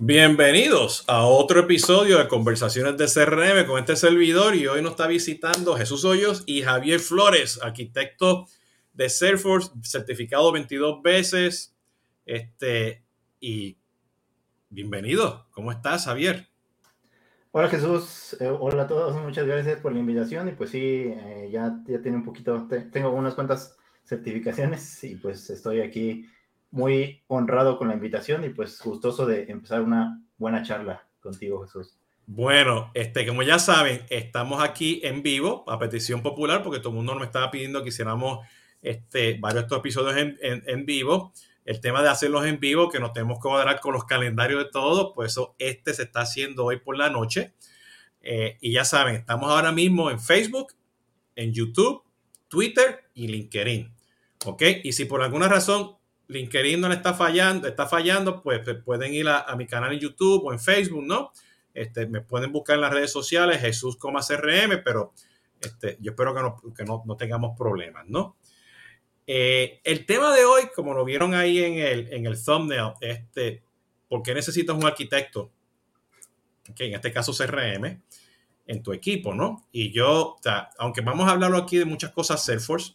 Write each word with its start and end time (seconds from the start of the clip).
Bienvenidos 0.00 1.02
a 1.08 1.26
otro 1.26 1.58
episodio 1.58 2.18
de 2.18 2.28
Conversaciones 2.28 2.96
de 2.96 3.06
CRM 3.06 3.66
con 3.66 3.80
este 3.80 3.96
servidor 3.96 4.54
y 4.54 4.68
hoy 4.68 4.80
nos 4.80 4.92
está 4.92 5.08
visitando 5.08 5.74
Jesús 5.74 6.04
Hoyos 6.04 6.44
y 6.46 6.62
Javier 6.62 7.00
Flores, 7.00 7.58
arquitecto 7.60 8.46
de 8.92 9.08
Salesforce, 9.08 9.72
certificado 9.82 10.52
22 10.52 11.02
veces. 11.02 11.74
Este, 12.26 13.02
y 13.40 13.76
bienvenido, 14.70 15.48
¿cómo 15.50 15.72
estás 15.72 16.04
Javier? 16.04 16.46
Hola 17.50 17.68
Jesús, 17.68 18.36
eh, 18.38 18.46
hola 18.48 18.84
a 18.84 18.86
todos, 18.86 19.20
muchas 19.20 19.48
gracias 19.48 19.80
por 19.80 19.92
la 19.92 19.98
invitación 19.98 20.48
y 20.48 20.52
pues 20.52 20.70
sí, 20.70 20.78
eh, 21.12 21.48
ya, 21.50 21.76
ya 21.88 22.00
tiene 22.00 22.18
un 22.18 22.24
poquito, 22.24 22.68
tengo 22.92 23.10
unas 23.10 23.34
cuantas 23.34 23.76
certificaciones 24.04 25.02
y 25.02 25.16
pues 25.16 25.50
estoy 25.50 25.80
aquí 25.80 26.24
muy 26.70 27.22
honrado 27.26 27.78
con 27.78 27.88
la 27.88 27.94
invitación 27.94 28.44
y 28.44 28.50
pues 28.50 28.80
gustoso 28.82 29.26
de 29.26 29.44
empezar 29.44 29.82
una 29.82 30.22
buena 30.36 30.62
charla 30.62 31.06
contigo, 31.20 31.62
Jesús. 31.62 31.98
Bueno, 32.26 32.90
este, 32.92 33.26
como 33.26 33.42
ya 33.42 33.58
saben, 33.58 34.04
estamos 34.10 34.62
aquí 34.62 35.00
en 35.02 35.22
vivo 35.22 35.64
a 35.66 35.78
petición 35.78 36.22
popular 36.22 36.62
porque 36.62 36.78
todo 36.78 36.90
el 36.90 36.96
mundo 36.96 37.14
nos 37.14 37.24
estaba 37.24 37.50
pidiendo 37.50 37.82
que 37.82 37.88
hiciéramos 37.88 38.46
este, 38.82 39.38
varios 39.40 39.64
estos 39.64 39.78
episodios 39.78 40.16
en, 40.16 40.38
en, 40.42 40.86
vivo. 40.86 41.32
El 41.64 41.80
tema 41.80 42.02
de 42.02 42.08
hacerlos 42.08 42.46
en 42.46 42.60
vivo, 42.60 42.90
que 42.90 43.00
nos 43.00 43.12
tenemos 43.12 43.38
que 43.38 43.48
cuadrar 43.48 43.80
con 43.80 43.92
los 43.92 44.04
calendarios 44.04 44.64
de 44.64 44.70
todos, 44.70 45.12
pues 45.14 45.32
eso, 45.32 45.54
este 45.58 45.94
se 45.94 46.04
está 46.04 46.20
haciendo 46.20 46.64
hoy 46.64 46.78
por 46.78 46.96
la 46.96 47.10
noche. 47.10 47.54
Eh, 48.20 48.58
y 48.60 48.72
ya 48.72 48.84
saben, 48.84 49.16
estamos 49.16 49.50
ahora 49.50 49.72
mismo 49.72 50.10
en 50.10 50.20
Facebook, 50.20 50.74
en 51.34 51.52
YouTube, 51.52 52.02
Twitter 52.48 53.04
y 53.14 53.28
LinkedIn. 53.28 53.94
¿Ok? 54.44 54.62
Y 54.84 54.92
si 54.92 55.04
por 55.04 55.22
alguna 55.22 55.48
razón 55.48 55.97
LinkedIn 56.28 56.80
no 56.80 56.88
le 56.88 56.96
está 56.96 57.14
fallando, 57.14 57.66
está 57.66 57.86
fallando, 57.86 58.42
pues, 58.42 58.60
pues 58.62 58.76
pueden 58.84 59.14
ir 59.14 59.28
a, 59.28 59.54
mi 59.56 59.66
canal 59.66 59.92
en 59.92 59.98
YouTube 59.98 60.44
o 60.44 60.52
en 60.52 60.60
Facebook, 60.60 61.04
¿no? 61.04 61.32
Este, 61.72 62.06
me 62.06 62.20
pueden 62.20 62.52
buscar 62.52 62.76
en 62.76 62.82
las 62.82 62.92
redes 62.92 63.10
sociales, 63.10 63.60
Jesús, 63.60 63.96
CRM, 63.98 64.82
pero 64.84 65.12
este, 65.60 65.96
yo 66.00 66.12
espero 66.12 66.34
que, 66.34 66.40
no, 66.40 66.74
que 66.74 66.84
no, 66.84 67.02
no 67.06 67.16
tengamos 67.16 67.56
problemas, 67.56 68.06
¿no? 68.08 68.36
Eh, 69.26 69.80
el 69.84 70.06
tema 70.06 70.34
de 70.34 70.44
hoy, 70.44 70.70
como 70.74 70.94
lo 70.94 71.04
vieron 71.04 71.34
ahí 71.34 71.62
en 71.62 71.74
el, 71.74 72.12
en 72.12 72.26
el 72.26 72.42
thumbnail, 72.42 72.92
este, 73.00 73.62
¿por 74.08 74.22
qué 74.22 74.34
necesitas 74.34 74.76
un 74.76 74.86
arquitecto? 74.86 75.52
Okay, 76.70 76.88
en 76.88 76.94
este 76.94 77.12
caso 77.12 77.32
CRM, 77.32 78.02
en 78.66 78.82
tu 78.82 78.92
equipo, 78.92 79.34
¿no? 79.34 79.68
Y 79.72 79.92
yo, 79.92 80.34
o 80.34 80.38
sea, 80.42 80.70
aunque 80.78 81.00
vamos 81.00 81.28
a 81.28 81.32
hablarlo 81.32 81.58
aquí 81.58 81.78
de 81.78 81.86
muchas 81.86 82.12
cosas 82.12 82.44
Salesforce, 82.44 82.94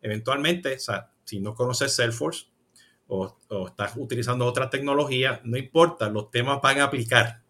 eventualmente, 0.00 0.74
o 0.74 0.80
sea, 0.80 1.12
si 1.24 1.40
no 1.40 1.54
conoces 1.54 1.94
Salesforce, 1.94 2.46
o, 3.08 3.36
estás 3.66 3.94
utilizando 3.96 4.46
otra 4.46 4.70
tecnología, 4.70 5.40
no 5.44 5.56
importa, 5.56 6.08
los 6.08 6.30
temas 6.30 6.60
van 6.62 6.80
a 6.80 6.84
aplicar. 6.84 7.40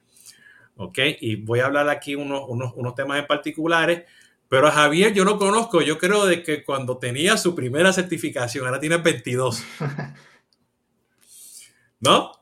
¿Ok? 0.76 0.98
Y 1.20 1.36
voy 1.36 1.60
a 1.60 1.66
hablar 1.66 1.88
aquí 1.88 2.14
unos, 2.14 2.42
unos, 2.48 2.72
unos 2.76 2.94
temas 2.94 3.18
en 3.18 3.26
particulares, 3.26 4.04
pero 4.48 4.68
a 4.68 4.70
Javier 4.70 5.12
yo 5.12 5.24
no 5.24 5.36
conozco, 5.36 5.82
yo 5.82 5.98
creo 5.98 6.24
de 6.24 6.42
que 6.42 6.64
cuando 6.64 6.98
tenía 6.98 7.36
su 7.36 7.54
primera 7.54 7.92
certificación, 7.92 8.64
ahora 8.64 8.80
tiene 8.80 8.96
22. 8.96 9.62
¿No? 12.00 12.32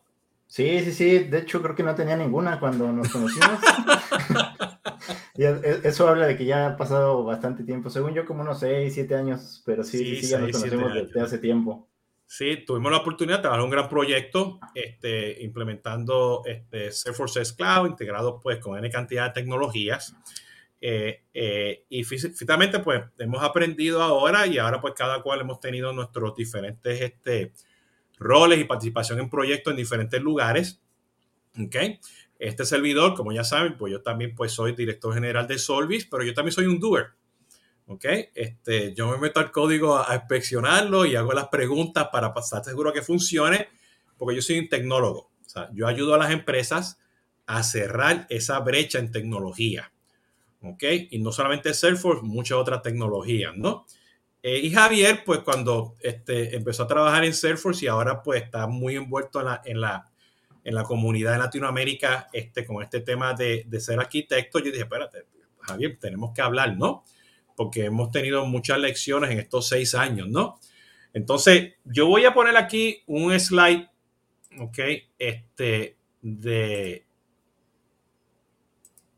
Sí, 0.46 0.80
sí, 0.84 0.92
sí, 0.92 1.18
de 1.18 1.38
hecho 1.38 1.62
creo 1.62 1.74
que 1.74 1.82
no 1.82 1.94
tenía 1.94 2.16
ninguna 2.16 2.60
cuando 2.60 2.92
nos 2.92 3.08
conocimos. 3.08 3.58
y 5.34 5.44
eso 5.44 6.08
habla 6.08 6.26
de 6.26 6.36
que 6.36 6.44
ya 6.44 6.66
ha 6.66 6.76
pasado 6.76 7.24
bastante 7.24 7.64
tiempo, 7.64 7.90
según 7.90 8.14
yo 8.14 8.26
como 8.26 8.42
unos 8.42 8.60
6, 8.60 8.94
7 8.94 9.14
años, 9.14 9.62
pero 9.64 9.82
sí, 9.82 9.98
sí, 9.98 10.22
sí 10.22 10.26
ya 10.28 10.38
nos 10.38 10.52
conocemos 10.52 10.94
desde 10.94 11.20
hace 11.20 11.38
tiempo. 11.38 11.88
Sí, 12.28 12.64
tuvimos 12.66 12.90
la 12.90 12.98
oportunidad 12.98 13.38
de 13.38 13.42
trabajar 13.42 13.64
un 13.64 13.70
gran 13.70 13.88
proyecto 13.88 14.58
este, 14.74 15.42
implementando 15.44 16.42
este, 16.44 16.90
Salesforce 16.90 17.54
Cloud, 17.56 17.88
integrado 17.88 18.40
pues 18.40 18.58
con 18.58 18.76
N 18.76 18.90
cantidad 18.90 19.28
de 19.28 19.40
tecnologías. 19.40 20.16
Eh, 20.80 21.22
eh, 21.32 21.84
y 21.88 22.04
finalmente 22.04 22.80
pues 22.80 23.02
hemos 23.18 23.42
aprendido 23.42 24.02
ahora 24.02 24.46
y 24.46 24.58
ahora 24.58 24.80
pues 24.80 24.92
cada 24.94 25.22
cual 25.22 25.40
hemos 25.40 25.58
tenido 25.58 25.92
nuestros 25.92 26.34
diferentes 26.36 27.00
este, 27.00 27.52
roles 28.18 28.60
y 28.60 28.64
participación 28.64 29.20
en 29.20 29.30
proyectos 29.30 29.70
en 29.70 29.76
diferentes 29.76 30.20
lugares. 30.20 30.82
¿okay? 31.64 32.00
Este 32.38 32.64
servidor, 32.64 33.14
como 33.14 33.32
ya 33.32 33.44
saben, 33.44 33.76
pues 33.76 33.92
yo 33.92 34.02
también 34.02 34.34
pues 34.34 34.52
soy 34.52 34.74
director 34.74 35.14
general 35.14 35.46
de 35.46 35.58
Solvis, 35.58 36.06
pero 36.06 36.24
yo 36.24 36.34
también 36.34 36.52
soy 36.52 36.66
un 36.66 36.80
doer. 36.80 37.10
¿Ok? 37.86 38.04
Este, 38.34 38.94
yo 38.94 39.08
me 39.10 39.18
meto 39.18 39.40
al 39.40 39.50
código 39.50 39.98
a, 39.98 40.14
inspeccionarlo 40.14 41.06
y 41.06 41.16
hago 41.16 41.32
las 41.32 41.48
preguntas 41.48 42.08
para 42.12 42.32
estar 42.36 42.64
seguro 42.64 42.92
que 42.92 43.02
funcione, 43.02 43.68
porque 44.16 44.36
yo 44.36 44.42
soy 44.42 44.58
un 44.58 44.68
tecnólogo. 44.68 45.30
O 45.44 45.48
sea, 45.48 45.70
yo 45.72 45.86
ayudo 45.86 46.14
a 46.14 46.18
las 46.18 46.30
empresas 46.30 46.98
a 47.46 47.62
cerrar 47.62 48.26
esa 48.28 48.58
brecha 48.60 48.98
en 48.98 49.12
tecnología, 49.12 49.92
¿ok? 50.62 50.82
Y 51.10 51.18
no 51.20 51.30
solamente 51.30 51.72
Salesforce, 51.74 52.22
muchas 52.22 52.58
otras 52.58 52.82
tecnologías, 52.82 53.56
¿no? 53.56 53.86
Eh, 54.42 54.58
y 54.58 54.70
Javier, 54.70 55.22
pues 55.24 55.40
cuando 55.40 55.94
este, 56.00 56.54
empezó 56.56 56.84
a 56.84 56.86
trabajar 56.86 57.24
en 57.24 57.34
Salesforce 57.34 57.84
y 57.84 57.88
ahora 57.88 58.22
pues 58.22 58.42
está 58.42 58.66
muy 58.66 58.96
envuelto 58.96 59.40
en 59.40 59.46
la, 59.46 59.62
en 59.64 59.80
la, 59.80 60.10
en 60.62 60.74
la 60.74 60.82
comunidad 60.82 61.32
de 61.32 61.38
Latinoamérica 61.38 62.28
este, 62.32 62.64
con 62.64 62.82
este 62.82 63.00
tema 63.00 63.34
de, 63.34 63.64
de 63.66 63.80
ser 63.80 63.98
arquitecto, 63.98 64.58
yo 64.58 64.66
dije, 64.66 64.82
espérate, 64.82 65.26
Javier, 65.60 65.98
tenemos 66.00 66.32
que 66.34 66.42
hablar, 66.42 66.76
¿no? 66.76 67.04
Porque 67.56 67.86
hemos 67.86 68.10
tenido 68.10 68.44
muchas 68.46 68.78
lecciones 68.78 69.30
en 69.30 69.38
estos 69.38 69.68
seis 69.68 69.94
años, 69.94 70.28
¿no? 70.28 70.60
Entonces, 71.12 71.74
yo 71.84 72.06
voy 72.06 72.26
a 72.26 72.34
poner 72.34 72.56
aquí 72.56 73.02
un 73.06 73.38
slide, 73.40 73.88
¿ok? 74.58 74.78
Este, 75.18 75.96
de, 76.20 77.06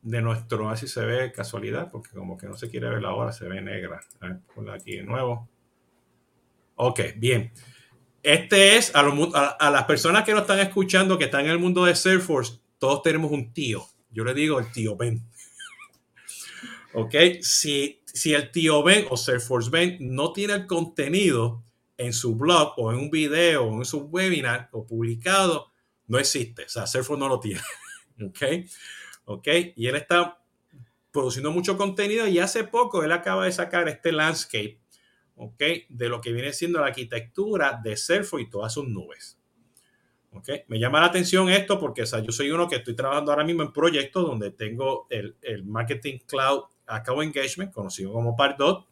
de 0.03 0.23
nuestro, 0.23 0.71
así 0.71 0.87
se 0.87 1.05
ve 1.05 1.33
casualidad, 1.33 1.91
porque 1.91 2.11
como 2.11 2.39
que 2.39 2.47
no 2.47 2.57
se 2.57 2.71
quiere 2.71 2.89
ver 2.89 3.03
la 3.03 3.15
hora, 3.15 3.33
se 3.33 3.49
ve 3.49 3.61
negra. 3.61 4.01
A 4.21 4.73
aquí 4.73 4.97
de 4.97 5.03
nuevo. 5.03 5.49
Ok, 6.77 7.01
bien. 7.17 7.53
Este 8.23 8.77
es 8.77 8.95
a, 8.95 9.01
a, 9.01 9.71
las 9.71 9.85
personas 9.85 10.23
que 10.23 10.33
nos 10.33 10.43
están 10.43 10.61
escuchando, 10.61 11.19
que 11.19 11.25
están 11.25 11.47
en 11.47 11.51
el 11.51 11.59
mundo 11.59 11.85
de 11.85 11.95
Salesforce, 11.95 12.61
todos 12.79 13.03
tenemos 13.03 13.33
un 13.33 13.53
tío. 13.53 13.85
Yo 14.11 14.23
le 14.23 14.35
digo 14.35 14.61
el 14.61 14.71
tío 14.71 14.97
Ben. 14.97 15.21
ok, 16.95 17.15
si 17.41 17.98
si 18.19 18.35
el 18.35 18.51
tío 18.51 18.83
Ben 18.83 19.07
o 19.11 19.17
Salesforce 19.17 19.71
Ben 19.71 19.97
no 20.01 20.33
tiene 20.33 20.55
el 20.55 20.67
contenido 20.67 21.65
en 21.97 22.13
su 22.13 22.35
blog 22.35 22.75
o 22.77 22.93
en 22.93 22.99
un 22.99 23.11
video 23.11 23.65
o 23.65 23.79
en 23.79 23.85
su 23.85 24.01
webinar 24.07 24.69
o 24.73 24.87
publicado, 24.87 25.73
no 26.07 26.19
existe. 26.19 26.65
O 26.65 26.69
sea, 26.69 26.87
Salesforce 26.87 27.21
no 27.21 27.29
lo 27.29 27.41
tiene. 27.41 27.61
¿Ok? 28.27 28.43
¿Ok? 29.25 29.49
Y 29.77 29.87
él 29.87 29.95
está 29.95 30.43
produciendo 31.13 31.53
mucho 31.53 31.77
contenido 31.77 32.27
y 32.27 32.39
hace 32.39 32.65
poco 32.65 33.03
él 33.05 33.13
acaba 33.13 33.45
de 33.45 33.53
sacar 33.53 33.89
este 33.89 34.13
landscape, 34.13 34.81
¿ok? 35.37 35.63
De 35.89 36.09
lo 36.09 36.21
que 36.21 36.33
viene 36.33 36.53
siendo 36.53 36.81
la 36.81 36.87
arquitectura 36.87 37.81
de 37.83 37.97
Salesforce 37.97 38.47
y 38.47 38.51
todas 38.51 38.73
sus 38.73 38.89
nubes. 38.89 39.39
¿Ok? 40.33 40.49
Me 40.67 40.79
llama 40.79 41.01
la 41.01 41.07
atención 41.07 41.49
esto 41.49 41.79
porque 41.79 42.03
o 42.03 42.07
sea, 42.07 42.21
yo 42.21 42.33
soy 42.33 42.51
uno 42.51 42.69
que 42.69 42.77
estoy 42.77 42.95
trabajando 42.95 43.33
ahora 43.33 43.45
mismo 43.45 43.63
en 43.63 43.73
proyectos 43.73 44.27
donde 44.27 44.51
tengo 44.51 45.07
el, 45.09 45.37
el 45.43 45.65
Marketing 45.65 46.19
Cloud 46.27 46.65
Account 46.89 47.23
Engagement, 47.23 47.73
conocido 47.73 48.13
como 48.13 48.37
Pardot, 48.37 48.87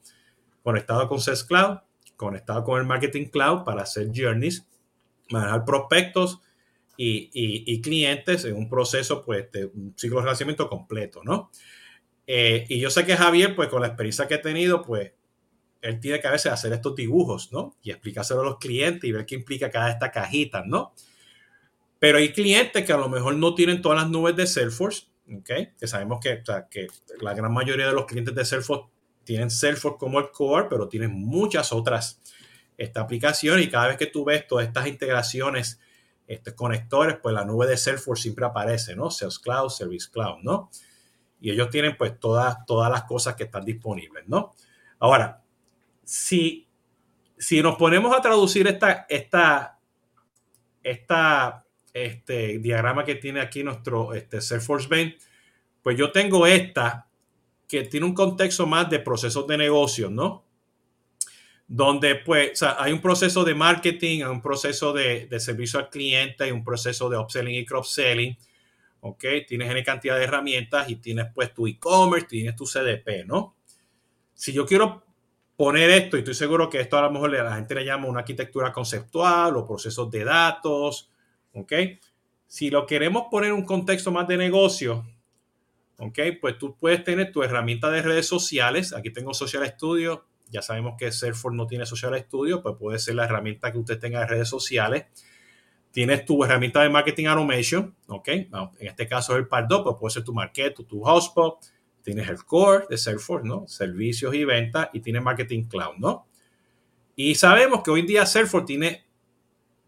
conectado 0.63 1.09
con 1.09 1.21
Sales 1.21 1.45
Cloud, 1.45 1.79
conectado 2.17 2.65
con 2.65 2.81
el 2.81 2.87
Marketing 2.87 3.27
Cloud 3.27 3.65
para 3.65 3.83
hacer 3.83 4.11
journeys, 4.15 4.67
manejar 5.31 5.65
prospectos 5.65 6.41
y, 6.97 7.81
clientes 7.83 8.45
en 8.45 8.57
un 8.57 8.69
proceso, 8.69 9.25
pues, 9.25 9.51
de 9.53 9.67
un 9.67 9.95
ciclo 9.97 10.19
de 10.19 10.25
relacionamiento 10.25 10.69
completo, 10.69 11.21
¿no? 11.23 11.51
Eh, 12.27 12.65
y 12.69 12.81
yo 12.81 12.91
sé 12.91 13.05
que 13.05 13.17
Javier, 13.17 13.55
pues, 13.55 13.69
con 13.69 13.83
la 13.83 13.89
experiencia 13.89 14.27
que 14.27 14.35
ha 14.35 14.43
tenido, 14.43 14.83
pues, 14.83 15.13
él 15.83 16.01
tiene 16.01 16.21
que 16.21 16.27
a 16.27 16.33
veces 16.33 16.53
hacer 16.53 16.73
estos 16.73 16.97
dibujos, 16.97 17.53
¿no? 17.53 17.77
Y 17.83 17.91
explicárselo 17.91 18.41
a 18.41 18.45
los 18.45 18.59
clientes 18.59 19.05
y 19.05 19.13
ver 19.13 19.27
qué 19.27 19.35
implica 19.35 19.71
cada 19.71 19.91
esta 19.91 20.11
cajita, 20.11 20.65
¿no? 20.67 20.95
Pero 21.99 22.19
hay 22.19 22.33
clientes 22.33 22.85
que 22.85 22.93
a 22.93 22.97
lo 22.97 23.09
mejor 23.09 23.37
no 23.37 23.55
tienen 23.55 23.83
todas 23.83 24.03
las 24.03 24.11
nubes 24.11 24.37
de 24.37 24.47
Salesforce 24.47 25.07
¿okay? 25.35 25.73
que 25.79 25.87
sabemos 25.87 26.21
que, 26.21 26.43
que 26.71 26.89
la 27.21 27.35
gran 27.35 27.53
mayoría 27.53 27.87
de 27.87 27.93
los 27.93 28.07
clientes 28.07 28.35
de 28.35 28.45
Salesforce 28.45 28.91
tienen 29.25 29.51
Salesforce 29.51 29.99
como 29.99 30.19
el 30.21 30.31
core, 30.31 30.69
pero 30.71 30.89
tienen 30.89 31.13
muchas 31.13 31.73
otras 31.73 32.21
esta 32.79 33.01
aplicación 33.01 33.61
y 33.61 33.69
cada 33.69 33.89
vez 33.89 33.97
que 33.97 34.07
tú 34.07 34.25
ves 34.25 34.47
todas 34.47 34.67
estas 34.67 34.87
integraciones, 34.87 35.81
estos 36.27 36.55
conectores, 36.55 37.17
pues 37.23 37.35
la 37.35 37.45
nube 37.45 37.67
de 37.67 37.77
Salesforce 37.77 38.23
siempre 38.23 38.45
aparece, 38.45 38.95
¿no? 38.95 39.11
Sales 39.11 39.39
Cloud, 39.39 39.71
Service 39.71 40.09
Cloud, 40.11 40.39
¿no? 40.43 40.71
Y 41.41 41.51
ellos 41.51 41.71
tienen 41.71 41.97
pues 41.97 42.19
todas, 42.19 42.65
todas 42.67 42.91
las 42.91 43.05
cosas 43.05 43.35
que 43.35 43.45
están 43.45 43.65
disponibles, 43.65 44.25
¿no? 44.27 44.55
Ahora, 44.99 45.43
si, 46.05 46.69
si 47.39 47.63
nos 47.63 47.77
ponemos 47.77 48.17
a 48.17 48.21
traducir 48.21 48.67
esta, 48.67 49.07
esta, 49.09 49.79
esta 50.83 51.66
este 52.05 52.59
diagrama 52.59 53.05
que 53.05 53.15
tiene 53.15 53.41
aquí 53.41 53.63
nuestro 53.65 54.15
este, 54.15 54.41
Salesforce 54.41 54.89
Ben, 54.89 55.17
pues 55.83 55.97
yo 55.97 56.13
tengo 56.13 56.47
esta 56.47 57.09
que 57.69 57.83
tiene 57.85 58.07
un 58.07 58.15
contexto 58.15 58.67
más 58.67 58.89
de 58.91 59.01
procesos 59.01 59.47
de 59.47 59.59
negocio, 59.59 60.11
¿no? 60.11 60.47
donde 61.69 62.15
pues 62.17 62.63
hay 62.63 62.93
un 62.93 63.01
proceso 63.01 63.45
de 63.45 63.55
marketing, 63.55 64.23
hay 64.23 64.31
un 64.31 64.41
proceso 64.41 64.93
de, 64.93 65.29
servicio 65.41 65.81
al 65.81 65.91
cliente, 65.91 66.45
hay 66.45 66.53
un 66.53 66.63
proceso 66.63 67.09
de 67.09 67.19
upselling 67.19 67.57
y 67.57 67.65
cross-selling, 67.65 68.37
¿ok? 69.01 69.25
Tienes 69.49 69.71
una 69.71 69.83
cantidad 69.83 70.17
de 70.17 70.25
herramientas 70.25 70.89
y 70.89 70.97
tienes 70.97 71.27
pues 71.35 71.53
tu 71.53 71.67
e-commerce, 71.67 72.29
tienes 72.29 72.55
tu 72.55 72.65
CDP, 72.65 73.27
¿no? 73.27 73.57
Si 74.33 74.53
yo 74.53 74.65
quiero 74.65 75.05
poner 75.57 75.91
esto, 75.91 76.17
y 76.17 76.21
estoy 76.21 76.35
seguro 76.35 76.69
que 76.69 76.81
esto 76.81 76.99
a 76.99 77.03
lo 77.03 77.11
mejor 77.11 77.33
la 77.33 77.57
gente 77.57 77.75
le 77.75 77.85
llama 77.85 78.07
una 78.07 78.21
arquitectura 78.21 78.73
conceptual 78.73 79.57
o 79.57 79.67
procesos 79.67 80.11
de 80.11 80.23
datos, 80.23 81.11
¿ok? 81.57 81.73
Si 82.47 82.71
lo 82.71 82.87
queremos 82.87 83.25
poner 83.31 83.51
en 83.51 83.57
un 83.57 83.65
contexto 83.65 84.13
más 84.13 84.29
de 84.29 84.37
negocio, 84.37 85.05
¿ok? 85.99 86.19
Pues 86.41 86.59
tú 86.59 86.77
puedes 86.77 87.03
tener 87.03 87.33
tu 87.33 87.43
herramienta 87.43 87.91
de 87.91 88.03
redes 88.03 88.27
sociales, 88.27 88.93
aquí 88.93 89.11
tengo 89.11 89.35
Social 89.35 89.67
Studio, 89.67 90.27
ya 90.49 90.63
sabemos 90.63 90.95
que 90.97 91.11
Salesforce 91.11 91.57
no 91.57 91.67
tiene 91.67 91.87
Social 91.87 92.17
Studio, 92.21 92.63
pues 92.63 92.77
puede 92.79 92.99
ser 92.99 93.17
la 93.17 93.25
herramienta 93.25 93.73
que 93.73 93.79
usted 93.79 93.99
tenga 93.99 94.21
de 94.21 94.27
redes 94.27 94.49
sociales. 94.49 95.07
Tienes 95.91 96.25
tu 96.25 96.45
herramienta 96.45 96.83
de 96.83 96.91
marketing 96.91 97.27
automation, 97.27 97.97
¿ok? 98.07 98.29
En 98.29 98.71
este 98.81 99.09
caso 99.09 99.33
es 99.33 99.39
el 99.39 99.49
Pardo, 99.49 99.83
pues 99.83 99.97
puede 99.99 100.13
ser 100.13 100.25
tu 100.25 100.35
Marketo, 100.35 100.85
tu 100.85 101.01
Hotspot. 101.01 101.65
Tienes 102.03 102.29
el 102.29 102.45
core 102.45 102.85
de 102.89 102.99
Salesforce, 102.99 103.49
¿no? 103.49 103.67
Servicios 103.67 104.33
y 104.35 104.45
ventas 104.45 104.91
y 104.93 105.01
tienes 105.01 105.23
marketing 105.23 105.65
cloud, 105.65 105.97
¿no? 105.97 106.29
Y 107.17 107.35
sabemos 107.35 107.83
que 107.83 107.91
hoy 107.91 108.01
en 108.01 108.07
día 108.07 108.27
Salesforce 108.27 108.67
tiene 108.67 109.06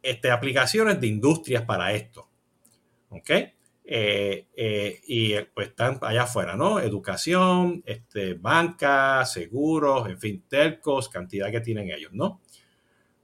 este, 0.03 0.31
aplicaciones 0.31 1.01
de 1.01 1.07
industrias 1.07 1.63
para 1.65 1.93
esto, 1.93 2.29
¿ok? 3.11 3.31
Eh, 3.91 4.49
eh, 4.55 5.01
y 5.07 5.35
pues 5.55 5.69
están 5.69 5.99
allá 6.03 6.25
afuera, 6.25 6.57
¿no? 6.57 6.79
Educación, 6.79 7.83
este, 7.87 8.35
banca, 8.35 9.25
seguros, 9.25 10.09
en 10.11 10.19
fin, 10.19 10.45
telcos, 10.47 11.09
cantidad 11.09 11.51
que 11.51 11.63
tienen 11.63 11.91
ellos, 11.91 12.13
¿no? 12.13 12.43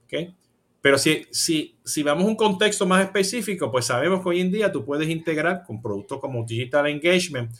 ¿Ok? 0.05 0.33
Pero 0.81 0.97
si, 0.97 1.27
si, 1.29 1.77
si 1.83 2.01
vamos 2.01 2.25
a 2.25 2.27
un 2.27 2.35
contexto 2.35 2.87
más 2.87 3.03
específico, 3.03 3.71
pues 3.71 3.85
sabemos 3.85 4.23
que 4.23 4.29
hoy 4.29 4.41
en 4.41 4.51
día 4.51 4.71
tú 4.71 4.83
puedes 4.83 5.07
integrar 5.07 5.63
con 5.63 5.81
productos 5.81 6.19
como 6.19 6.43
Digital 6.43 6.87
Engagement, 6.87 7.51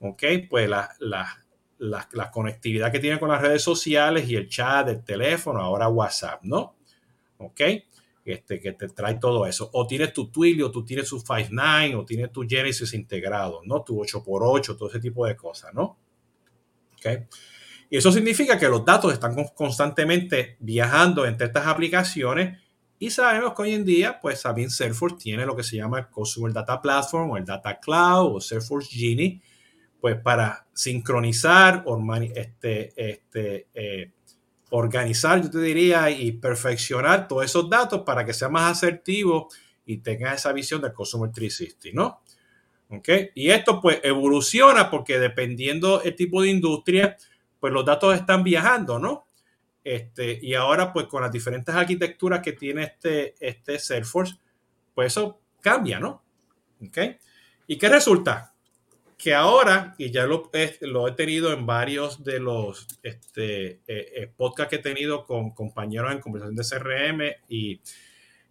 ¿ok? 0.00 0.22
Pues 0.50 0.68
la, 0.68 0.90
la, 1.00 1.26
la, 1.78 2.06
la 2.12 2.30
conectividad 2.30 2.92
que 2.92 2.98
tiene 2.98 3.18
con 3.18 3.30
las 3.30 3.40
redes 3.40 3.62
sociales 3.62 4.28
y 4.28 4.36
el 4.36 4.48
chat, 4.50 4.88
el 4.88 5.02
teléfono, 5.02 5.60
ahora 5.60 5.88
WhatsApp, 5.88 6.42
¿no? 6.42 6.76
¿Ok? 7.38 7.60
Este, 8.24 8.60
que 8.60 8.72
te 8.72 8.88
trae 8.88 9.14
todo 9.14 9.46
eso. 9.46 9.70
O 9.72 9.86
tienes 9.86 10.12
tu 10.12 10.30
Twilio, 10.30 10.70
tú 10.70 10.84
tienes 10.84 11.08
tu 11.08 11.20
Five9, 11.20 11.96
o 11.98 12.04
tienes 12.04 12.32
tu 12.32 12.42
Genesis 12.48 12.94
integrado, 12.94 13.60
¿no? 13.64 13.82
Tu 13.82 13.98
8x8, 13.98 14.76
todo 14.76 14.88
ese 14.88 15.00
tipo 15.00 15.26
de 15.26 15.36
cosas, 15.36 15.72
¿no? 15.74 15.98
¿Ok? 16.94 17.06
Y 17.90 17.96
eso 17.96 18.10
significa 18.10 18.58
que 18.58 18.68
los 18.68 18.84
datos 18.84 19.12
están 19.12 19.34
constantemente 19.54 20.56
viajando 20.60 21.26
entre 21.26 21.48
estas 21.48 21.66
aplicaciones 21.66 22.58
y 23.02 23.10
sabemos 23.10 23.52
que 23.54 23.62
hoy 23.62 23.74
en 23.74 23.84
día, 23.84 24.20
pues 24.20 24.40
también 24.42 24.70
Salesforce 24.70 25.16
tiene 25.16 25.44
lo 25.44 25.56
que 25.56 25.64
se 25.64 25.74
llama 25.74 25.98
el 25.98 26.06
Customer 26.06 26.52
Data 26.52 26.80
Platform 26.80 27.30
o 27.30 27.36
el 27.36 27.44
Data 27.44 27.80
Cloud 27.80 28.36
o 28.36 28.40
Salesforce 28.40 28.88
Genie, 28.96 29.42
pues 30.00 30.20
para 30.20 30.68
sincronizar 30.72 31.82
o 31.84 32.00
este, 32.14 32.92
este, 32.96 33.66
eh, 33.74 34.12
organizar, 34.74 35.42
yo 35.42 35.50
te 35.50 35.60
diría, 35.60 36.10
y 36.10 36.32
perfeccionar 36.32 37.28
todos 37.28 37.44
esos 37.44 37.68
datos 37.68 38.02
para 38.06 38.24
que 38.24 38.32
sea 38.32 38.48
más 38.48 38.72
asertivo 38.72 39.48
y 39.84 39.98
tenga 39.98 40.32
esa 40.32 40.50
visión 40.52 40.80
del 40.80 40.94
Customer 40.94 41.30
360, 41.30 41.90
¿no? 41.92 42.22
¿Ok? 42.88 43.08
Y 43.34 43.50
esto 43.50 43.80
pues 43.82 44.00
evoluciona 44.02 44.90
porque 44.90 45.18
dependiendo 45.18 46.02
el 46.02 46.16
tipo 46.16 46.40
de 46.40 46.48
industria, 46.48 47.18
pues 47.60 47.70
los 47.70 47.84
datos 47.84 48.14
están 48.14 48.42
viajando, 48.42 48.98
¿no? 48.98 49.26
Este, 49.84 50.38
y 50.40 50.54
ahora 50.54 50.90
pues 50.90 51.06
con 51.06 51.20
las 51.20 51.32
diferentes 51.32 51.74
arquitecturas 51.74 52.40
que 52.40 52.52
tiene 52.52 52.84
este, 52.84 53.34
este 53.40 53.78
Salesforce, 53.78 54.36
pues 54.94 55.12
eso 55.12 55.40
cambia, 55.60 56.00
¿no? 56.00 56.22
¿Ok? 56.82 56.98
¿Y 57.66 57.76
qué 57.76 57.90
resulta? 57.90 58.51
Que 59.22 59.34
ahora, 59.34 59.94
y 59.98 60.10
ya 60.10 60.26
lo, 60.26 60.50
he 60.52 61.12
tenido 61.12 61.52
en 61.52 61.64
varios 61.64 62.24
de 62.24 62.40
los 62.40 62.88
este, 63.04 63.66
eh, 63.66 63.80
eh, 63.86 64.32
podcasts 64.36 64.70
que 64.70 64.76
he 64.76 64.82
tenido 64.82 65.24
con 65.24 65.52
compañeros 65.52 66.10
en 66.10 66.18
conversación 66.18 66.56
de 66.56 66.64
CRM 66.64 67.44
y, 67.48 67.80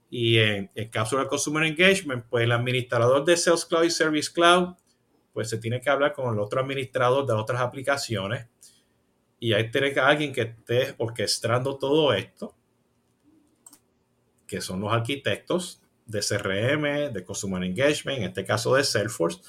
y 0.09 0.37
en, 0.37 0.71
en 0.73 0.89
Cápsula 0.89 1.27
Consumer 1.27 1.65
Engagement, 1.65 2.23
pues 2.29 2.45
el 2.45 2.53
administrador 2.53 3.25
de 3.25 3.35
Sales 3.35 3.65
Cloud 3.65 3.83
y 3.83 3.91
Service 3.91 4.31
Cloud, 4.31 4.75
pues 5.33 5.49
se 5.49 5.57
tiene 5.57 5.81
que 5.81 5.89
hablar 5.89 6.13
con 6.13 6.33
el 6.33 6.39
otro 6.39 6.61
administrador 6.61 7.25
de 7.25 7.33
otras 7.33 7.59
aplicaciones. 7.59 8.47
Y 9.41 9.51
ahí 9.51 9.69
tiene 9.71 9.91
que 9.91 9.99
alguien 9.99 10.31
que 10.31 10.41
esté 10.41 10.95
orquestando 10.99 11.77
todo 11.77 12.13
esto, 12.13 12.55
que 14.47 14.61
son 14.61 14.79
los 14.79 14.93
arquitectos 14.93 15.81
de 16.05 16.21
CRM, 16.21 17.11
de 17.11 17.25
Consumer 17.25 17.61
Engagement, 17.61 18.19
en 18.19 18.23
este 18.23 18.45
caso 18.45 18.75
de 18.75 18.85
Salesforce, 18.85 19.41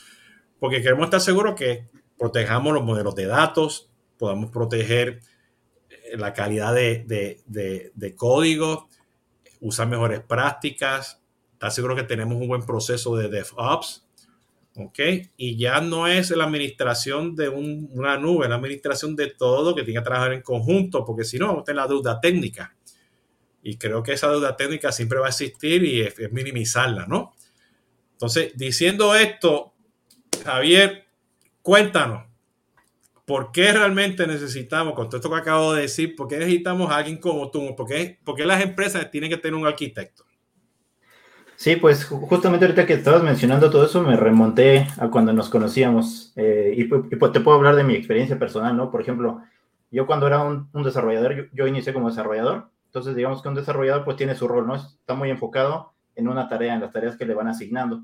porque 0.62 0.81
queremos 0.81 1.06
estar 1.06 1.20
seguros 1.20 1.56
que 1.56 1.88
protejamos 2.17 2.73
los 2.73 2.85
modelos 2.85 3.17
de 3.17 3.26
datos, 3.26 3.91
podamos 4.17 4.53
proteger 4.53 5.19
eh, 5.91 6.17
la 6.17 6.32
calidad 6.32 6.73
de, 6.73 8.14
código, 8.17 8.88
usar 9.61 9.88
mejores 9.88 10.20
prácticas, 10.20 11.20
estar 11.55 11.73
seguro 11.73 11.97
que 11.97 12.05
tenemos 12.05 12.37
un 12.37 12.47
buen 12.47 12.62
proceso 12.62 13.17
de 13.17 13.29
DevOps, 13.29 14.06
¿ok? 14.76 15.00
Y 15.37 15.56
ya 15.56 15.81
no 15.81 16.06
es 16.06 16.31
la 16.31 16.44
administración 16.44 17.35
de 17.35 17.49
una 17.49 18.17
nube, 18.19 18.44
es 18.44 18.50
la 18.50 18.55
administración 18.55 19.17
de 19.17 19.31
todo 19.37 19.75
que 19.75 19.82
tiene 19.82 19.99
que 19.99 20.05
trabajar 20.05 20.32
en 20.32 20.43
conjunto, 20.43 21.05
porque 21.05 21.25
si 21.25 21.38
no, 21.38 21.49
vamos 21.49 21.62
a 21.62 21.64
tener 21.64 21.82
la 21.82 21.88
deuda 21.88 22.20
técnica. 22.20 22.76
Y 23.64 23.79
creo 23.79 24.00
que 24.05 24.12
esa 24.12 24.31
deuda 24.31 24.56
técnica 24.56 24.93
siempre 24.93 25.19
va 25.19 25.26
a 25.26 25.31
existir 25.31 25.82
y 25.82 26.03
es 26.03 26.14
minimizarla, 26.31 27.09
¿no? 27.09 27.32
Entonces, 28.12 28.53
diciendo 28.55 29.17
esto, 29.17 29.71
Javier, 30.44 31.05
cuéntanos, 31.62 32.25
¿por 33.25 33.52
qué 33.52 33.73
realmente 33.73 34.26
necesitamos, 34.26 34.94
con 34.94 35.06
todo 35.08 35.17
esto 35.17 35.31
que 35.31 35.37
acabo 35.37 35.73
de 35.73 35.82
decir, 35.82 36.17
por 36.17 36.29
qué 36.29 36.38
necesitamos 36.38 36.90
a 36.90 36.96
alguien 36.96 37.19
como 37.19 37.50
tú? 37.50 37.75
¿Por 37.76 37.87
qué, 37.87 38.19
las 38.44 38.62
empresas 38.62 39.11
tienen 39.11 39.31
que 39.31 39.37
tener 39.37 39.55
un 39.55 39.67
arquitecto? 39.67 40.25
Sí, 41.56 41.76
pues 41.76 42.05
justamente 42.05 42.64
ahorita 42.64 42.87
que 42.87 42.94
estabas 42.94 43.23
mencionando 43.23 43.70
todo 43.70 43.84
eso, 43.84 44.02
me 44.02 44.17
remonté 44.17 44.88
a 44.99 45.08
cuando 45.08 45.32
nos 45.32 45.49
conocíamos 45.49 46.32
eh, 46.35 46.75
y, 46.76 46.85
pues 46.85 47.32
te 47.32 47.40
puedo 47.40 47.56
hablar 47.56 47.76
de 47.76 47.85
mi 47.85 47.94
experiencia 47.94 48.38
personal, 48.38 48.76
¿no? 48.76 48.90
Por 48.90 49.00
ejemplo, 49.00 49.43
yo 49.93 50.06
cuando 50.06 50.26
era 50.26 50.43
un, 50.43 50.69
desarrollador, 50.82 51.37
yo, 51.37 51.43
yo, 51.52 51.67
inicié 51.69 51.93
como 51.93 52.08
desarrollador, 52.08 52.70
entonces 52.87 53.14
digamos 53.14 53.43
que 53.43 53.49
un 53.49 53.55
desarrollador 53.55 54.05
pues 54.05 54.17
tiene 54.17 54.35
su 54.35 54.49
rol, 54.49 54.67
¿no? 54.67 54.75
Está 54.75 55.14
muy 55.14 55.31
enfocado 55.31 55.93
en 56.17 56.26
una 56.26 56.49
tarea, 56.49 56.75
en 56.75 56.81
las 56.81 56.93
tareas 56.93 57.17
que 57.17 57.26
le 57.26 57.35
van 57.35 57.46
asignando. 57.46 58.02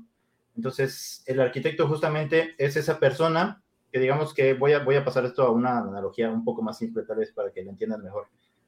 Entonces, 0.55 1.23
el 1.25 1.39
arquitecto 1.39 1.87
justamente 1.87 2.55
es 2.57 2.75
esa 2.75 2.99
persona 2.99 3.63
que 3.91 3.99
digamos 3.99 4.33
que 4.33 4.53
voy 4.53 4.73
a, 4.73 4.79
voy 4.83 4.95
a 4.95 5.05
pasar 5.05 5.25
esto 5.25 5.43
a 5.43 5.51
una 5.51 5.79
analogía 5.79 6.29
un 6.29 6.43
poco 6.43 6.61
más 6.61 6.77
simple 6.77 7.03
tal 7.03 7.17
vez 7.17 7.31
para 7.31 7.51
que 7.51 7.63
lo 7.63 7.71
entiendan 7.71 8.03
mejor. 8.03 8.27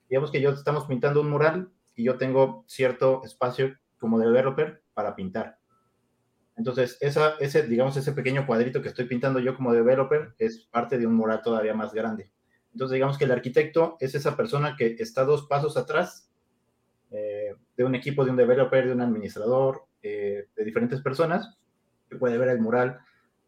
Digamos 0.10 0.32
que 0.32 0.42
yo 0.42 0.52
estamos 0.52 0.86
pintando 0.86 1.22
un 1.22 1.30
mural 1.30 1.70
y 1.96 2.04
yo 2.04 2.18
tengo 2.18 2.64
cierto 2.68 3.22
espacio 3.24 3.78
como 4.00 4.20
developer 4.20 4.82
para 4.94 5.16
pintar. 5.16 5.58
Entonces, 6.58 6.98
esa, 7.02 7.36
ese, 7.40 7.64
digamos, 7.68 7.96
ese 7.98 8.12
pequeño 8.12 8.46
cuadrito 8.46 8.82
que 8.82 8.90
estoy 8.90 9.06
pintando 9.06 9.40
yo 9.40 9.56
como 9.56 9.74
developer 9.74 10.34
es 10.38 10.60
parte 10.72 10.98
de 10.98 11.08
un 11.08 11.16
mural 11.16 11.42
todavía 11.42 11.74
más 11.74 11.94
grande. 11.94 12.32
Entonces, 12.74 12.96
digamos 12.96 13.18
que 13.18 13.26
el 13.26 13.32
arquitecto 13.32 13.98
es 14.00 14.16
esa 14.16 14.36
persona 14.36 14.76
que 14.78 14.96
está 15.00 15.24
dos 15.24 15.48
pasos 15.48 15.78
atrás 15.78 16.30
eh, 17.12 17.56
de 17.76 17.84
un 17.84 17.96
equipo, 17.96 18.24
de 18.24 18.32
un 18.32 18.38
developer, 18.38 18.86
de 18.86 18.94
un 18.94 19.02
administrador, 19.02 19.86
eh, 20.02 20.48
de 20.56 20.64
diferentes 20.64 21.02
personas, 21.02 21.58
puede 22.18 22.38
ver 22.38 22.50
el 22.50 22.60
mural 22.60 23.00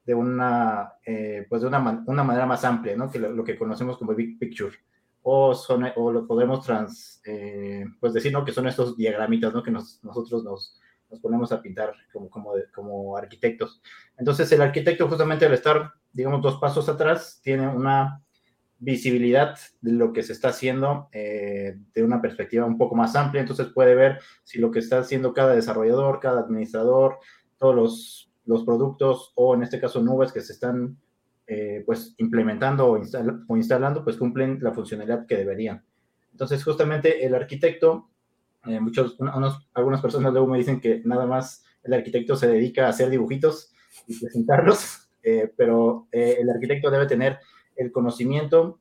de 0.05 0.13
una, 0.13 0.93
eh, 1.05 1.45
pues 1.49 1.61
de 1.61 1.67
una, 1.67 2.03
una, 2.05 2.23
manera 2.23 2.45
más 2.45 2.65
amplia, 2.65 2.95
¿no? 2.95 3.09
Que 3.09 3.19
lo, 3.19 3.43
que 3.43 3.57
conocemos 3.57 3.97
como 3.97 4.13
Big 4.13 4.37
Picture. 4.37 4.75
O, 5.21 5.55
son, 5.55 5.89
o 5.95 6.11
lo 6.11 6.27
podemos 6.27 6.65
trans, 6.65 7.21
eh, 7.25 7.85
pues 7.99 8.13
decir, 8.13 8.33
¿no? 8.33 8.43
Que 8.43 8.51
son 8.51 8.67
estos 8.67 8.97
diagramitas, 8.97 9.53
¿no? 9.53 9.63
Que 9.63 9.71
nos, 9.71 10.03
nosotros 10.03 10.43
nos, 10.43 10.77
nos, 11.09 11.19
ponemos 11.21 11.51
a 11.53 11.61
pintar 11.61 11.93
como, 12.11 12.29
como, 12.29 12.51
como 12.73 13.15
arquitectos. 13.15 13.81
Entonces, 14.17 14.51
el 14.51 14.61
arquitecto 14.61 15.07
justamente 15.07 15.45
al 15.45 15.53
estar, 15.53 15.93
digamos, 16.11 16.41
dos 16.41 16.59
pasos 16.59 16.89
atrás, 16.89 17.39
tiene 17.41 17.67
una 17.67 18.21
visibilidad 18.83 19.57
de 19.79 19.93
lo 19.93 20.11
que 20.11 20.23
se 20.23 20.33
está 20.33 20.49
haciendo 20.49 21.07
eh, 21.13 21.77
de 21.93 22.03
una 22.03 22.21
perspectiva 22.21 22.65
un 22.65 22.77
poco 22.77 22.95
más 22.95 23.15
amplia, 23.15 23.39
entonces 23.39 23.67
puede 23.67 23.95
ver 23.95 24.19
si 24.43 24.59
lo 24.59 24.71
que 24.71 24.79
está 24.79 24.99
haciendo 24.99 25.33
cada 25.33 25.55
desarrollador, 25.55 26.19
cada 26.19 26.41
administrador, 26.41 27.19
todos 27.57 27.75
los 27.75 28.32
los 28.45 28.63
productos 28.63 29.31
o 29.35 29.55
en 29.55 29.63
este 29.63 29.79
caso 29.79 30.01
nubes 30.01 30.31
que 30.31 30.41
se 30.41 30.53
están 30.53 30.97
eh, 31.45 31.83
pues 31.85 32.15
implementando 32.19 32.87
o, 32.87 33.01
o, 33.47 33.57
instalando 33.57 34.03
pues 34.03 34.15
cumplen 34.15 34.59
la 34.61 34.73
funcionalidad 34.73 35.25
que 35.25 35.37
deberían. 35.37 35.83
Entonces 36.31 36.63
justamente 36.63 37.25
el 37.25 37.35
arquitecto, 37.35 38.09
eh, 38.65 38.79
muchos, 38.79 39.17
algunas 39.73 40.01
personas 40.01 40.31
luego 40.31 40.47
me 40.47 40.57
dicen 40.57 40.79
que 40.79 41.01
nada 41.03 41.25
más 41.25 41.65
el 41.83 41.93
arquitecto 41.93 42.35
se 42.37 42.47
dedica 42.47 42.85
a 42.85 42.89
hacer 42.89 43.09
dibujitos 43.09 43.73
y 44.07 44.17
presentarlos, 44.19 45.09
eh, 45.23 45.51
pero 45.57 46.07
el 46.11 46.49
arquitecto 46.49 46.89
debe 46.89 47.07
tener 47.07 47.39
el 47.75 47.91
conocimiento 47.91 48.79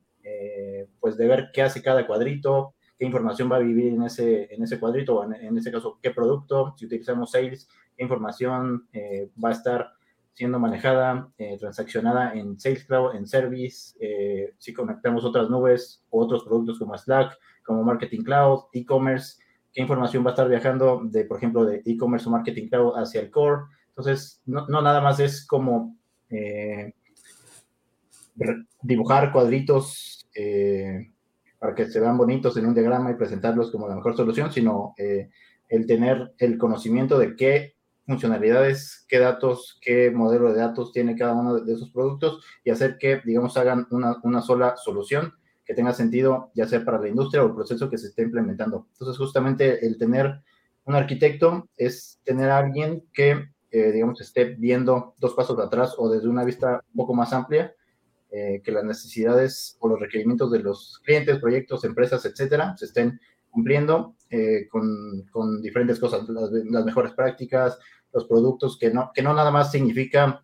pues 1.01 1.17
de 1.17 1.27
ver 1.27 1.49
qué 1.53 1.61
hace 1.63 1.81
cada 1.81 2.07
cuadrito, 2.07 2.75
qué 2.97 3.05
información 3.05 3.51
va 3.51 3.57
a 3.57 3.59
vivir 3.59 3.93
en 3.93 4.03
ese, 4.03 4.53
en 4.53 4.63
ese 4.63 4.79
cuadrito, 4.79 5.17
o 5.17 5.25
en, 5.25 5.33
en 5.33 5.57
ese 5.57 5.69
caso, 5.69 5.99
qué 6.01 6.11
producto, 6.11 6.73
si 6.77 6.85
utilizamos 6.85 7.31
Sales, 7.31 7.67
qué 7.95 8.03
información 8.03 8.87
eh, 8.93 9.29
va 9.43 9.49
a 9.49 9.53
estar 9.53 9.93
siendo 10.33 10.59
manejada, 10.59 11.29
eh, 11.37 11.57
transaccionada 11.59 12.33
en 12.33 12.59
Sales 12.59 12.85
Cloud, 12.85 13.15
en 13.15 13.27
Service, 13.27 13.95
eh, 13.99 14.53
si 14.57 14.73
conectamos 14.73 15.23
otras 15.23 15.49
nubes 15.49 16.03
o 16.09 16.23
otros 16.23 16.43
productos 16.43 16.79
como 16.79 16.97
Slack, 16.97 17.37
como 17.63 17.83
Marketing 17.83 18.23
Cloud, 18.23 18.63
e-commerce, 18.73 19.41
qué 19.71 19.81
información 19.81 20.25
va 20.25 20.29
a 20.29 20.33
estar 20.33 20.49
viajando 20.49 21.01
de, 21.03 21.25
por 21.25 21.37
ejemplo, 21.37 21.65
de 21.65 21.83
e-commerce 21.85 22.27
o 22.27 22.31
Marketing 22.31 22.67
Cloud 22.67 22.97
hacia 22.97 23.21
el 23.21 23.29
core. 23.29 23.63
Entonces, 23.89 24.41
no, 24.45 24.65
nada 24.67 25.01
más 25.01 25.19
es 25.19 25.45
como 25.45 25.95
dibujar 28.81 29.31
cuadritos 29.31 30.27
para 31.59 31.75
que 31.75 31.85
se 31.85 31.99
vean 31.99 32.17
bonitos 32.17 32.57
en 32.57 32.65
un 32.65 32.73
diagrama 32.73 33.11
y 33.11 33.15
presentarlos 33.15 33.71
como 33.71 33.87
la 33.87 33.95
mejor 33.95 34.17
solución, 34.17 34.51
sino 34.51 34.95
el 34.97 35.87
tener 35.87 36.33
el 36.37 36.57
conocimiento 36.57 37.17
de 37.17 37.35
qué 37.35 37.72
funcionalidades, 38.05 39.05
qué 39.07 39.19
datos, 39.19 39.79
qué 39.81 40.11
modelo 40.11 40.51
de 40.51 40.59
datos 40.59 40.91
tiene 40.91 41.15
cada 41.15 41.33
uno 41.33 41.59
de 41.59 41.73
esos 41.73 41.89
productos 41.91 42.43
y 42.63 42.69
hacer 42.69 42.97
que, 42.97 43.21
digamos, 43.25 43.55
hagan 43.57 43.87
una, 43.91 44.17
una 44.23 44.41
sola 44.41 44.75
solución 44.77 45.33
que 45.65 45.73
tenga 45.73 45.93
sentido, 45.93 46.51
ya 46.55 46.67
sea 46.67 46.83
para 46.83 46.99
la 46.99 47.07
industria 47.07 47.43
o 47.43 47.47
el 47.47 47.55
proceso 47.55 47.89
que 47.89 47.97
se 47.97 48.07
esté 48.07 48.23
implementando. 48.23 48.87
Entonces, 48.93 49.17
justamente 49.17 49.85
el 49.85 49.97
tener 49.97 50.41
un 50.85 50.95
arquitecto 50.95 51.69
es 51.77 52.19
tener 52.23 52.49
a 52.49 52.57
alguien 52.57 53.05
que, 53.13 53.49
eh, 53.71 53.91
digamos, 53.91 54.19
esté 54.19 54.55
viendo 54.55 55.15
dos 55.17 55.33
pasos 55.33 55.57
atrás 55.59 55.95
o 55.97 56.09
desde 56.09 56.27
una 56.27 56.43
vista 56.43 56.83
un 56.93 56.97
poco 56.97 57.13
más 57.13 57.31
amplia, 57.31 57.73
eh, 58.31 58.61
que 58.63 58.71
las 58.71 58.83
necesidades 58.83 59.77
o 59.79 59.87
los 59.87 59.99
requerimientos 59.99 60.51
de 60.51 60.59
los 60.59 60.99
clientes, 61.05 61.39
proyectos, 61.39 61.85
empresas, 61.85 62.25
etcétera, 62.25 62.75
se 62.77 62.85
estén 62.85 63.19
cumpliendo 63.53 64.15
eh, 64.31 64.67
con, 64.67 65.61
diferentes 65.61 65.99
cosas, 65.99 66.27
las, 66.27 66.85
mejores 66.85 67.13
prácticas, 67.13 67.77
los 68.11 68.25
productos, 68.25 68.77
que 68.79 68.89
no, 68.91 69.11
que 69.13 69.21
no 69.21 69.33
nada 69.33 69.51
más 69.51 69.71
significa 69.71 70.43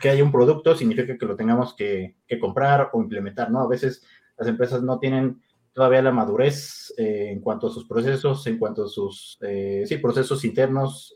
que 0.00 0.08
haya 0.08 0.24
un 0.24 0.32
producto, 0.32 0.74
significa 0.74 1.16
que 1.16 1.26
lo 1.26 1.36
tengamos 1.36 1.74
que, 1.74 2.16
comprar 2.40 2.90
o 2.92 3.00
implementar, 3.00 3.50
¿no? 3.50 3.60
A 3.60 3.68
veces 3.68 4.02
las 4.38 4.48
empresas 4.48 4.82
no 4.82 4.98
tienen 4.98 5.42
todavía 5.74 6.00
la 6.00 6.12
madurez 6.12 6.94
eh, 6.96 7.30
en 7.30 7.40
cuanto 7.40 7.66
a 7.66 7.70
sus 7.70 7.86
procesos, 7.86 8.46
en 8.46 8.58
cuanto 8.58 8.84
a 8.84 8.88
sus, 8.88 9.38
eh, 9.42 9.84
sí, 9.86 9.98
procesos 9.98 10.44
internos, 10.44 11.14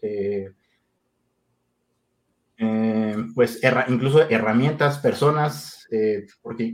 pues 3.35 3.61
incluso 3.89 4.29
herramientas, 4.29 4.99
personas, 4.99 5.89
porque 6.43 6.73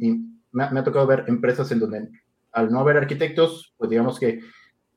me 0.51 0.81
ha 0.81 0.85
tocado 0.85 1.07
ver 1.07 1.25
empresas 1.29 1.71
en 1.71 1.79
donde 1.79 2.09
al 2.57 2.73
no 2.73 2.81
haber 2.81 2.97
arquitectos, 2.97 3.75
pues 3.77 3.91
digamos 3.91 4.19
que 4.19 4.41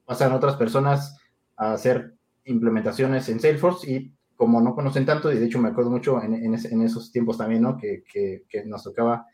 pasan 0.05 0.31
otras 0.31 0.55
personas 0.55 1.17
a 1.57 1.73
hacer 1.73 2.15
implementaciones 2.45 3.27
en 3.27 3.41
Salesforce 3.41 3.91
y 3.91 4.13
como 4.37 4.61
no 4.61 4.73
conocen 4.73 5.05
tanto, 5.05 5.29
y 5.29 5.37
de 5.37 5.45
hecho 5.45 5.59
me 5.59 5.67
acuerdo 5.67 5.91
mucho 5.91 6.23
en, 6.23 6.53
esos 6.53 7.11
tiempos 7.11 7.37
también, 7.37 7.63
¿no? 7.63 7.75
Que, 7.75 8.45
nos 8.65 8.83
tocaba 8.85 9.25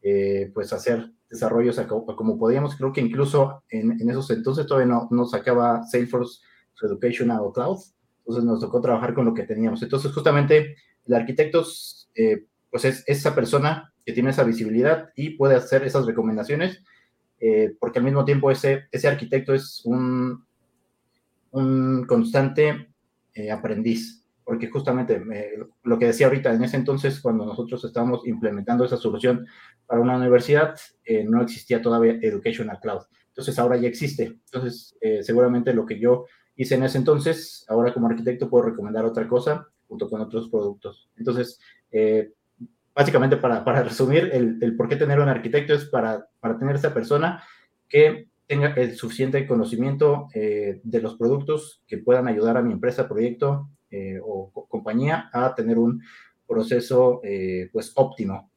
eh, 0.00 0.52
pues 0.54 0.72
hacer 0.72 1.10
desarrollos 1.28 1.80
como 2.16 2.38
podíamos, 2.38 2.76
creo 2.76 2.92
que 2.92 3.00
incluso 3.00 3.64
en, 3.68 4.08
esos 4.08 4.30
entonces 4.30 4.64
todavía 4.64 4.92
no, 4.92 5.08
no 5.10 5.24
sacaba 5.24 5.82
Salesforce 5.82 6.40
Educational 6.82 7.50
Cloud, 7.52 7.80
entonces 8.18 8.44
nos 8.44 8.60
tocó 8.60 8.80
trabajar 8.80 9.12
con 9.12 9.24
lo 9.24 9.34
que 9.34 9.42
teníamos. 9.42 9.82
Entonces 9.82 10.12
justamente 10.12 10.76
el 11.04 11.14
arquitecto 11.14 11.64
eh, 12.14 12.46
pues 12.70 12.84
es 12.84 13.02
esa 13.08 13.34
persona 13.34 13.92
que 14.06 14.12
tiene 14.12 14.30
esa 14.30 14.44
visibilidad 14.44 15.10
y 15.16 15.30
puede 15.30 15.56
hacer 15.56 15.82
esas 15.82 16.06
recomendaciones 16.06 16.84
eh, 17.44 17.74
porque 17.80 17.98
al 17.98 18.04
mismo 18.04 18.24
tiempo 18.24 18.52
ese, 18.52 18.84
ese 18.92 19.08
arquitecto 19.08 19.52
es 19.52 19.82
un, 19.84 20.46
un 21.50 22.06
constante 22.06 22.94
eh, 23.34 23.50
aprendiz, 23.50 24.24
porque 24.44 24.68
justamente 24.68 25.18
me, 25.18 25.46
lo 25.82 25.98
que 25.98 26.06
decía 26.06 26.28
ahorita, 26.28 26.54
en 26.54 26.62
ese 26.62 26.76
entonces, 26.76 27.20
cuando 27.20 27.44
nosotros 27.44 27.84
estábamos 27.84 28.24
implementando 28.28 28.84
esa 28.84 28.96
solución 28.96 29.44
para 29.86 30.00
una 30.00 30.16
universidad, 30.16 30.78
eh, 31.04 31.24
no 31.24 31.42
existía 31.42 31.82
todavía 31.82 32.16
Educational 32.22 32.78
Cloud. 32.80 33.02
Entonces 33.30 33.58
ahora 33.58 33.76
ya 33.76 33.88
existe. 33.88 34.38
Entonces, 34.44 34.96
eh, 35.00 35.24
seguramente 35.24 35.74
lo 35.74 35.84
que 35.84 35.98
yo 35.98 36.26
hice 36.54 36.76
en 36.76 36.84
ese 36.84 36.98
entonces, 36.98 37.64
ahora 37.68 37.92
como 37.92 38.06
arquitecto 38.06 38.48
puedo 38.48 38.66
recomendar 38.66 39.04
otra 39.04 39.26
cosa 39.26 39.66
junto 39.88 40.08
con 40.08 40.20
otros 40.20 40.48
productos. 40.48 41.10
Entonces, 41.16 41.58
eh, 41.90 42.30
básicamente 42.94 43.36
para, 43.36 43.64
para 43.64 43.82
resumir, 43.82 44.30
el, 44.32 44.58
el, 44.60 44.76
por 44.76 44.88
qué 44.88 44.96
tener 44.96 45.20
un 45.20 45.28
arquitecto 45.28 45.74
es 45.74 45.84
para, 45.86 46.28
para 46.40 46.58
tener 46.58 46.76
esa 46.76 46.92
persona 46.92 47.42
que 47.88 48.28
tenga 48.46 48.74
el 48.74 48.96
suficiente 48.96 49.46
conocimiento 49.46 50.28
eh, 50.34 50.80
de 50.82 51.00
los 51.00 51.16
productos 51.16 51.82
que 51.86 51.98
puedan 51.98 52.28
ayudar 52.28 52.56
a 52.56 52.62
mi 52.62 52.72
empresa, 52.72 53.08
proyecto 53.08 53.68
eh, 53.90 54.18
o 54.22 54.50
co 54.52 54.66
compañía 54.66 55.30
a 55.32 55.54
tener 55.54 55.78
un 55.78 56.02
proceso 56.46 57.20
eh, 57.24 57.70
pues 57.72 57.92
óptimo. 57.94 58.50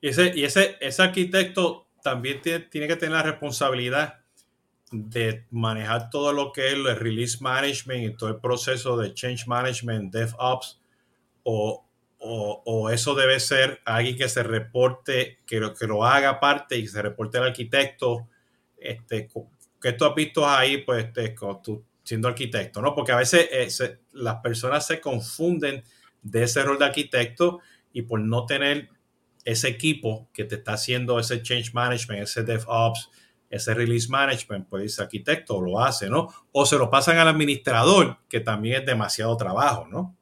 Y 0.00 0.08
ese, 0.08 0.32
y 0.34 0.44
ese, 0.44 0.76
ese 0.80 1.02
arquitecto 1.02 1.88
también 2.02 2.42
tiene, 2.42 2.60
tiene, 2.66 2.88
que 2.88 2.96
tener 2.96 3.14
la 3.14 3.22
responsabilidad 3.22 4.20
de 4.90 5.46
manejar 5.50 6.10
todo 6.10 6.32
lo 6.32 6.52
que 6.52 6.66
es 6.66 6.74
el 6.74 6.96
release 6.96 7.38
management 7.40 8.04
y 8.04 8.16
todo 8.16 8.28
el 8.30 8.40
proceso 8.40 8.96
de 8.96 9.14
change 9.14 9.46
management, 9.46 10.12
DevOps 10.12 10.82
o, 11.44 11.86
o, 12.24 12.62
o, 12.64 12.90
eso 12.90 13.14
debe 13.14 13.40
ser 13.40 13.80
alguien 13.84 14.16
que 14.16 14.28
se 14.28 14.44
reporte, 14.44 15.38
que 15.44 15.58
lo, 15.58 15.74
que 15.74 15.88
lo 15.88 16.04
haga 16.04 16.38
parte 16.38 16.78
y 16.78 16.86
se 16.86 17.02
reporte 17.02 17.38
al 17.38 17.44
arquitecto, 17.44 18.28
este, 18.76 19.28
que 19.80 19.92
tú 19.92 20.04
has 20.04 20.14
visto 20.14 20.48
ahí, 20.48 20.78
pues, 20.78 21.06
este, 21.06 21.34
tú 21.62 21.84
siendo 22.04 22.28
arquitecto, 22.28 22.80
¿no? 22.80 22.94
Porque 22.94 23.12
a 23.12 23.16
veces 23.16 23.48
eh, 23.80 23.98
las 24.12 24.36
personas 24.36 24.86
se 24.86 25.00
confunden 25.00 25.82
de 26.22 26.44
ese 26.44 26.62
rol 26.62 26.78
de 26.78 26.84
arquitecto 26.84 27.60
y 27.92 28.02
por 28.02 28.20
no 28.20 28.46
tener 28.46 28.88
ese 29.44 29.68
equipo 29.68 30.28
que 30.32 30.44
te 30.44 30.56
está 30.56 30.74
haciendo 30.74 31.18
ese 31.18 31.42
change 31.42 31.72
management, 31.74 32.22
ese 32.22 32.44
DevOps, 32.44 33.10
ese 33.50 33.74
release 33.74 34.08
management, 34.08 34.68
pues 34.68 34.84
ese 34.84 35.02
arquitecto 35.02 35.60
lo 35.60 35.80
hace, 35.80 36.08
¿no? 36.08 36.28
O 36.52 36.64
se 36.66 36.78
lo 36.78 36.88
pasan 36.88 37.18
al 37.18 37.28
administrador, 37.28 38.18
que 38.28 38.40
también 38.40 38.80
es 38.80 38.86
demasiado 38.86 39.36
trabajo, 39.36 39.86
¿no? 39.88 40.16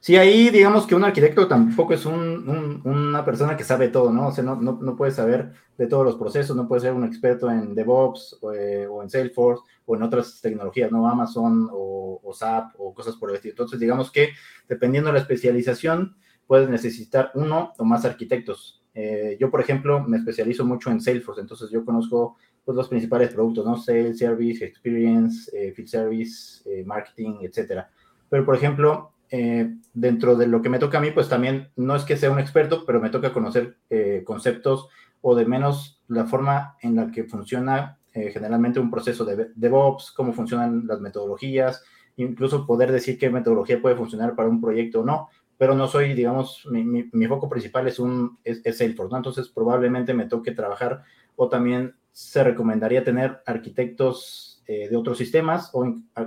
Sí, 0.00 0.16
ahí 0.16 0.50
digamos 0.50 0.86
que 0.86 0.94
un 0.94 1.04
arquitecto 1.04 1.48
tampoco 1.48 1.92
es 1.92 2.06
un, 2.06 2.48
un, 2.48 2.82
una 2.84 3.24
persona 3.24 3.56
que 3.56 3.64
sabe 3.64 3.88
todo, 3.88 4.12
¿no? 4.12 4.28
O 4.28 4.32
sea, 4.32 4.44
no, 4.44 4.54
no, 4.56 4.78
no, 4.80 4.96
puede 4.96 5.10
saber 5.10 5.52
de 5.76 5.86
todos 5.86 6.04
los 6.04 6.16
procesos, 6.16 6.56
no 6.56 6.68
puede 6.68 6.82
ser 6.82 6.92
un 6.92 7.04
experto 7.04 7.50
en 7.50 7.74
DevOps 7.74 8.38
o, 8.40 8.52
eh, 8.52 8.84
en 8.84 9.10
Salesforce 9.10 9.62
o 9.86 9.96
en 9.96 10.02
otras 10.02 10.40
tecnologías, 10.40 10.92
¿no? 10.92 11.08
Amazon 11.08 11.68
o, 11.72 12.20
SAP 12.32 12.74
o 12.78 12.94
cosas 12.94 13.16
por 13.16 13.30
el 13.30 13.36
estilo. 13.36 13.52
Entonces, 13.52 13.80
digamos 13.80 14.12
que 14.12 14.30
dependiendo 14.68 15.08
de 15.08 15.14
la 15.14 15.20
especialización, 15.20 16.16
puedes 16.46 16.68
necesitar 16.68 17.32
uno 17.34 17.72
o 17.78 17.84
más 17.84 18.04
arquitectos. 18.04 18.82
Eh, 18.94 19.36
yo, 19.40 19.50
por 19.50 19.60
ejemplo, 19.60 20.04
me 20.06 20.18
especializo 20.18 20.64
mucho 20.64 20.90
en 20.90 21.00
Salesforce, 21.00 21.40
entonces 21.40 21.70
yo 21.70 21.84
conozco 21.84 22.36
pues, 22.64 22.76
los 22.76 22.88
principales 22.88 23.32
productos, 23.32 23.64
¿no? 23.64 23.76
Sales, 23.76 24.18
Service, 24.18 24.64
Experience, 24.64 25.50
eh, 25.56 25.72
Field 25.72 25.88
Service, 25.88 26.84
Marketing, 26.84 27.38
etcétera. 27.42 27.90
Pero, 28.28 28.44
por 28.44 28.54
ejemplo, 28.54 29.12
eh, 29.30 29.74
dentro 29.92 30.36
de 30.36 30.46
lo 30.46 30.62
que 30.62 30.70
me 30.70 30.78
toca 30.78 30.98
a 30.98 31.00
mí, 31.00 31.10
pues 31.10 31.28
también 31.28 31.70
no 31.76 31.94
es 31.94 32.04
que 32.04 32.16
sea 32.16 32.30
un 32.30 32.38
experto, 32.38 32.84
pero 32.86 33.00
me 33.00 33.10
toca 33.10 33.32
conocer 33.32 33.76
eh, 33.90 34.22
conceptos 34.24 34.88
o 35.20 35.34
de 35.34 35.44
menos 35.44 36.00
la 36.08 36.24
forma 36.24 36.76
en 36.80 36.96
la 36.96 37.10
que 37.10 37.24
funciona 37.24 37.98
eh, 38.14 38.30
generalmente 38.32 38.80
un 38.80 38.90
proceso 38.90 39.24
de 39.24 39.50
DevOps, 39.54 40.12
cómo 40.12 40.32
funcionan 40.32 40.86
las 40.86 41.00
metodologías, 41.00 41.82
incluso 42.16 42.66
poder 42.66 42.90
decir 42.90 43.18
qué 43.18 43.28
metodología 43.28 43.82
puede 43.82 43.96
funcionar 43.96 44.34
para 44.34 44.48
un 44.48 44.62
proyecto 44.62 45.00
o 45.00 45.04
no, 45.04 45.28
pero 45.58 45.74
no 45.74 45.88
soy, 45.88 46.14
digamos, 46.14 46.66
mi, 46.70 46.84
mi, 46.84 47.10
mi 47.12 47.26
foco 47.26 47.50
principal 47.50 47.86
es, 47.86 47.98
un, 47.98 48.38
es, 48.44 48.62
es 48.64 48.78
Salesforce, 48.78 49.10
¿no? 49.10 49.18
Entonces 49.18 49.48
probablemente 49.48 50.14
me 50.14 50.26
toque 50.26 50.52
trabajar 50.52 51.02
o 51.36 51.48
también 51.48 51.96
se 52.12 52.42
recomendaría 52.42 53.04
tener 53.04 53.42
arquitectos 53.44 54.54
de 54.66 54.94
otros 54.96 55.16
sistemas 55.16 55.70
o 55.72 55.82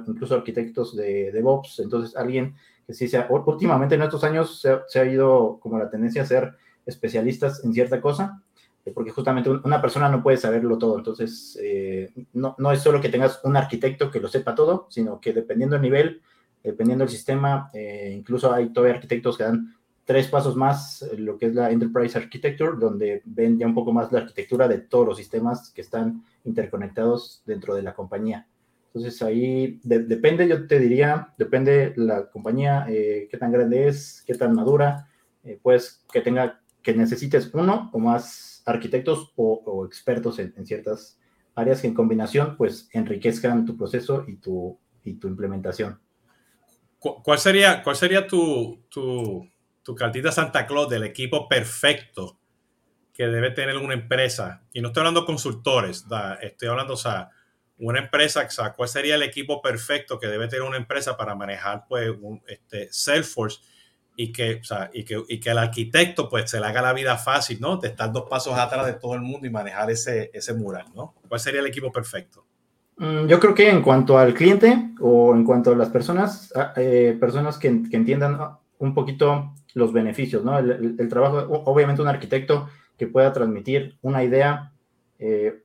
incluso 0.08 0.34
arquitectos 0.34 0.96
de 0.96 1.32
DevOps, 1.32 1.80
entonces 1.80 2.16
alguien 2.16 2.56
que 2.86 2.94
sí 2.94 3.08
sea, 3.08 3.28
últimamente 3.30 3.96
en 3.96 4.02
estos 4.02 4.24
años 4.24 4.60
se, 4.62 4.80
se, 4.88 5.00
ha 5.00 5.06
ido 5.06 5.60
como 5.62 5.78
la 5.78 5.90
tendencia 5.90 6.24
a 6.24 6.26
ser 6.26 6.54
especialistas 6.86 7.64
en 7.64 7.74
cierta 7.74 8.02
cosa, 8.02 8.42
eh, 8.86 8.92
porque 8.94 9.12
justamente 9.12 9.50
una 9.50 9.82
persona 9.82 10.10
no 10.10 10.24
puede 10.24 10.38
saberlo 10.38 10.78
todo, 10.78 10.98
entonces 10.98 11.58
eh, 11.62 12.12
no, 12.34 12.56
no, 12.58 12.72
es 12.72 12.82
solo 12.82 13.00
que 13.00 13.10
tengas 13.10 13.40
un 13.44 13.56
arquitecto 13.56 14.10
que 14.10 14.20
lo 14.20 14.28
sepa 14.28 14.56
todo, 14.56 14.88
sino 14.90 15.20
que 15.20 15.34
dependiendo 15.34 15.76
del 15.76 15.84
nivel, 15.84 16.22
dependiendo 16.64 17.04
del 17.04 17.12
sistema, 17.12 17.70
eh, 17.74 18.14
incluso 18.16 18.52
hay 18.52 18.70
todavía 18.70 18.96
arquitectos 18.96 19.38
que 19.38 19.44
dan 19.44 19.76
tres 20.04 20.28
pasos 20.28 20.56
más, 20.56 21.08
lo 21.18 21.38
que 21.38 21.48
es 21.48 21.56
la 21.56 21.72
Enterprise 21.72 22.18
Architecture, 22.18 22.74
donde 22.78 23.22
ven 23.24 23.60
ya 23.60 23.68
un 23.68 23.76
poco 23.76 23.94
más 23.94 24.12
la 24.12 24.20
arquitectura 24.20 24.68
de 24.68 24.80
todos 24.80 25.06
los 25.06 25.18
sistemas 25.18 25.72
que 25.72 25.82
están 25.82 26.24
interconectados 26.44 27.44
dentro 27.46 27.76
de 27.76 27.84
la 27.84 27.94
compañía. 27.94 28.48
Entonces 28.94 29.22
ahí 29.22 29.80
de, 29.84 30.00
depende, 30.00 30.50
yo 30.50 30.68
te 30.68 30.78
diría, 30.78 31.34
depende 31.38 31.94
la 31.96 32.30
compañía, 32.30 32.86
eh, 32.90 33.30
qué 33.32 33.38
tan 33.38 33.50
grande 33.50 33.88
es, 33.88 34.22
qué 34.28 34.36
tan 34.36 34.54
madura, 34.54 35.08
eh, 35.46 35.58
pues 35.64 36.04
que 36.12 36.20
tenga, 36.20 36.62
que 36.84 36.94
necesites 36.94 37.50
uno 37.54 37.90
o 37.94 38.00
más 38.00 38.62
arquitectos 38.66 39.32
o, 39.38 39.64
o 39.66 39.86
expertos 39.86 40.40
en, 40.40 40.54
en, 40.58 40.66
ciertas 40.66 41.18
áreas 41.56 41.80
que 41.80 41.88
en 41.88 41.94
combinación 41.94 42.58
pues 42.58 42.90
enriquezcan 42.92 43.66
tu 43.66 43.78
proceso 43.78 44.26
y 44.28 44.36
tu, 44.36 44.78
y 45.06 45.14
tu 45.14 45.30
implementación. 45.30 46.02
¿Cuál 47.00 47.40
sería, 47.40 47.82
cuál 47.84 47.96
sería 47.96 48.28
tu, 48.28 48.84
tu, 48.90 49.50
tu 49.84 49.96
cartita 49.96 50.34
Santa 50.34 50.68
Claus 50.68 50.90
del 50.90 51.04
equipo 51.06 51.48
perfecto 51.48 52.40
que 53.14 53.26
debe 53.26 53.52
tener 53.52 53.78
una 53.78 53.94
empresa? 53.94 54.64
Y 54.74 54.82
no 54.82 54.90
estoy 54.90 55.02
hablando 55.02 55.26
consultores, 55.26 56.06
estoy 56.42 56.68
hablando, 56.68 56.94
o 56.94 56.98
sea, 56.98 57.32
una 57.82 58.00
empresa, 58.00 58.48
¿cuál 58.76 58.90
sería 58.90 59.16
el 59.16 59.24
equipo 59.24 59.62
perfecto 59.62 60.20
que 60.20 60.28
debe 60.28 60.48
tener 60.48 60.64
una 60.64 60.78
empresa 60.78 61.18
para 61.18 61.36
manejar 61.36 61.86
pues 61.88 62.10
un, 62.22 62.42
este, 62.48 62.88
Salesforce? 62.92 63.60
y 64.16 64.32
que, 64.32 64.56
o 64.56 64.64
sea, 64.64 64.90
y 64.94 65.04
que, 65.04 65.24
y 65.28 65.40
que 65.40 65.50
el 65.50 65.58
arquitecto 65.58 66.30
pues 66.30 66.50
se 66.50 66.60
le 66.60 66.66
haga 66.66 66.82
la 66.82 66.94
vida 66.94 67.18
fácil, 67.18 67.60
¿no? 67.60 67.78
De 67.78 67.88
estar 67.88 68.12
dos 68.12 68.26
pasos 68.30 68.58
atrás 68.58 68.86
de 68.86 68.94
todo 68.94 69.16
el 69.16 69.22
mundo 69.22 69.48
y 69.48 69.50
manejar 69.50 69.90
ese, 69.90 70.30
ese 70.34 70.54
mural, 70.54 70.86
¿no? 70.94 71.16
¿Cuál 71.28 71.40
sería 71.40 71.62
el 71.62 71.68
equipo 71.68 71.92
perfecto? 71.92 72.46
Mm, 72.98 73.26
yo 73.26 73.40
creo 73.40 73.56
que 73.56 73.70
en 73.70 73.82
cuanto 73.82 74.18
al 74.18 74.34
cliente 74.34 74.92
o 75.00 75.34
en 75.34 75.44
cuanto 75.44 75.72
a 75.72 75.76
las 75.76 75.90
personas, 75.90 76.54
ah, 76.56 76.74
eh, 76.76 77.18
personas 77.20 77.58
que, 77.58 77.84
que, 77.90 77.98
entiendan 77.98 78.38
un 78.78 78.94
poquito 78.94 79.54
los 79.74 79.94
beneficios, 79.94 80.44
¿no? 80.44 80.60
El, 80.60 80.98
el, 81.00 81.10
trabajo, 81.10 81.38
obviamente 81.66 82.02
un 82.02 82.08
arquitecto 82.08 82.70
que 82.98 83.08
pueda 83.08 83.34
transmitir 83.34 83.98
una 84.02 84.24
idea. 84.24 84.72
Eh, 85.18 85.64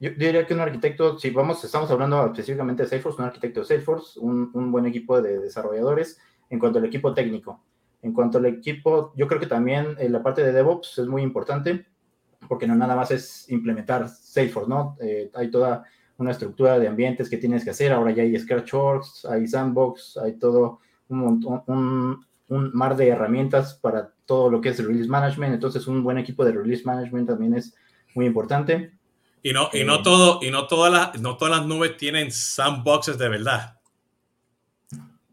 yo, 0.00 0.10
diría 0.10 0.46
que 0.46 0.54
un 0.54 0.60
arquitecto, 0.60 1.18
si 1.18 1.30
vamos, 1.30 1.62
estamos 1.64 1.90
hablando 1.90 2.24
específicamente 2.26 2.82
de 2.82 2.88
Salesforce, 2.88 3.20
un 3.20 3.28
arquitecto 3.28 3.60
de 3.60 3.66
Salesforce, 3.66 4.20
un, 4.20 4.50
un 4.54 4.70
buen 4.70 4.86
equipo 4.86 5.20
de 5.20 5.38
desarrolladores, 5.38 6.18
en 6.50 6.58
cuanto 6.58 6.78
al 6.78 6.84
equipo 6.84 7.12
técnico. 7.14 7.62
En 8.02 8.12
cuanto 8.12 8.38
al 8.38 8.46
equipo, 8.46 9.12
yo 9.16 9.26
creo 9.26 9.40
que 9.40 9.46
también 9.46 9.96
eh, 9.98 10.08
la 10.08 10.22
parte 10.22 10.42
de 10.42 10.52
DevOps 10.52 10.98
es 10.98 11.06
muy 11.06 11.22
importante, 11.22 11.86
porque 12.48 12.66
no 12.66 12.74
nada 12.76 12.94
más 12.94 13.10
es 13.10 13.50
implementar 13.50 14.08
Salesforce, 14.08 14.68
¿no? 14.68 14.96
Eh, 15.00 15.30
hay 15.34 15.50
toda 15.50 15.84
una 16.18 16.32
estructura 16.32 16.78
de 16.78 16.88
ambientes 16.88 17.28
que 17.28 17.36
tienes 17.36 17.64
que 17.64 17.70
hacer. 17.70 17.92
Ahora 17.92 18.12
ya 18.12 18.22
hay 18.22 18.38
Scratchworks, 18.38 19.24
hay 19.24 19.46
Sandbox, 19.46 20.16
hay 20.18 20.34
todo 20.34 20.80
un, 21.08 21.44
un, 21.66 22.26
un, 22.48 22.70
mar 22.74 22.96
de 22.96 23.08
herramientas 23.08 23.74
para 23.74 24.12
todo 24.26 24.50
lo 24.50 24.60
que 24.60 24.70
es 24.70 24.78
el 24.78 24.86
release 24.86 25.08
management. 25.08 25.54
Entonces, 25.54 25.86
un 25.86 26.02
buen 26.02 26.18
equipo 26.18 26.44
de 26.44 26.52
release 26.52 26.84
management 26.84 27.28
también 27.28 27.54
es 27.54 27.74
muy 28.14 28.26
importante. 28.26 28.97
Y 29.42 29.52
no, 29.52 29.68
y 29.72 29.84
no 29.84 29.96
eh, 29.96 30.00
todo, 30.02 30.40
y 30.42 30.50
no 30.50 30.66
todas 30.66 30.92
las, 30.92 31.20
no 31.20 31.36
todas 31.36 31.58
las 31.58 31.66
nubes 31.66 31.96
tienen 31.96 32.30
sandboxes 32.30 33.18
de 33.18 33.28
verdad. 33.28 33.78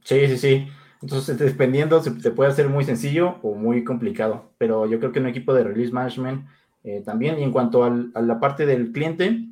Sí, 0.03 0.27
sí, 0.27 0.37
sí. 0.37 0.67
Entonces, 1.01 1.37
dependiendo, 1.37 2.01
se 2.01 2.11
te 2.11 2.31
puede 2.31 2.51
hacer 2.51 2.69
muy 2.69 2.83
sencillo 2.83 3.37
o 3.41 3.55
muy 3.55 3.83
complicado, 3.83 4.51
pero 4.57 4.85
yo 4.87 4.99
creo 4.99 5.11
que 5.11 5.19
un 5.19 5.27
equipo 5.27 5.53
de 5.53 5.63
release 5.63 5.91
management 5.91 6.47
eh, 6.83 7.01
también. 7.03 7.39
Y 7.39 7.43
en 7.43 7.51
cuanto 7.51 7.83
al, 7.83 8.11
a 8.13 8.21
la 8.21 8.39
parte 8.39 8.65
del 8.65 8.91
cliente, 8.91 9.45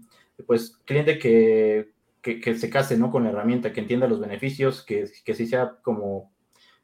pues 0.46 0.78
cliente 0.86 1.18
que, 1.18 1.92
que, 2.22 2.40
que, 2.40 2.56
se 2.56 2.70
case 2.70 2.98
¿no? 2.98 3.12
con 3.12 3.24
la 3.24 3.32
herramienta, 3.32 3.74
que 3.74 3.82
entienda 3.82 4.08
los 4.08 4.20
beneficios, 4.20 4.84
que, 4.84 5.10
que 5.26 5.34
sí 5.34 5.48
sea 5.48 5.78
como 5.82 6.32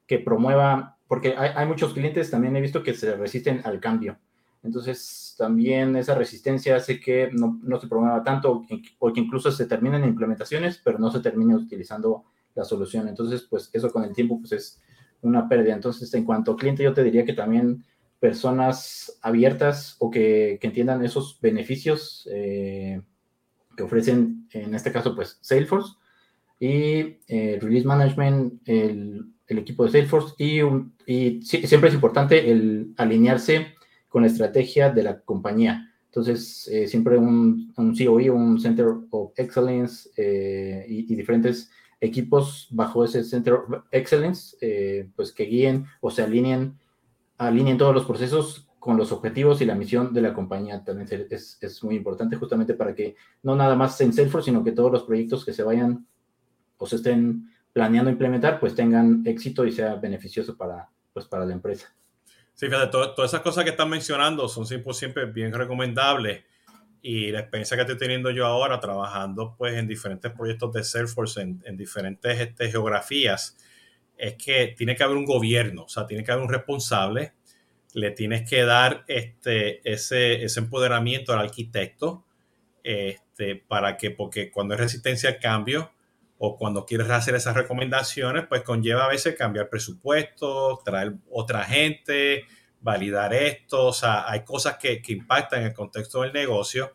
que 0.07 0.19
promueva, 0.19 0.97
porque 1.07 1.35
hay, 1.38 1.51
hay 1.55 1.67
muchos 1.67 1.93
clientes 1.93 2.31
también 2.31 2.55
he 2.55 2.61
visto 2.61 2.81
que 2.81 2.95
se 2.95 3.15
resisten 3.15 3.61
al 3.63 3.79
cambio. 3.79 4.17
Entonces, 4.63 5.28
también 5.39 5.96
esa 5.96 6.15
resistencia 6.15 6.75
hace 6.75 7.00
que 7.00 7.29
no, 7.31 7.60
no 7.63 7.79
se 7.79 7.88
promueva 7.88 8.22
tanto 8.24 8.65
o 9.00 9.13
que 9.13 9.19
incluso 9.22 9.51
se 9.51 9.65
terminen 9.65 10.03
implementaciones, 10.03 10.81
pero 10.84 11.00
no 11.00 11.10
se 11.10 11.22
termine 11.22 11.55
utilizando 11.55 12.25
la 12.55 12.65
solución. 12.65 13.08
Entonces, 13.08 13.48
pues 13.50 13.69
eso 13.72 13.89
con 13.89 14.03
el 14.03 14.13
tiempo 14.13 14.38
pues 14.38 14.51
es 14.51 14.81
una 15.22 15.48
pérdida. 15.48 15.74
Entonces, 15.74 16.13
en 16.13 16.25
cuanto 16.25 16.51
a 16.51 16.58
cliente, 16.58 16.84
yo 16.84 16.93
te 16.93 17.05
diría 17.05 17.24
que 17.24 17.31
también 17.31 17.86
personas 18.19 19.17
abiertas 19.22 19.96
o 20.00 20.12
que, 20.12 20.58
que 20.60 20.67
entiendan 20.67 21.05
esos 21.05 21.39
beneficios 21.39 22.27
eh, 22.29 23.01
que 23.77 23.84
ofrecen, 23.84 24.50
en 24.51 24.75
este 24.75 24.91
caso, 24.91 25.15
pues 25.15 25.39
Salesforce 25.39 25.93
y 26.60 27.17
eh, 27.29 27.60
Release 27.62 27.88
Management, 27.88 28.62
el, 28.67 29.25
el, 29.48 29.58
equipo 29.58 29.86
de 29.86 29.91
Salesforce 29.91 30.36
y, 30.38 30.60
y 31.05 31.41
siempre 31.43 31.88
es 31.88 31.96
importante 31.96 32.51
el 32.51 32.93
alinearse 32.98 33.78
con 34.10 34.24
la 34.24 34.28
estrategia 34.28 34.89
de 34.89 35.04
la 35.04 35.22
compañía. 35.22 35.93
Entonces, 36.08 36.67
eh, 36.67 36.88
siempre 36.88 37.17
un, 37.17 37.72
un 37.78 37.95
COE, 37.95 38.32
un 38.32 38.60
Center 38.60 38.88
of 39.12 39.32
Excellence 39.38 40.10
eh, 40.17 40.84
y, 40.89 41.15
diferentes 41.15 41.69
equipos 42.02 42.67
bajo 42.72 43.06
ese 43.06 43.24
Center 43.24 43.54
of 43.54 43.84
Excellence, 43.91 44.58
eh, 44.60 45.08
pues 45.15 45.32
que 45.32 45.43
guíen 45.43 45.86
o 46.02 46.10
se 46.10 46.24
alineen, 46.24 46.80
alineen 47.38 47.78
todos 47.78 47.93
los 47.93 48.06
procesos 48.06 48.67
con 48.80 48.98
los 48.98 49.12
objetivos 49.12 49.62
y 49.62 49.65
la 49.65 49.76
misión 49.76 50.12
de 50.12 50.22
la 50.22 50.34
compañía. 50.34 50.84
También 50.84 51.08
es, 51.30 51.60
es 51.62 51.84
muy 51.84 51.95
importante 51.95 52.38
justamente 52.38 52.74
para 52.74 52.95
que 52.95 53.15
no 53.43 53.56
nada 53.56 53.76
más 53.76 54.02
en 54.02 54.12
Salesforce, 54.12 54.50
sino 54.50 54.63
que 54.63 54.72
todos 54.72 54.91
los 54.91 55.04
proyectos 55.04 55.45
que 55.45 55.54
se 55.54 55.62
vayan 55.62 56.08
o 56.78 56.88
se 56.88 56.95
estén 56.95 57.52
planeando 57.72 58.10
implementar, 58.10 58.60
pues 58.60 58.74
tengan 58.74 59.22
éxito 59.26 59.63
y 59.65 59.72
sea 59.72 59.95
beneficioso 59.95 60.58
para, 60.58 60.89
pues, 61.13 61.28
para 61.28 61.45
la 61.45 61.54
empresa. 61.54 61.93
Sí, 62.60 62.65
fíjate, 62.65 62.91
todas 62.91 63.32
esas 63.32 63.39
cosas 63.39 63.63
que 63.63 63.69
están 63.69 63.89
mencionando 63.89 64.50
son 64.50 64.65
siempre, 64.65 64.93
siempre 64.93 65.26
bien 65.28 65.54
recomendables. 65.54 66.43
Y 67.02 67.32
la 67.32 67.39
experiencia 67.39 67.78
que 67.78 67.84
estoy 67.84 67.98
teniendo 67.98 68.32
yo 68.32 68.45
ahora 68.45 68.82
trabajando 68.82 69.56
pues 69.58 69.76
en 69.76 69.88
diferentes 69.88 70.30
proyectos 70.34 70.74
de 70.74 70.84
Salesforce 70.84 71.39
en, 71.39 71.63
en 71.63 71.78
diferentes 71.78 72.38
este, 72.38 72.69
geografías 72.69 73.56
es 74.17 74.34
que 74.34 74.76
tiene 74.78 74.98
que 74.98 75.04
haber 75.04 75.15
un 75.15 75.24
gobierno, 75.24 75.84
o 75.84 75.88
sea, 75.88 76.06
tiene 76.06 76.22
que 76.26 76.34
haber 76.34 76.43
un 76.43 76.50
responsable, 76.50 77.32
le 77.93 78.12
tienes 78.12 78.50
que 78.50 78.65
dar 78.65 79.06
este, 79.08 79.80
ese, 79.89 80.43
ese 80.43 80.60
empoderamiento 80.60 81.32
al 81.32 81.39
arquitecto 81.39 82.26
este, 82.84 83.56
para 83.56 83.95
que, 83.95 84.12
porque 84.12 84.52
cuando 84.52 84.74
hay 84.74 84.82
resistencia 84.82 85.30
al 85.30 85.39
cambio 85.39 85.93
o 86.41 86.58
cuando 86.58 86.86
quieres 86.86 87.10
hacer 87.10 87.36
esas 87.36 87.54
recomendaciones, 87.54 88.47
pues 88.47 88.63
conlleva 88.63 89.06
a 89.06 89.10
veces 89.10 89.36
cambiar 89.36 89.69
presupuesto, 89.69 90.82
traer 90.86 91.13
otra 91.30 91.65
gente, 91.65 92.45
validar 92.80 93.34
esto, 93.34 93.88
o 93.88 93.93
sea, 93.93 94.30
hay 94.30 94.45
cosas 94.45 94.78
que, 94.78 95.02
que 95.02 95.12
impactan 95.12 95.62
en 95.62 95.67
el 95.67 95.73
contexto 95.73 96.21
del 96.21 96.32
negocio 96.32 96.93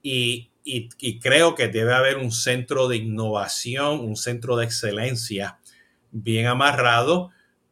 y, 0.00 0.52
y, 0.62 0.88
y, 1.00 1.18
creo 1.18 1.56
que 1.56 1.66
debe 1.66 1.92
haber 1.92 2.18
un 2.18 2.30
centro 2.30 2.86
de 2.86 2.98
innovación, 2.98 3.98
un 3.98 4.14
centro 4.14 4.56
de 4.56 4.66
excelencia 4.66 5.58
bien 6.12 6.46
amarrado, 6.46 7.30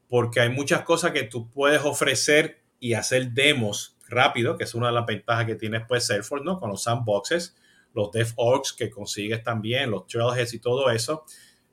porque 0.08 0.40
hay 0.40 0.48
muchas 0.48 0.82
cosas 0.82 1.12
que 1.12 1.22
tú 1.22 1.48
puedes 1.50 1.82
ofrecer 1.84 2.62
y 2.80 2.94
hacer 2.94 3.30
demos 3.30 3.96
rápido, 4.08 4.56
que 4.56 4.64
es 4.64 4.74
una 4.74 4.88
de 4.88 4.94
las 4.94 5.06
ventajas 5.06 5.46
que 5.46 5.54
tiene 5.54 5.80
pues 5.80 6.06
Salesforce, 6.06 6.44
¿no? 6.44 6.58
Con 6.58 6.70
los 6.70 6.82
sandboxes, 6.82 7.54
los 7.96 8.12
DevOps 8.12 8.72
que 8.74 8.88
consigues 8.88 9.42
también, 9.42 9.90
los 9.90 10.06
trailheads 10.06 10.54
y 10.54 10.60
todo 10.60 10.88
eso, 10.90 11.24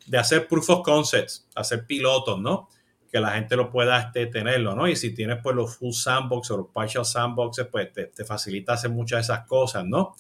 de 0.08 0.18
hacer 0.18 0.48
proof 0.48 0.70
of 0.72 0.82
concepts, 0.84 1.48
hacer 1.54 1.86
pilotos, 1.86 2.40
¿no? 2.40 2.70
que 3.14 3.20
la 3.20 3.34
gente 3.34 3.56
lo 3.56 3.70
pueda 3.70 4.00
este, 4.00 4.26
tenerlo, 4.26 4.74
¿no? 4.74 4.88
Y 4.88 4.96
si 4.96 5.14
tienes 5.14 5.38
pues 5.44 5.56
los 5.56 5.78
full 5.78 5.92
sandbox 5.92 6.50
o 6.50 6.58
los 6.58 6.68
partial 6.74 7.06
sandboxes, 7.06 7.68
pues 7.68 7.94
te, 7.94 8.08
te 8.08 8.26
facilita 8.26 8.74
hacer 8.74 8.90
muchas 8.90 9.18
de 9.18 9.34
esas 9.34 9.46
cosas, 9.46 9.86
¿no? 9.86 10.16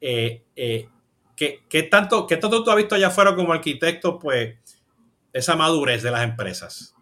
Eh, 0.00 0.42
eh, 0.56 0.88
¿qué, 1.36 1.60
¿qué, 1.68 1.84
tanto, 1.84 2.26
¿Qué 2.26 2.36
tanto 2.36 2.64
tú 2.64 2.70
has 2.72 2.76
visto 2.76 2.96
allá 2.96 3.06
afuera 3.06 3.36
como 3.36 3.52
arquitecto, 3.52 4.18
pues, 4.18 4.56
esa 5.32 5.54
madurez 5.54 6.02
de 6.02 6.10
las 6.10 6.24
empresas? 6.24 6.92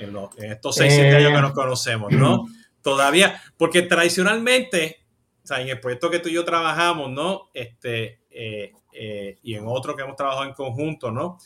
En, 0.00 0.12
lo, 0.12 0.30
en 0.36 0.50
estos 0.50 0.74
seis, 0.74 0.94
siete 0.94 1.10
eh, 1.10 1.16
años 1.18 1.32
que 1.32 1.42
nos 1.42 1.52
conocemos, 1.52 2.10
¿no? 2.10 2.46
Todavía, 2.82 3.40
porque 3.56 3.82
tradicionalmente, 3.82 4.99
o 5.42 5.46
sea, 5.46 5.60
en 5.60 5.68
el 5.68 5.80
proyecto 5.80 6.10
que 6.10 6.18
tú 6.18 6.28
y 6.28 6.34
yo 6.34 6.44
trabajamos, 6.44 7.10
¿no? 7.10 7.50
Este, 7.54 8.20
eh, 8.30 8.72
eh, 8.92 9.38
y 9.42 9.54
en 9.54 9.64
otro 9.66 9.96
que 9.96 10.02
hemos 10.02 10.16
trabajado 10.16 10.44
en 10.44 10.54
conjunto, 10.54 11.10
¿no? 11.10 11.38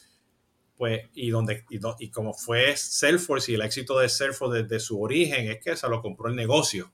pues, 0.77 1.03
y, 1.15 1.31
donde, 1.31 1.65
y, 1.71 1.79
y, 1.99 2.11
como 2.11 2.35
fue 2.35 2.77
Salesforce 2.77 3.53
y 3.53 3.55
el 3.55 3.63
éxito 3.63 3.99
de 3.99 4.09
Salesforce 4.09 4.63
desde 4.63 4.81
su 4.81 5.01
origen, 5.01 5.51
es 5.51 5.61
que 5.61 5.77
se 5.77 5.89
lo 5.89 6.03
compró 6.03 6.29
el 6.29 6.37
negocio. 6.37 6.93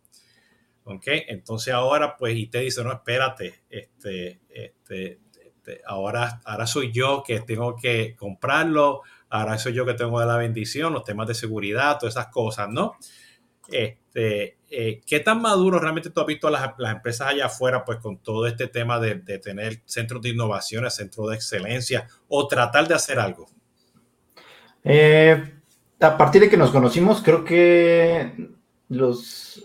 ¿Ok? 0.85 1.05
Entonces 1.07 1.73
ahora, 1.73 2.17
pues, 2.17 2.37
y 2.37 2.47
te 2.47 2.61
dice, 2.61 2.83
no, 2.83 2.93
espérate, 2.93 3.63
este, 3.69 4.41
este, 4.49 5.21
este, 5.45 5.83
ahora, 5.87 6.41
ahora 6.45 6.67
soy 6.67 6.93
yo 6.93 7.23
que 7.25 7.41
tengo 7.41 7.77
que 7.77 8.17
comprarlo, 8.17 9.03
ahora 9.29 9.59
soy 9.59 9.73
yo 9.73 9.87
que 9.87 9.95
tengo 9.95 10.23
la 10.25 10.37
bendición, 10.37 10.93
los 10.93 11.05
temas 11.05 11.29
de 11.29 11.35
seguridad, 11.35 11.99
todas 11.99 12.15
esas 12.15 12.29
cosas, 12.29 12.69
¿no? 12.71 12.97
Este, 13.71 14.59
eh, 14.71 15.01
¿Qué 15.07 15.21
tan 15.21 15.43
maduro 15.43 15.79
realmente 15.79 16.11
tú 16.11 16.21
has 16.21 16.27
visto 16.27 16.49
a 16.49 16.51
las, 16.51 16.75
empresas 16.93 17.29
allá 17.29 17.47
afuera, 17.47 17.85
pues 17.85 17.99
con 17.99 18.19
todo 18.19 18.47
este 18.47 18.69
tema 18.69 19.01
de, 19.01 19.17
tener 19.39 19.83
centros 19.85 20.23
de 20.23 20.31
innovación, 20.31 20.89
centros 20.91 21.31
de 21.31 21.37
excelencia 21.37 22.07
o 22.29 22.47
tratar 22.47 22.87
de 22.87 22.95
hacer 22.95 23.19
algo? 23.19 23.47
Eh, 24.85 25.61
a 26.01 26.17
partir 26.17 26.41
de 26.41 26.49
que 26.49 26.57
nos 26.57 26.71
conocimos, 26.71 27.23
creo 27.23 27.45
que 27.45 28.51
los. 28.89 29.65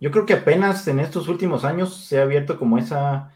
Yo 0.00 0.10
creo 0.10 0.26
que 0.26 0.34
apenas 0.34 0.86
en 0.88 1.00
estos 1.00 1.28
últimos 1.28 1.64
años 1.64 2.06
se 2.06 2.18
ha 2.18 2.22
abierto 2.22 2.58
como 2.58 2.78
esa. 2.78 3.32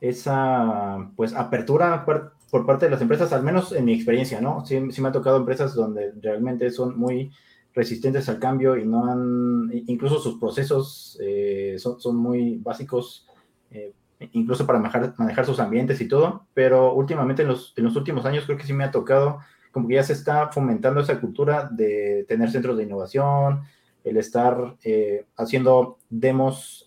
esa 0.00 1.10
pues 1.16 1.34
apertura 1.34 2.04
por, 2.04 2.34
por 2.50 2.66
parte 2.66 2.86
de 2.86 2.90
las 2.92 3.00
empresas, 3.00 3.32
al 3.32 3.42
menos 3.42 3.72
en 3.72 3.84
mi 3.84 3.94
experiencia, 3.94 4.40
¿no? 4.40 4.64
Sí, 4.64 4.80
sí, 4.90 5.00
me 5.00 5.08
ha 5.08 5.12
tocado 5.12 5.36
empresas 5.38 5.74
donde 5.74 6.12
realmente 6.20 6.70
son 6.70 6.98
muy 6.98 7.32
resistentes 7.74 8.28
al 8.28 8.38
cambio 8.38 8.76
y 8.76 8.84
no 8.84 9.06
han. 9.06 9.70
incluso 9.86 10.18
sus 10.18 10.38
procesos 10.38 11.18
eh, 11.22 11.76
son, 11.78 12.00
son, 12.00 12.16
muy 12.16 12.58
básicos. 12.58 13.26
Eh, 13.70 13.92
incluso 14.32 14.66
para 14.66 14.78
manejar, 14.78 15.14
manejar 15.18 15.44
sus 15.44 15.58
ambientes 15.58 16.00
y 16.00 16.06
todo, 16.06 16.46
pero 16.54 16.94
últimamente 16.94 17.42
en 17.42 17.48
los, 17.48 17.72
en 17.76 17.84
los 17.84 17.96
últimos 17.96 18.24
años 18.24 18.44
creo 18.44 18.56
que 18.56 18.66
sí 18.66 18.72
me 18.72 18.84
ha 18.84 18.90
tocado, 18.92 19.40
como 19.72 19.88
que 19.88 19.94
ya 19.94 20.04
se 20.04 20.12
está 20.12 20.52
fomentando 20.52 21.00
esa 21.00 21.20
cultura 21.20 21.68
de 21.72 22.24
tener 22.28 22.50
centros 22.50 22.76
de 22.76 22.84
innovación, 22.84 23.62
el 24.04 24.16
estar 24.16 24.76
eh, 24.84 25.26
haciendo 25.36 25.98
demos 26.08 26.86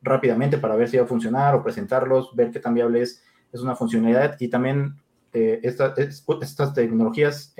rápidamente 0.00 0.56
para 0.56 0.76
ver 0.76 0.88
si 0.88 0.96
va 0.96 1.04
a 1.04 1.06
funcionar 1.06 1.54
o 1.54 1.62
presentarlos, 1.62 2.34
ver 2.34 2.50
qué 2.50 2.60
tan 2.60 2.74
viable 2.74 3.02
es, 3.02 3.22
es 3.52 3.60
una 3.60 3.76
funcionalidad 3.76 4.36
y 4.40 4.48
también 4.48 4.96
eh, 5.34 5.60
estas 5.62 6.74
tecnologías 6.74 7.54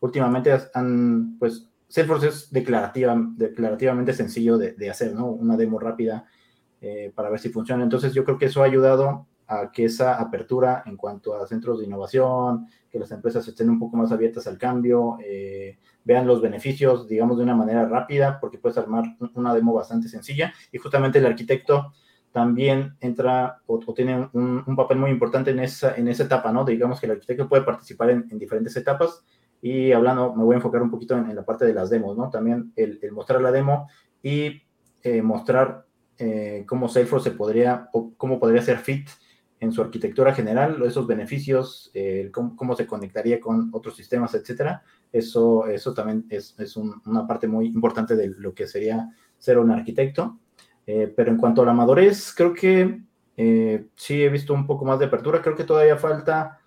últimamente 0.00 0.56
han, 0.74 1.38
pues, 1.38 1.68
Salesforce 1.88 2.28
es 2.28 2.50
declarativa, 2.50 3.16
declarativamente 3.36 4.12
sencillo 4.12 4.58
de, 4.58 4.90
hacer, 4.90 5.14
¿no? 5.14 5.26
Una 5.26 5.56
demo 5.56 5.78
rápida 5.78 6.26
para 7.14 7.30
ver 7.30 7.40
si 7.40 7.48
funciona. 7.48 7.82
Entonces 7.82 8.12
yo 8.12 8.24
creo 8.24 8.36
que 8.36 8.44
eso 8.44 8.62
ha 8.62 8.66
ayudado 8.66 9.26
a 9.48 9.72
que 9.72 9.86
esa 9.86 10.20
apertura 10.20 10.82
en 10.84 10.96
cuanto 10.96 11.34
a 11.34 11.46
centros 11.46 11.78
de 11.78 11.86
innovación, 11.86 12.68
que 12.90 12.98
las 12.98 13.10
empresas 13.10 13.48
estén 13.48 13.70
un 13.70 13.78
poco 13.78 13.96
más 13.96 14.12
abiertas 14.12 14.46
al 14.46 14.58
cambio, 14.58 15.16
eh, 15.24 15.78
vean 16.04 16.26
los 16.26 16.42
beneficios, 16.42 17.08
digamos, 17.08 17.38
de 17.38 17.44
una 17.44 17.56
manera 17.56 17.86
rápida, 17.86 18.38
porque 18.40 18.58
puedes 18.58 18.76
armar 18.76 19.04
una 19.34 19.54
demo 19.54 19.72
bastante 19.72 20.08
sencilla. 20.08 20.52
Y 20.70 20.78
justamente 20.78 21.18
el 21.18 21.26
arquitecto 21.26 21.92
también 22.30 22.94
entra 23.00 23.62
o, 23.66 23.78
tiene 23.94 24.28
un, 24.34 24.76
papel 24.76 24.98
muy 24.98 25.10
importante 25.10 25.50
en 25.50 25.60
esa, 25.60 25.96
en 25.96 26.08
esa 26.08 26.24
etapa, 26.24 26.52
¿no? 26.52 26.64
Digamos 26.64 27.00
que 27.00 27.06
el 27.06 27.12
arquitecto 27.12 27.48
puede 27.48 27.62
participar 27.62 28.10
en, 28.10 28.38
diferentes 28.38 28.76
etapas. 28.76 29.24
Y 29.60 29.92
hablando, 29.92 30.34
me 30.34 30.44
voy 30.44 30.54
a 30.54 30.56
enfocar 30.56 30.82
un 30.82 30.90
poquito 30.90 31.16
en, 31.16 31.34
la 31.34 31.44
parte 31.44 31.64
de 31.64 31.74
las 31.74 31.90
demos, 31.90 32.16
¿no? 32.16 32.30
También 32.30 32.72
el, 32.76 33.00
mostrar 33.12 33.40
la 33.40 33.50
demo 33.50 33.88
y 34.22 34.62
eh, 35.02 35.22
mostrar 35.22 35.86
eh, 36.18 36.64
cómo 36.66 36.88
Salesforce 36.88 37.30
se 37.30 37.36
podría, 37.36 37.88
o 37.92 38.12
cómo 38.16 38.38
podría 38.38 38.62
ser 38.62 38.78
fit 38.78 39.08
en 39.60 39.72
su 39.72 39.82
arquitectura 39.82 40.34
general, 40.34 40.80
esos 40.84 41.06
beneficios, 41.06 41.90
eh, 41.94 42.30
cómo, 42.32 42.76
se 42.76 42.86
conectaría 42.86 43.40
con 43.40 43.70
otros 43.72 43.96
sistemas, 43.96 44.34
etcétera. 44.34 44.82
Eso, 45.12 45.66
eso 45.66 45.94
también 45.94 46.26
es, 46.30 46.54
es 46.58 46.76
una 46.76 47.26
parte 47.26 47.48
muy 47.48 47.66
importante 47.66 48.14
de 48.14 48.28
lo 48.28 48.54
que 48.54 48.66
sería 48.66 49.10
ser 49.38 49.58
un 49.58 49.70
arquitecto. 49.70 50.38
Eh, 50.86 51.12
pero 51.14 51.30
en 51.30 51.36
cuanto 51.36 51.62
a 51.62 51.66
la 51.66 51.74
madurez, 51.74 52.32
creo 52.34 52.54
que 52.54 53.02
eh, 53.36 53.86
sí 53.94 54.22
he 54.22 54.28
visto 54.28 54.54
un 54.54 54.66
poco 54.66 54.84
más 54.84 54.98
de 54.98 55.06
apertura. 55.06 55.42
Creo 55.42 55.56
que 55.56 55.64
todavía 55.64 55.96
falta 55.96 56.60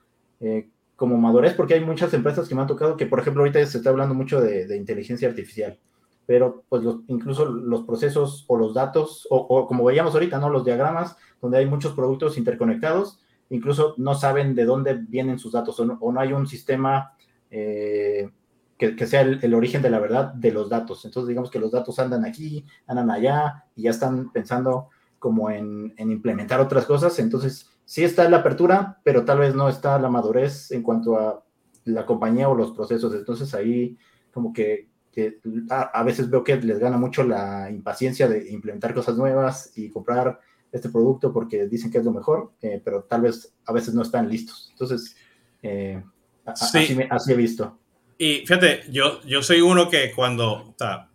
como 1.02 1.18
madurez, 1.18 1.56
porque 1.56 1.74
hay 1.74 1.84
muchas 1.84 2.14
empresas 2.14 2.48
que 2.48 2.54
me 2.54 2.62
han 2.62 2.68
tocado 2.68 2.96
que, 2.96 3.08
por 3.08 3.20
ejemplo, 3.20 3.42
ahorita 3.42 3.66
se 3.66 3.80
está 3.80 3.90
hablando 3.90 4.14
mucho 4.14 4.40
de, 4.40 4.78
inteligencia 4.78 5.28
artificial 5.28 5.80
pero 6.28 6.64
pues 6.70 6.84
incluso 7.08 7.46
los 7.46 7.84
procesos 7.84 8.46
o 8.48 8.56
los 8.56 8.76
datos, 8.76 9.28
o, 9.32 9.66
como 9.68 9.84
veíamos 9.84 10.14
ahorita, 10.14 10.38
¿no? 10.38 10.50
Los 10.50 10.64
diagramas, 10.64 11.18
donde 11.42 11.58
hay 11.58 11.66
muchos 11.66 11.94
productos 11.94 12.38
interconectados, 12.38 13.20
incluso 13.50 13.96
no 13.98 14.14
saben 14.14 14.54
de 14.54 14.64
dónde 14.64 14.94
vienen 14.94 15.40
sus 15.40 15.54
datos 15.54 15.78
o 15.80 15.86
no, 15.86 16.20
hay 16.20 16.32
un 16.32 16.46
sistema 16.46 17.14
eh, 17.50 18.30
que, 18.78 19.08
sea 19.08 19.22
el, 19.22 19.54
origen 19.56 19.82
de 19.82 19.90
la 19.90 20.00
verdad 20.00 20.34
de 20.36 20.52
los 20.52 20.70
datos. 20.70 21.04
Entonces, 21.04 21.28
digamos 21.28 21.50
que 21.50 21.60
los 21.60 21.72
datos 21.72 21.98
andan 21.98 22.24
aquí, 22.24 22.64
andan 22.86 23.10
allá 23.10 23.66
y 23.76 23.82
ya 23.82 23.90
están 23.90 24.32
pensando 24.32 24.90
como 25.18 25.50
en 25.50 25.94
implementar 25.98 26.62
otras 26.62 26.86
cosas. 26.86 27.18
Entonces, 27.20 27.68
sí 27.92 28.06
está 28.06 28.30
la 28.30 28.38
apertura, 28.38 29.02
pero 29.04 29.26
tal 29.26 29.40
vez 29.40 29.54
no 29.54 29.68
está 29.68 30.00
la 30.00 30.10
madurez 30.10 30.72
en 30.72 30.82
cuanto 30.82 31.18
a 31.18 31.44
la 31.84 32.06
compañía 32.06 32.48
o 32.48 32.56
los 32.56 32.72
procesos. 32.72 33.14
Entonces, 33.14 33.54
ahí 33.54 33.98
como 34.32 34.54
que 34.54 34.88
que 35.12 35.40
a, 35.70 36.04
veces 36.04 36.30
veo 36.30 36.42
que 36.42 36.56
les 36.56 36.80
gana 36.80 36.96
mucho 36.96 37.26
la 37.26 37.70
impaciencia 37.70 38.30
de 38.30 38.50
implementar 38.50 38.94
cosas 38.94 39.18
nuevas 39.18 39.74
y 39.76 39.90
comprar 39.90 40.40
este 40.72 40.88
producto 40.88 41.34
porque 41.34 41.68
dicen 41.68 41.92
que 41.92 41.98
es 41.98 42.06
lo 42.06 42.14
mejor, 42.14 42.54
eh, 42.62 42.82
pero 42.82 43.04
tal 43.04 43.24
vez 43.24 43.54
a 43.66 43.74
veces 43.74 43.94
no 43.94 44.04
están 44.04 44.30
listos. 44.30 44.70
Entonces, 44.72 45.18
eh, 45.64 46.02
así, 46.46 46.98
he 47.28 47.36
visto. 47.36 47.78
Y 48.18 48.46
fíjate, 48.46 48.84
yo, 48.90 49.22
yo 49.24 49.44
soy 49.44 49.60
uno 49.60 49.90
que 49.90 50.14
cuando, 50.14 50.70
o 50.70 50.76
sea, 50.78 51.10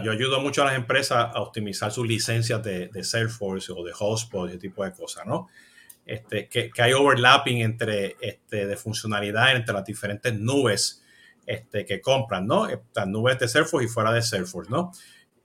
yo 0.00 0.12
ayudo 0.12 0.40
mucho 0.40 0.62
a 0.62 0.66
las 0.66 0.76
empresas 0.76 1.34
a 1.34 1.42
optimizar 1.42 1.90
sus 1.90 2.06
licencias 2.06 2.62
de, 2.62 2.86
de 2.86 3.02
Salesforce 3.02 3.72
o 3.72 3.82
de 3.82 3.90
HubSpot, 3.98 4.48
ese 4.48 4.58
tipo 4.58 4.84
de 4.84 4.92
cosas, 4.92 5.26
¿no? 5.26 5.48
Este, 6.04 6.48
que, 6.48 6.70
que, 6.70 6.82
hay 6.82 6.92
overlapping 6.92 7.58
entre, 7.58 8.16
este, 8.20 8.66
de 8.66 8.76
funcionalidad 8.76 9.54
entre 9.54 9.72
las 9.72 9.84
diferentes 9.84 10.34
nubes 10.34 11.02
este, 11.46 11.84
que 11.84 12.00
compran, 12.00 12.46
¿no? 12.46 12.68
Están 12.68 13.12
nubes 13.12 13.38
de 13.38 13.48
Salesforce 13.48 13.86
y 13.86 13.88
fuera 13.88 14.12
de 14.12 14.22
Salesforce, 14.22 14.70
¿no? 14.70 14.92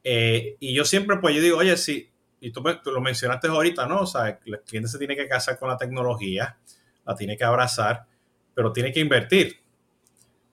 Eh, 0.04 0.56
y 0.60 0.74
yo 0.74 0.86
siempre, 0.86 1.18
pues 1.18 1.36
yo 1.36 1.42
digo, 1.42 1.58
oye, 1.58 1.76
sí, 1.78 2.10
y 2.40 2.52
tú, 2.52 2.64
lo 2.86 3.02
mencionaste 3.02 3.48
ahorita, 3.48 3.88
¿no? 3.88 4.02
O 4.02 4.06
sea, 4.06 4.40
el 4.46 4.62
cliente 4.62 4.90
se 4.90 4.98
tiene 4.98 5.16
que 5.16 5.28
casar 5.28 5.60
con 5.60 5.70
la 5.70 5.78
tecnología, 5.78 6.58
la 7.06 7.16
tiene 7.16 7.38
que 7.38 7.44
abrazar, 7.44 8.06
pero 8.54 8.72
tiene 8.72 8.92
que 8.92 9.00
invertir. 9.00 9.60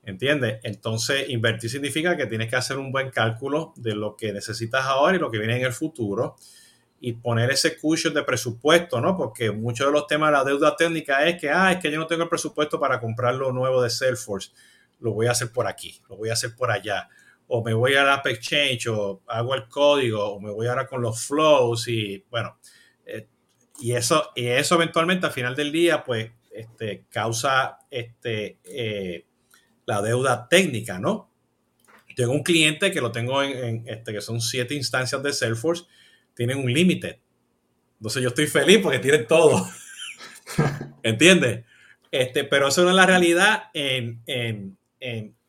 ¿Entiendes? 0.07 0.61
Entonces, 0.65 1.31
invertir 1.31 1.71
significa 1.71 2.15
que 2.15 2.27
tienes 2.27 2.51
que 2.51 2.57
hacer 2.57 2.77
un 2.77 2.93
buen 2.93 3.11
cálculo 3.11 3.73
de 3.77 3.95
lo 3.95 4.17
que 4.17 4.35
necesitas 4.35 4.85
ahora 4.85 5.17
y 5.17 5.19
lo 5.21 5.31
que 5.31 5.39
viene 5.39 5.57
en 5.57 5.65
el 5.65 5.73
futuro 5.73 6.37
y 7.07 7.13
poner 7.13 7.51
ese 7.51 7.77
cushion 7.77 8.15
de 8.15 8.23
presupuesto, 8.23 9.01
¿no? 9.01 9.17
Porque 9.17 9.51
muchos 9.51 9.87
de 9.87 9.93
los 9.93 10.07
temas 10.07 10.31
de 10.31 10.37
la 10.39 10.45
deuda 10.45 10.77
técnica 10.77 11.27
es 11.27 11.41
que, 11.41 11.51
ah, 11.51 11.73
es 11.73 11.79
que 11.79 11.91
yo 11.91 11.99
no 11.99 12.07
tengo 12.07 12.23
el 12.23 12.29
presupuesto 12.29 12.81
para 12.81 13.01
comprar 13.01 13.35
lo 13.35 13.53
nuevo 13.53 13.83
de 13.83 13.91
Salesforce 13.91 14.51
lo 15.05 15.13
voy 15.13 15.27
a 15.27 15.33
hacer 15.33 15.53
por 15.53 15.67
aquí, 15.67 16.01
lo 16.09 16.17
voy 16.17 16.31
a 16.31 16.33
hacer 16.33 16.57
por 16.57 16.71
allá. 16.71 17.09
O 17.47 17.63
me 17.63 17.75
voy 17.75 17.95
a 17.95 18.05
la 18.05 18.15
App 18.15 18.27
Exchange, 18.27 18.87
o 18.89 19.23
hago 19.27 19.55
el 19.55 19.69
código, 19.69 20.35
o 20.35 20.41
me 20.41 20.51
voy 20.51 20.67
ahora 20.67 20.87
con 20.87 21.03
los 21.03 21.27
flows, 21.27 21.89
y 21.89 22.25
bueno, 22.31 22.59
eh, 23.05 23.29
y, 23.81 23.93
eso, 23.93 24.31
y 24.35 24.47
eso 24.47 24.77
eventualmente 24.77 25.27
al 25.27 25.33
final 25.33 25.55
del 25.55 25.71
día, 25.71 26.03
pues, 26.03 26.31
este, 26.51 27.05
causa 27.11 27.81
este, 27.91 28.59
eh, 28.65 29.27
la 29.85 30.01
deuda 30.01 30.49
técnica, 30.49 30.99
¿no? 30.99 31.31
Tengo 32.17 32.33
un 32.33 32.45
cliente 32.45 32.93
que 32.93 33.01
lo 33.01 33.13
tengo 33.13 33.43
en, 33.43 33.87
este, 33.89 34.13
que 34.13 34.21
son 34.21 34.41
siete 34.41 34.75
instancias 34.75 35.23
de 35.23 35.33
Salesforce, 35.33 35.85
tienen 36.35 36.59
un 36.59 36.73
límite. 36.73 37.21
Entonces 37.99 38.23
yo 38.23 38.29
estoy 38.29 38.47
feliz 38.47 38.81
porque 38.83 38.99
tienen 38.99 39.27
todo. 39.27 39.69
¿Entiendes? 41.03 41.65
Este, 42.11 42.45
pero 42.45 42.69
eso 42.69 42.83
no 42.83 42.91
es 42.91 42.97
la 42.97 43.07
realidad 43.07 43.71
en, 43.73 44.23
en, 44.27 44.77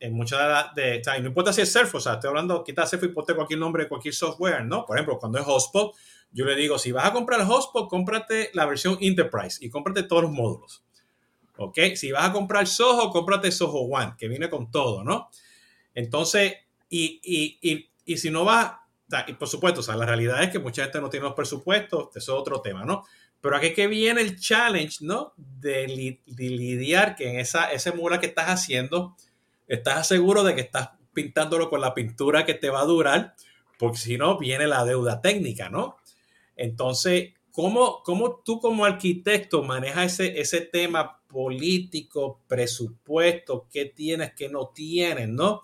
en 0.05 0.13
muchas 0.13 0.73
de, 0.75 1.01
o 1.05 1.21
no 1.21 1.27
importa 1.27 1.51
si 1.51 1.61
es 1.61 1.71
Surf, 1.71 1.95
o 1.95 1.99
sea, 1.99 2.13
estoy 2.13 2.29
hablando, 2.29 2.63
quita 2.63 2.85
Surf 2.85 3.03
y 3.03 3.07
ponte 3.07 3.33
cualquier 3.33 3.59
nombre 3.59 3.83
de 3.83 3.89
cualquier 3.89 4.13
software, 4.13 4.63
¿no? 4.63 4.85
Por 4.85 4.97
ejemplo, 4.97 5.17
cuando 5.17 5.39
es 5.39 5.45
Hotspot, 5.45 5.95
yo 6.31 6.45
le 6.45 6.55
digo, 6.55 6.77
si 6.77 6.91
vas 6.91 7.05
a 7.05 7.13
comprar 7.13 7.45
Hotspot, 7.45 7.89
cómprate 7.89 8.51
la 8.53 8.65
versión 8.65 8.97
Enterprise 9.01 9.57
y 9.65 9.69
cómprate 9.69 10.03
todos 10.03 10.23
los 10.23 10.31
módulos. 10.31 10.83
¿Ok? 11.57 11.79
Si 11.95 12.11
vas 12.11 12.29
a 12.29 12.33
comprar 12.33 12.67
Soho, 12.67 13.09
cómprate 13.11 13.51
Soho 13.51 13.79
One, 13.79 14.15
que 14.17 14.27
viene 14.27 14.49
con 14.49 14.69
todo, 14.69 15.03
¿no? 15.03 15.29
Entonces, 15.93 16.53
y, 16.89 17.21
y, 17.23 17.57
y, 17.61 17.89
y 18.05 18.17
si 18.17 18.29
no 18.29 18.43
vas, 18.43 18.73
y 19.27 19.33
por 19.33 19.47
supuesto, 19.47 19.79
o 19.79 19.83
sea, 19.83 19.95
la 19.95 20.05
realidad 20.05 20.43
es 20.43 20.49
que 20.49 20.59
mucha 20.59 20.83
gente 20.83 20.99
no 20.99 21.09
tiene 21.09 21.25
los 21.25 21.35
presupuestos, 21.35 22.09
eso 22.15 22.33
es 22.33 22.41
otro 22.41 22.61
tema, 22.61 22.83
¿no? 22.83 23.03
Pero 23.41 23.57
aquí 23.57 23.73
que 23.73 23.87
viene 23.87 24.21
el 24.21 24.39
challenge, 24.39 24.97
¿no? 25.01 25.33
De, 25.37 25.87
lidiar 26.25 27.15
que 27.15 27.29
en 27.29 27.39
esa, 27.39 27.71
ese 27.71 27.91
mula 27.91 28.19
que 28.19 28.25
estás 28.25 28.47
haciendo, 28.47 29.15
estás 29.67 30.07
seguro 30.07 30.43
de 30.43 30.55
que 30.55 30.61
estás 30.61 30.89
pintándolo 31.13 31.69
con 31.69 31.81
la 31.81 31.93
pintura 31.93 32.45
que 32.45 32.55
te 32.55 32.69
va 32.69 32.81
a 32.81 32.85
durar, 32.85 33.35
porque 33.77 33.97
si 33.97 34.17
no, 34.17 34.37
viene 34.37 34.67
la 34.67 34.83
deuda 34.83 35.21
técnica, 35.21 35.69
¿no? 35.69 35.97
Entonces, 36.55 37.33
¿cómo, 37.51 38.01
cómo 38.03 38.41
tú 38.43 38.59
como 38.59 38.85
arquitecto 38.85 39.63
manejas 39.63 40.19
ese, 40.19 40.39
ese 40.39 40.61
tema 40.61 41.21
político, 41.27 42.41
presupuesto, 42.47 43.67
qué 43.71 43.85
tienes, 43.85 44.33
qué 44.35 44.49
no 44.49 44.69
tienes, 44.73 45.29
¿no? 45.29 45.63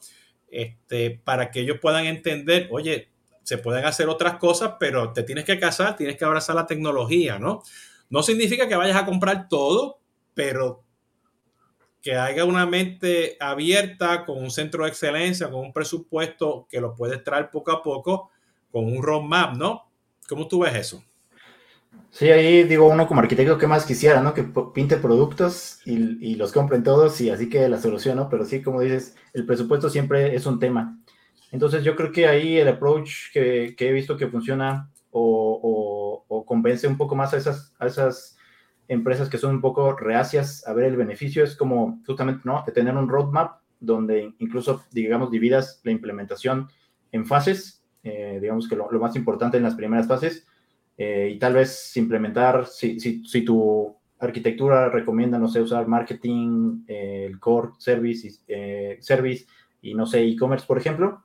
Este, 0.50 1.12
para 1.12 1.50
que 1.50 1.62
ellos 1.62 1.78
puedan 1.82 2.06
entender, 2.06 2.68
oye, 2.72 3.11
se 3.44 3.58
pueden 3.58 3.86
hacer 3.86 4.10
otras 4.10 4.38
cosas, 4.38 4.74
pero 4.80 5.14
te 5.14 5.24
tienes 5.24 5.46
que 5.46 5.60
casar, 5.60 5.96
tienes 5.96 6.18
que 6.18 6.26
abrazar 6.26 6.56
la 6.56 6.68
tecnología, 6.68 7.40
¿no? 7.40 7.64
No 8.10 8.24
significa 8.24 8.68
que 8.68 8.76
vayas 8.76 8.98
a 8.98 9.06
comprar 9.06 9.48
todo, 9.48 10.00
pero 10.34 10.84
que 12.02 12.16
haya 12.16 12.46
una 12.46 12.66
mente 12.66 13.38
abierta 13.40 14.26
con 14.26 14.42
un 14.42 14.52
centro 14.52 14.84
de 14.84 14.90
excelencia, 14.90 15.50
con 15.50 15.62
un 15.62 15.74
presupuesto 15.74 16.68
que 16.70 16.82
lo 16.82 16.96
puedes 16.96 17.24
traer 17.24 17.52
poco 17.52 17.72
a 17.72 17.84
poco, 17.84 18.32
con 18.72 18.86
un 18.86 19.04
roadmap, 19.04 19.56
¿no? 19.56 19.92
¿Cómo 20.28 20.48
tú 20.48 20.60
ves 20.60 20.76
eso? 20.76 21.04
Sí, 22.10 22.30
ahí 22.30 22.64
digo 22.64 22.88
uno 22.88 23.08
como 23.08 23.22
arquitecto, 23.22 23.58
¿qué 23.58 23.68
más 23.68 23.86
quisiera, 23.86 24.22
no? 24.22 24.34
Que 24.34 24.44
pinte 24.74 24.98
productos 24.98 25.80
y, 25.86 26.36
los 26.36 26.52
compren 26.52 26.84
todos 26.84 27.22
y 27.22 27.30
así 27.30 27.50
que 27.50 27.70
la 27.70 27.80
solución, 27.80 28.18
¿no? 28.18 28.30
Pero 28.30 28.46
sí, 28.46 28.62
como 28.62 28.82
dices, 28.82 29.16
el 29.34 29.46
presupuesto 29.46 29.90
siempre 29.90 30.36
es 30.36 30.46
un 30.46 30.60
tema. 30.60 31.01
Entonces 31.52 31.84
yo 31.84 31.96
creo 31.96 32.12
que 32.12 32.28
ahí 32.28 32.58
el 32.58 32.68
approach 32.70 33.32
que, 33.34 33.76
he 33.78 33.92
visto 33.92 34.18
que 34.18 34.28
funciona 34.28 34.90
o, 35.12 36.26
o, 36.28 36.46
convence 36.46 36.88
un 36.88 36.98
poco 36.98 37.16
más 37.16 37.34
a 37.34 37.38
esas, 37.38 37.74
a 37.80 37.88
esas 37.88 38.38
empresas 38.88 39.30
que 39.30 39.38
son 39.38 39.56
un 39.56 39.62
poco 39.62 39.96
reacias 39.96 40.68
a 40.68 40.74
ver 40.74 40.86
el 40.86 40.98
beneficio 40.98 41.44
es 41.44 41.56
como 41.56 42.02
justamente, 42.06 42.42
¿no? 42.44 42.64
De 42.66 42.74
tener 42.74 42.96
un 42.96 43.08
roadmap 43.08 43.62
donde 43.80 44.34
incluso, 44.40 44.84
digamos, 44.92 45.32
dividas 45.32 45.82
la 45.84 45.92
implementación 45.92 46.68
en 47.12 47.26
fases, 47.26 47.84
eh, 48.04 48.40
digamos 48.42 48.68
que 48.68 48.76
lo, 48.76 48.90
más 49.00 49.16
importante 49.16 49.58
en 49.58 49.64
las 49.64 49.76
primeras 49.76 50.08
fases, 50.08 50.48
y 50.98 51.40
tal 51.40 51.54
vez 51.56 51.98
implementar, 51.98 52.68
si, 52.68 53.00
si, 53.00 53.26
si, 53.26 53.44
tu 53.44 53.98
arquitectura 54.20 54.88
recomienda, 54.88 55.40
no 55.40 55.48
sé, 55.48 55.60
usar 55.60 55.88
marketing, 55.88 56.84
el 56.86 57.40
core 57.40 57.70
service, 57.80 58.30
service 59.00 59.48
y 59.82 59.96
no 59.96 60.06
sé, 60.06 60.24
e-commerce, 60.24 60.68
por 60.68 60.78
ejemplo, 60.78 61.24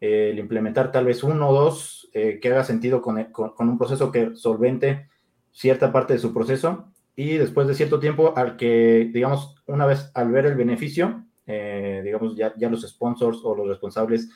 el 0.00 0.38
implementar 0.38 0.92
tal 0.92 1.06
vez 1.06 1.22
uno 1.24 1.48
o 1.48 1.54
dos 1.54 2.10
que 2.12 2.48
haga 2.48 2.64
sentido 2.64 3.02
con, 3.02 3.22
con, 3.24 3.50
con, 3.50 3.68
un 3.68 3.78
proceso 3.78 4.10
que 4.10 4.34
solvente 4.34 5.08
cierta 5.52 5.92
parte 5.92 6.14
de 6.14 6.18
su 6.18 6.32
proceso 6.32 6.92
y 7.18 7.36
después 7.36 7.66
de 7.66 7.74
cierto 7.74 7.98
tiempo 7.98 8.32
al 8.36 8.56
que, 8.56 9.10
digamos, 9.12 9.56
una 9.66 9.86
vez 9.86 10.12
al 10.14 10.30
ver 10.30 10.46
el 10.46 10.54
beneficio, 10.54 11.24
eh, 11.48 12.00
digamos, 12.04 12.36
ya, 12.36 12.54
ya 12.56 12.70
los 12.70 12.82
sponsors 12.82 13.40
o 13.42 13.56
los 13.56 13.66
responsables 13.66 14.30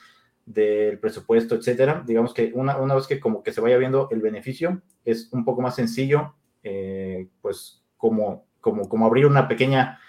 del 0.44 0.98
presupuesto, 0.98 1.54
etcétera, 1.54 2.02
digamos 2.04 2.34
que 2.34 2.50
una, 2.54 2.78
una 2.78 2.96
vez 2.96 3.06
que 3.06 3.20
como 3.20 3.44
que 3.44 3.52
se 3.52 3.60
vaya 3.60 3.76
viendo 3.76 4.08
el 4.10 4.20
beneficio, 4.20 4.82
es 5.04 5.32
un 5.32 5.44
poco 5.44 5.62
más 5.62 5.76
sencillo, 5.76 6.34
eh, 6.64 7.28
pues 7.40 7.84
como, 7.96 8.46
como, 8.60 8.88
como 8.88 9.06
abrir 9.06 9.26
una 9.26 9.46
pequeña 9.46 10.00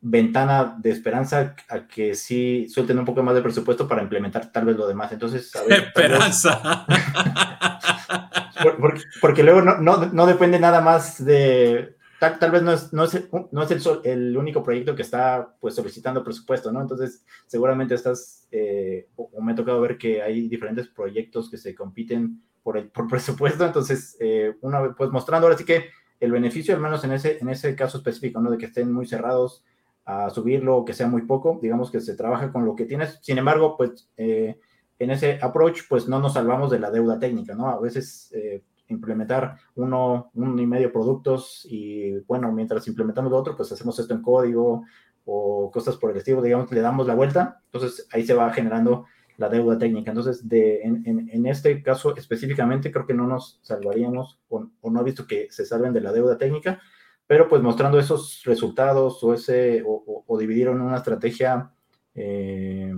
ventana 0.00 0.76
de 0.78 0.90
esperanza 0.90 1.56
a 1.68 1.86
que 1.88 2.14
sí 2.14 2.66
suelten 2.68 2.98
un 2.98 3.04
poco 3.04 3.22
más 3.22 3.34
de 3.34 3.42
presupuesto 3.42 3.88
para 3.88 4.02
implementar 4.02 4.52
tal 4.52 4.66
vez 4.66 4.76
lo 4.76 4.86
demás. 4.86 5.10
Entonces, 5.12 5.54
a 5.56 5.64
ver, 5.64 5.84
esperanza. 5.84 6.86
porque, 8.80 9.02
porque, 9.20 9.42
luego 9.42 9.62
no, 9.62 9.78
no, 9.78 10.06
no, 10.06 10.26
depende 10.26 10.58
nada 10.60 10.80
más 10.80 11.24
de 11.24 11.96
tal, 12.18 12.50
vez 12.50 12.62
no 12.62 12.72
es, 12.72 12.92
no 12.92 13.04
es, 13.04 13.28
no 13.52 13.62
es 13.62 13.70
el, 13.70 13.82
el, 14.04 14.36
único 14.36 14.62
proyecto 14.62 14.94
que 14.94 15.02
está 15.02 15.56
pues 15.60 15.74
solicitando 15.74 16.24
presupuesto, 16.24 16.72
¿no? 16.72 16.80
Entonces, 16.80 17.24
seguramente 17.46 17.94
estás, 17.94 18.46
eh, 18.50 19.08
o, 19.16 19.30
me 19.40 19.52
ha 19.52 19.56
tocado 19.56 19.80
ver 19.80 19.98
que 19.98 20.22
hay 20.22 20.48
diferentes 20.48 20.88
proyectos 20.88 21.50
que 21.50 21.56
se 21.56 21.74
compiten 21.74 22.42
por 22.62 22.76
el 22.76 22.88
por 22.90 23.08
presupuesto, 23.08 23.64
entonces, 23.64 24.16
eh, 24.20 24.54
una 24.60 24.80
vez, 24.80 24.92
pues 24.96 25.10
mostrando 25.10 25.46
ahora 25.46 25.58
sí 25.58 25.64
que 25.64 25.90
el 26.20 26.32
beneficio, 26.32 26.74
al 26.74 26.80
menos 26.80 27.04
en 27.04 27.12
ese, 27.12 27.38
en 27.38 27.48
ese 27.48 27.74
caso 27.76 27.98
específico, 27.98 28.40
¿no? 28.40 28.50
De 28.50 28.58
que 28.58 28.66
estén 28.66 28.92
muy 28.92 29.06
cerrados 29.06 29.64
a 30.08 30.30
subirlo 30.30 30.86
que 30.86 30.94
sea 30.94 31.06
muy 31.06 31.22
poco, 31.22 31.58
digamos 31.60 31.90
que 31.90 32.00
se 32.00 32.16
trabaja 32.16 32.50
con 32.50 32.64
lo 32.64 32.74
que 32.74 32.86
tienes. 32.86 33.18
Sin 33.20 33.36
embargo, 33.36 33.76
pues 33.76 34.08
eh, 34.16 34.58
en 34.98 35.10
ese 35.10 35.38
approach, 35.42 35.82
pues 35.86 36.08
no 36.08 36.18
nos 36.18 36.32
salvamos 36.32 36.70
de 36.70 36.78
la 36.78 36.90
deuda 36.90 37.18
técnica, 37.18 37.54
¿no? 37.54 37.68
A 37.68 37.78
veces 37.78 38.32
eh, 38.34 38.64
implementar 38.88 39.58
uno, 39.74 40.30
uno 40.32 40.62
y 40.62 40.66
medio 40.66 40.90
productos 40.90 41.66
y 41.68 42.20
bueno, 42.20 42.50
mientras 42.52 42.88
implementamos 42.88 43.30
lo 43.30 43.36
otro, 43.36 43.54
pues 43.54 43.70
hacemos 43.70 43.98
esto 43.98 44.14
en 44.14 44.22
código 44.22 44.82
o 45.26 45.70
cosas 45.70 45.98
por 45.98 46.10
el 46.10 46.16
estilo, 46.16 46.40
digamos, 46.40 46.72
le 46.72 46.80
damos 46.80 47.06
la 47.06 47.14
vuelta, 47.14 47.60
entonces 47.66 48.08
ahí 48.10 48.24
se 48.24 48.32
va 48.32 48.50
generando 48.50 49.04
la 49.36 49.50
deuda 49.50 49.76
técnica. 49.76 50.10
Entonces, 50.10 50.48
de, 50.48 50.80
en 50.84 51.46
este 51.46 51.82
caso 51.82 52.16
específicamente, 52.16 52.90
creo 52.90 53.06
que 53.06 53.12
no 53.12 53.26
nos 53.26 53.60
salvaríamos 53.60 54.40
o, 54.48 54.70
o, 54.80 54.90
no 54.90 55.02
he 55.02 55.04
visto 55.04 55.26
que 55.26 55.48
se 55.50 55.66
salven 55.66 55.92
de 55.92 56.00
la 56.00 56.12
deuda 56.12 56.38
técnica, 56.38 56.80
pero 57.28 57.48
pues 57.48 57.62
mostrando 57.62 58.00
esos 58.00 58.42
resultados 58.44 59.22
o, 59.22 59.34
ese, 59.34 59.84
o, 59.86 60.24
o 60.26 60.38
dividir 60.38 60.66
en 60.66 60.80
una 60.80 60.96
estrategia 60.96 61.70
eh, 62.14 62.92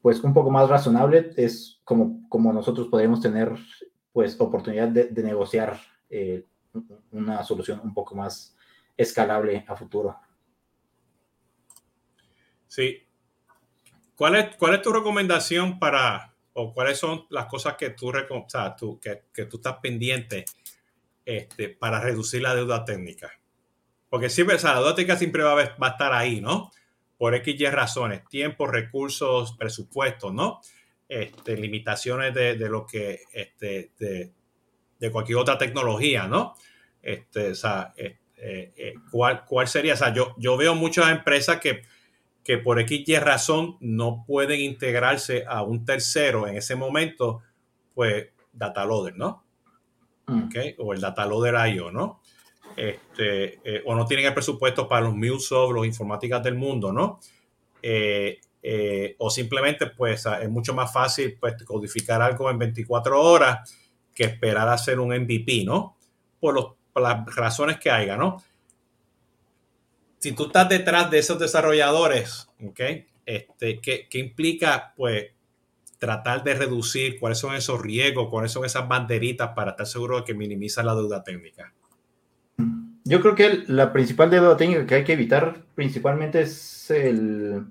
pues 0.00 0.22
un 0.22 0.32
poco 0.32 0.50
más 0.50 0.68
razonable 0.68 1.32
es 1.36 1.80
como, 1.82 2.28
como 2.28 2.52
nosotros 2.52 2.86
podríamos 2.86 3.20
tener 3.20 3.52
pues 4.12 4.40
oportunidad 4.40 4.88
de, 4.88 5.04
de 5.04 5.22
negociar 5.22 5.80
eh, 6.10 6.44
una 7.10 7.42
solución 7.42 7.80
un 7.82 7.94
poco 7.94 8.14
más 8.14 8.54
escalable 8.96 9.64
a 9.66 9.74
futuro. 9.74 10.16
Sí. 12.66 13.06
¿Cuál 14.14 14.36
es, 14.36 14.56
cuál 14.56 14.74
es 14.74 14.82
tu 14.82 14.92
recomendación 14.92 15.78
para, 15.78 16.34
o 16.52 16.74
cuáles 16.74 16.98
son 16.98 17.24
las 17.30 17.46
cosas 17.46 17.76
que 17.76 17.90
tú, 17.90 18.08
o 18.10 18.48
sea, 18.48 18.76
tú, 18.76 19.00
que, 19.00 19.24
que, 19.32 19.46
tú 19.46 19.56
estás 19.56 19.78
pendiente 19.80 20.44
este, 21.28 21.68
para 21.68 22.00
reducir 22.00 22.42
la 22.42 22.54
deuda 22.54 22.84
técnica? 22.84 23.30
Porque 24.08 24.30
siempre, 24.30 24.58
sea, 24.58 24.72
la 24.72 24.80
deuda 24.80 24.94
técnica 24.94 25.16
siempre 25.16 25.42
va 25.42 25.60
a, 25.60 25.88
estar 25.88 26.12
ahí, 26.12 26.40
¿no? 26.40 26.70
Por 27.18 27.34
X 27.34 27.72
razones, 27.72 28.26
tiempo, 28.28 28.66
recursos, 28.66 29.56
presupuestos, 29.58 30.32
¿no? 30.32 30.60
este, 31.08 31.56
limitaciones 31.56 32.34
de, 32.34 32.54
de, 32.56 32.68
lo 32.68 32.86
que, 32.86 33.20
este, 33.32 33.92
de, 33.98 34.32
de, 34.98 35.10
cualquier 35.10 35.38
otra 35.38 35.56
tecnología, 35.56 36.26
¿no? 36.26 36.54
Este, 37.02 37.50
o 37.50 37.54
sea, 37.54 37.94
eh, 37.96 38.18
eh, 38.36 38.94
¿cuál, 39.10 39.44
¿cuál, 39.46 39.66
sería? 39.68 39.94
O 39.94 39.96
sea, 39.96 40.12
yo, 40.12 40.34
yo 40.36 40.56
veo 40.56 40.74
muchas 40.74 41.10
empresas 41.10 41.60
que, 41.60 41.82
que 42.44 42.58
por 42.58 42.78
X 42.80 43.04
y 43.06 43.18
razón 43.18 43.76
no 43.80 44.24
pueden 44.26 44.60
integrarse 44.60 45.44
a 45.48 45.62
un 45.62 45.84
tercero 45.84 46.46
en 46.46 46.56
ese 46.56 46.76
momento, 46.76 47.42
pues 47.94 48.28
data 48.52 48.84
loader, 48.84 49.16
¿no? 49.16 49.44
Mm. 50.28 50.44
Okay, 50.44 50.74
o 50.78 50.92
el 50.92 51.00
data 51.00 51.26
loader 51.26 51.74
IO, 51.74 51.90
¿no? 51.90 52.20
Este, 52.76 53.60
eh, 53.64 53.82
o 53.86 53.94
no 53.94 54.04
tienen 54.04 54.26
el 54.26 54.34
presupuesto 54.34 54.86
para 54.86 55.06
los 55.06 55.14
MuleSoft, 55.14 55.72
los 55.72 55.86
informáticas 55.86 56.42
del 56.42 56.54
mundo, 56.54 56.92
¿no? 56.92 57.18
Eh, 57.82 58.38
eh, 58.62 59.16
o 59.18 59.30
simplemente 59.30 59.86
pues 59.86 60.26
es 60.40 60.50
mucho 60.50 60.74
más 60.74 60.92
fácil 60.92 61.36
pues 61.40 61.62
codificar 61.64 62.20
algo 62.20 62.50
en 62.50 62.58
24 62.58 63.20
horas 63.20 63.74
que 64.14 64.24
esperar 64.24 64.68
a 64.68 64.74
hacer 64.74 65.00
un 65.00 65.08
MVP, 65.08 65.64
¿no? 65.64 65.96
Por, 66.38 66.76
las 66.94 67.24
razones 67.36 67.78
que 67.78 67.90
haya, 67.90 68.16
¿no? 68.16 68.42
Si 70.18 70.32
tú 70.32 70.46
estás 70.46 70.68
detrás 70.68 71.08
de 71.10 71.20
esos 71.20 71.38
desarrolladores, 71.38 72.48
¿ok? 72.64 72.80
Este, 73.24 73.80
¿qué, 73.80 74.08
¿Qué 74.10 74.18
implica 74.18 74.92
pues 74.96 75.28
tratar 75.98 76.44
de 76.44 76.54
reducir 76.54 77.18
cuáles 77.18 77.38
son 77.38 77.54
esos 77.54 77.80
riesgos, 77.80 78.28
cuáles 78.30 78.52
son 78.52 78.64
esas 78.64 78.88
banderitas 78.88 79.50
para 79.54 79.72
estar 79.72 79.86
seguro 79.86 80.18
de 80.18 80.24
que 80.24 80.34
minimiza 80.34 80.82
la 80.82 80.94
deuda 80.94 81.22
técnica? 81.22 81.72
Yo 83.04 83.20
creo 83.20 83.34
que 83.34 83.64
la 83.66 83.92
principal 83.92 84.30
deuda 84.30 84.56
técnica 84.56 84.86
que 84.86 84.94
hay 84.96 85.04
que 85.04 85.14
evitar 85.14 85.62
principalmente 85.74 86.42
es 86.42 86.90
el 86.90 87.66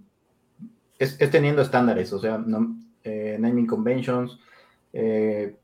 es, 1.00 1.18
teniendo 1.30 1.62
estándares, 1.62 2.12
o 2.14 2.20
sea, 2.20 2.44
eh, 3.04 3.38
naming 3.40 3.68
conventions, 3.68 4.40
eh, 4.94 5.56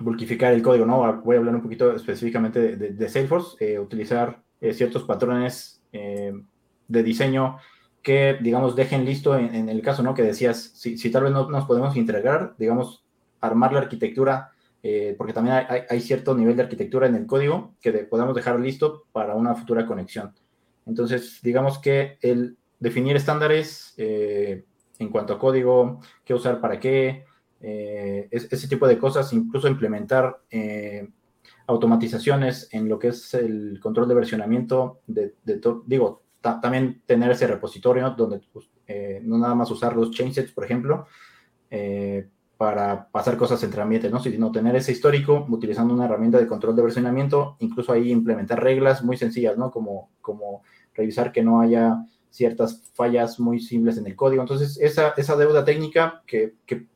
bulkificar 0.00 0.52
el 0.52 0.62
código, 0.62 0.86
¿no? 0.86 1.22
Voy 1.22 1.36
a 1.36 1.38
hablar 1.38 1.54
un 1.54 1.62
poquito 1.62 1.94
específicamente 1.94 2.76
de, 2.76 3.08
Salesforce, 3.08 3.56
eh, 3.58 3.78
utilizar 3.78 4.40
eh, 4.60 4.72
ciertos 4.72 5.02
patrones 5.04 5.82
de 5.90 7.02
diseño 7.02 7.58
que, 8.02 8.38
digamos, 8.40 8.76
dejen 8.76 9.04
listo 9.04 9.36
en, 9.36 9.68
el 9.68 9.82
caso, 9.82 10.02
¿no? 10.02 10.14
Que 10.14 10.22
decías, 10.22 10.72
si, 10.74 10.96
si 10.96 11.10
tal 11.10 11.24
vez 11.24 11.32
no 11.32 11.48
nos 11.50 11.64
podemos 11.66 11.96
integrar, 11.96 12.54
digamos, 12.58 13.04
armar 13.40 13.72
la 13.72 13.80
arquitectura, 13.80 14.52
porque 15.18 15.32
también 15.32 15.66
hay, 15.88 16.00
cierto 16.00 16.34
nivel 16.34 16.56
de 16.56 16.62
arquitectura 16.62 17.06
en 17.06 17.14
el 17.14 17.26
código 17.26 17.74
que 17.80 17.92
de, 17.92 18.04
podamos 18.04 18.34
dejar 18.34 18.58
listo 18.58 19.04
para 19.12 19.34
una 19.34 19.54
futura 19.54 19.86
conexión. 19.86 20.32
Entonces, 20.86 21.40
digamos 21.42 21.78
que 21.78 22.16
el 22.22 22.56
definir 22.80 23.16
estándares 23.16 23.94
eh, 23.96 24.64
en 24.98 25.08
cuanto 25.10 25.34
a 25.34 25.38
código, 25.38 26.00
qué 26.24 26.34
usar 26.34 26.60
para 26.60 26.80
qué, 26.80 27.24
eh, 27.60 28.28
ese 28.30 28.68
tipo 28.68 28.86
de 28.86 28.98
cosas, 28.98 29.32
incluso 29.32 29.68
implementar 29.68 30.40
eh, 30.50 31.08
automatizaciones 31.66 32.68
en 32.72 32.88
lo 32.88 32.98
que 32.98 33.08
es 33.08 33.34
el 33.34 33.78
control 33.80 34.08
de 34.08 34.14
versionamiento, 34.14 35.00
de, 35.06 35.34
de 35.44 35.60
digo, 35.86 36.22
también 36.40 37.02
tener 37.06 37.30
ese 37.30 37.46
repositorio 37.46 38.10
donde 38.10 38.40
pues, 38.52 38.70
eh, 38.86 39.20
no 39.22 39.38
nada 39.38 39.54
más 39.54 39.70
usar 39.70 39.96
los 39.96 40.10
chainsets, 40.10 40.52
por 40.52 40.64
ejemplo, 40.64 41.06
eh, 41.70 42.28
para 42.56 43.08
pasar 43.08 43.36
cosas 43.36 43.62
entre 43.62 43.80
ambientes, 43.80 44.10
¿no? 44.10 44.20
sino 44.20 44.50
tener 44.50 44.74
ese 44.74 44.92
histórico 44.92 45.46
utilizando 45.48 45.94
una 45.94 46.06
herramienta 46.06 46.38
de 46.38 46.46
control 46.46 46.74
de 46.74 46.82
versionamiento, 46.82 47.56
incluso 47.60 47.92
ahí 47.92 48.10
implementar 48.10 48.62
reglas 48.62 49.04
muy 49.04 49.16
sencillas, 49.16 49.56
¿no? 49.56 49.70
Como, 49.70 50.10
como 50.20 50.62
revisar 50.92 51.30
que 51.30 51.42
no 51.42 51.60
haya 51.60 52.04
ciertas 52.30 52.90
fallas 52.94 53.38
muy 53.38 53.60
simples 53.60 53.96
en 53.96 54.06
el 54.06 54.16
código. 54.16 54.42
Entonces, 54.42 54.76
esa, 54.80 55.14
esa 55.16 55.36
deuda 55.36 55.64
técnica 55.64 56.22
que, 56.26 56.54
que 56.66 56.86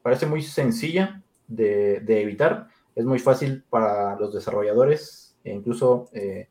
parece 0.00 0.24
muy 0.26 0.42
sencilla 0.42 1.22
de, 1.46 2.00
de, 2.00 2.22
evitar, 2.22 2.68
es 2.94 3.04
muy 3.04 3.18
fácil 3.18 3.64
para 3.68 4.18
los 4.18 4.32
desarrolladores 4.32 5.36
e 5.44 5.52
incluso 5.52 6.08
eh, 6.12 6.48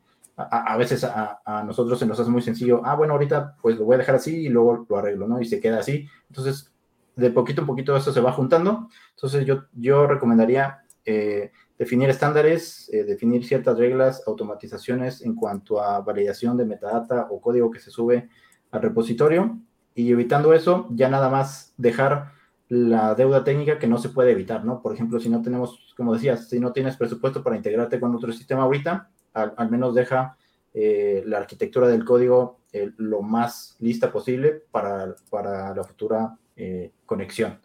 a, 0.50 0.78
veces 0.78 1.04
a, 1.04 1.64
nosotros 1.66 2.00
se 2.00 2.06
nos 2.06 2.20
hace 2.20 2.30
muy 2.30 2.42
sencillo, 2.42 2.82
ah, 2.84 2.96
bueno, 2.96 3.14
ahorita 3.14 3.56
pues 3.62 3.78
lo 3.78 3.86
voy 3.86 3.96
a 3.96 4.00
dejar 4.00 4.16
así 4.16 4.46
y 4.46 4.50
luego 4.50 4.86
lo 4.90 4.98
arreglo, 4.98 5.28
¿no? 5.28 5.42
Y 5.42 5.46
se 5.46 5.60
queda 5.60 5.80
así. 5.80 6.08
Entonces, 6.30 6.74
de 7.16 7.30
poquito 7.30 7.62
en 7.62 7.68
poquito 7.68 7.96
esto 7.96 8.12
se 8.12 8.22
va 8.22 8.32
juntando. 8.32 8.88
Entonces, 9.16 9.46
yo, 9.46 9.64
yo 9.74 10.08
recomendaría 10.08 10.82
eh, 11.06 11.52
definir 11.78 12.10
estándares, 12.10 12.90
eh, 12.94 13.04
definir 13.04 13.46
ciertas 13.46 13.78
reglas, 13.78 14.24
automatizaciones 14.28 15.22
en 15.22 15.36
cuanto 15.36 15.82
a 15.82 16.00
validación 16.02 16.56
de 16.58 16.66
metadata 16.66 17.28
o 17.30 17.42
código 17.42 17.72
que 17.72 17.80
se 17.80 17.90
sube 17.90 18.30
al 18.72 18.82
repositorio 18.82 19.60
y 19.96 20.12
evitando 20.12 20.54
eso, 20.54 20.88
ya 20.92 21.10
nada 21.10 21.30
más 21.30 21.74
dejar 21.78 22.32
la 22.70 23.16
deuda 23.16 23.44
técnica 23.44 23.80
que 23.80 23.88
no 23.88 23.98
se 23.98 24.10
puede 24.10 24.32
evitar, 24.32 24.64
¿no? 24.64 24.82
Por 24.82 24.94
ejemplo, 24.94 25.20
si 25.20 25.28
no 25.28 25.42
tenemos, 25.42 25.94
como 25.98 26.14
decías, 26.14 26.48
si 26.48 26.60
no 26.60 26.72
tienes 26.72 26.96
presupuesto 26.96 27.44
para 27.44 27.58
integrarte 27.58 28.00
con 28.00 28.16
otro 28.16 28.32
sistema 28.32 28.64
ahorita, 28.64 29.10
al, 29.34 29.54
al 29.58 29.72
menos 29.72 29.96
deja 29.96 30.38
eh, 30.74 31.24
la 31.26 31.40
arquitectura 31.40 31.88
del 31.88 32.06
código 32.06 32.60
eh, 32.72 32.92
lo 32.98 33.22
más 33.22 33.76
lista 33.80 34.12
posible 34.12 34.64
para, 34.72 35.16
para 35.30 35.76
la 35.76 35.84
futura 35.84 36.38
eh, 36.56 36.92
conexión. 37.06 37.60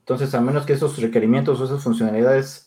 Entonces, 0.00 0.34
a 0.34 0.40
menos 0.40 0.64
que 0.64 0.72
esos 0.72 1.00
requerimientos 1.00 1.60
o 1.60 1.64
esas 1.64 1.82
funcionalidades 1.82 2.66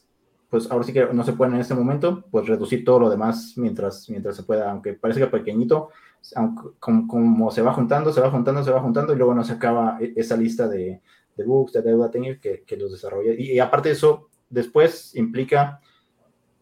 pues 0.49 0.69
ahora 0.71 0.83
sí 0.83 0.93
que 0.93 1.05
no 1.13 1.23
se 1.23 1.33
puede 1.33 1.53
en 1.53 1.61
este 1.61 1.75
momento, 1.75 2.23
pues 2.31 2.47
reducir 2.47 2.83
todo 2.83 2.99
lo 2.99 3.09
demás 3.09 3.53
mientras, 3.55 4.09
mientras 4.09 4.35
se 4.35 4.43
pueda, 4.43 4.71
aunque 4.71 4.93
parece 4.93 5.19
que 5.19 5.27
pequeñito, 5.27 5.89
aunque, 6.35 6.69
como, 6.79 7.51
se 7.51 7.61
va 7.61 7.73
juntando, 7.73 8.11
se 8.11 8.19
va 8.19 8.31
juntando, 8.31 8.63
se 8.63 8.71
va 8.71 8.81
juntando 8.81 9.13
y 9.13 9.15
luego 9.15 9.35
no 9.35 9.43
se 9.43 9.53
acaba 9.53 9.99
e, 10.01 10.13
esa 10.15 10.35
lista 10.35 10.67
de, 10.67 11.01
de 11.37 11.43
bugs, 11.43 11.73
de 11.73 11.83
deuda 11.83 12.09
técnica 12.09 12.39
que, 12.39 12.63
que 12.63 12.77
los 12.77 12.91
desarrolla. 12.91 13.33
Y, 13.37 13.59
aparte 13.59 13.89
de 13.89 13.93
eso, 13.93 14.29
después 14.49 15.15
implica 15.15 15.81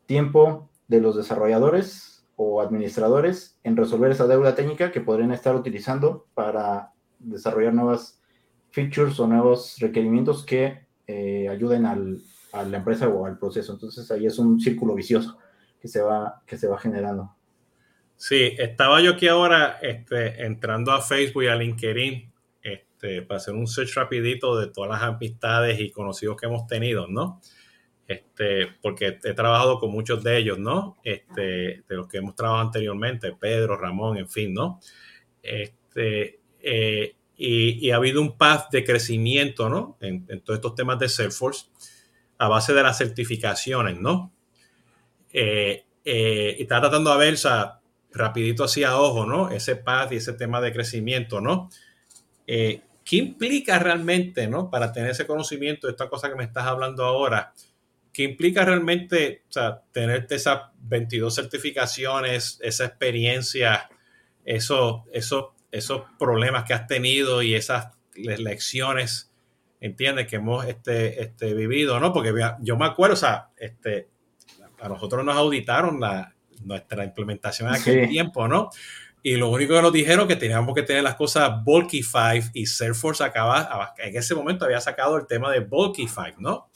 tiempo 0.05 0.69
de 0.88 1.02
los 1.02 1.15
desarrolladores 1.15 2.26
o 2.36 2.62
administradores 2.62 3.60
en 3.63 3.76
resolver 3.76 4.12
esa 4.12 4.28
deuda 4.28 4.56
técnica 4.56 4.91
que 4.91 5.02
podrían 5.02 5.32
estar 5.32 5.56
utilizando 5.56 6.28
para 6.34 6.91
desarrollar 7.19 7.73
nuevas 7.73 8.21
features 8.69 9.19
o 9.19 9.28
nuevos 9.28 9.76
requerimientos 9.80 10.45
que 10.45 10.88
eh, 11.08 11.50
ayuden 11.50 11.86
al, 11.86 12.21
a 12.54 12.63
la 12.63 12.78
empresa 12.78 13.08
o 13.08 13.26
al 13.26 13.39
proceso. 13.39 13.73
Entonces 13.73 14.10
ahí 14.12 14.26
es 14.26 14.38
un 14.39 14.60
círculo 14.60 14.93
vicioso 14.93 15.38
que 15.82 15.88
se 15.88 16.02
va, 16.02 16.41
que 16.45 16.58
se 16.58 16.67
va 16.67 16.78
generando. 16.78 17.36
Sí, 18.15 18.56
estaba 18.58 19.02
yo 19.02 19.12
aquí 19.12 19.28
ahora 19.28 19.78
este, 19.82 20.43
entrando 20.43 20.91
a 20.91 21.02
Facebook 21.02 21.43
y 21.43 21.47
a 21.47 21.56
LinkedIn 21.56 22.34
este, 22.62 23.21
para 23.21 23.38
hacer 23.38 23.54
un 23.54 23.67
search 23.67 23.93
rapidito 23.95 24.60
de 24.60 24.67
todas 24.67 24.89
las 24.89 25.04
amistades 25.04 25.80
y 25.80 25.91
conocidos 25.91 26.36
que 26.38 26.47
hemos 26.47 26.65
tenido, 26.65 27.08
¿no? 27.08 27.41
Este, 28.08 28.67
porque 28.82 29.20
he 29.22 29.34
trabajado 29.34 29.80
con 29.80 29.91
muchos 29.91 30.24
de 30.24 30.38
ellos, 30.38 30.58
¿no? 30.58 30.98
Este, 31.04 31.41
de 31.41 31.96
los 31.96 32.08
que 32.08 32.20
hemos 32.20 32.36
trabajado 32.36 32.67
anteriormente, 32.67 33.34
Pedro, 33.34 33.76
Ramón, 33.76 34.17
en 34.17 34.30
fin, 34.30 34.54
¿no? 34.54 34.80
Este, 35.43 36.39
eh, 36.62 37.15
y, 37.36 37.91
ha 37.91 37.98
habido 37.98 38.22
un 38.22 38.38
path 38.38 38.72
de 38.72 38.86
crecimiento, 38.86 39.67
¿no? 39.67 39.98
En, 40.00 40.26
todos 40.41 40.58
estos 40.58 40.76
temas 40.76 41.00
de 41.00 41.10
Salesforce 41.10 41.67
a 42.38 42.48
base 42.48 42.74
de 42.74 42.82
las 42.82 42.98
certificaciones, 42.98 44.00
¿no? 44.00 44.34
Eh, 45.34 45.84
eh, 46.06 46.56
y 46.58 46.62
está 46.62 46.80
tratando 46.80 47.12
de 47.12 47.17
ver, 47.17 47.34
o 47.34 47.38
sea, 47.38 47.82
rapidito 48.13 48.63
así 48.63 48.86
a 48.86 48.98
ojo, 48.98 49.26
¿no? 49.26 49.52
Ese 49.52 49.76
path 49.76 50.13
y 50.13 50.15
ese 50.15 50.32
tema 50.32 50.62
de 50.62 50.72
crecimiento, 50.72 51.41
¿no? 51.41 51.70
¿Qué 52.46 53.15
implica 53.17 53.80
realmente, 53.80 54.48
¿no? 54.48 54.70
Para 54.70 54.93
tener 54.93 55.12
ese 55.12 55.28
conocimiento 55.28 55.88
de 55.88 55.91
esta 55.91 56.10
cosa 56.10 56.30
que 56.30 56.36
me 56.36 56.46
estás 56.46 56.65
hablando 56.65 57.04
ahora, 57.04 57.54
¿qué 58.17 58.23
implica 58.23 58.65
realmente, 58.65 59.43
o 59.47 59.51
sea, 59.51 59.84
tenerte 59.91 60.34
esas 60.34 60.71
22 60.80 61.36
certificaciones, 61.36 62.58
esa 62.63 62.86
experiencia, 62.86 63.88
esos, 64.43 65.03
esos, 65.13 65.49
esos 65.71 66.01
problemas 66.17 66.63
que 66.63 66.73
has 66.73 66.88
tenido 66.88 67.43
y 67.43 67.53
esas 67.53 67.95
lecciones 68.15 69.32
entiendes, 69.80 70.25
que 70.25 70.38
hemos 70.38 70.65
este, 70.65 71.21
este, 71.21 71.53
vivido, 71.53 71.99
¿no? 71.99 72.12
Porque 72.12 72.34
yo 72.62 72.75
me 72.75 72.86
acuerdo, 72.86 73.13
o 73.13 73.17
sea, 73.17 73.49
este, 73.56 74.10
a 74.80 74.89
nosotros 74.89 75.23
nos 75.23 75.36
auditaron 75.36 75.99
la, 75.99 76.34
nuestra 76.63 77.03
implementación 77.03 77.69
en 77.69 77.75
aquel 77.75 78.10
tiempo, 78.10 78.47
¿no? 78.47 78.71
Y 79.21 79.36
lo 79.36 79.49
único 79.49 79.75
que 79.75 79.82
nos 79.84 79.93
dijeron 79.93 80.27
que 80.27 80.38
teníamos 80.38 80.73
que 80.73 80.82
tener 80.82 81.03
las 81.03 81.13
cosas 81.13 81.63
Bulky 81.63 82.01
5 82.01 82.49
y 82.56 82.65
Salesforce 82.65 83.23
acaba, 83.23 83.93
en 83.99 84.17
ese 84.17 84.34
momento 84.34 84.65
había 84.65 84.82
sacado 84.82 85.17
el 85.17 85.27
tema 85.27 85.51
de 85.51 85.60
Bulky 85.60 86.08
5, 86.08 86.38
¿no? 86.39 86.71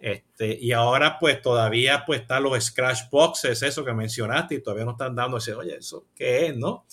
Este, 0.00 0.58
y 0.60 0.72
ahora 0.72 1.18
pues 1.18 1.40
todavía 1.40 2.04
pues 2.06 2.20
están 2.20 2.42
los 2.42 2.62
scratch 2.62 3.10
boxes, 3.10 3.62
eso 3.62 3.84
que 3.84 3.92
mencionaste, 3.92 4.56
y 4.56 4.62
todavía 4.62 4.84
no 4.84 4.92
están 4.92 5.14
dando 5.14 5.38
ese, 5.38 5.54
oye, 5.54 5.76
¿eso 5.76 6.06
qué 6.14 6.46
es, 6.46 6.56
no? 6.56 6.86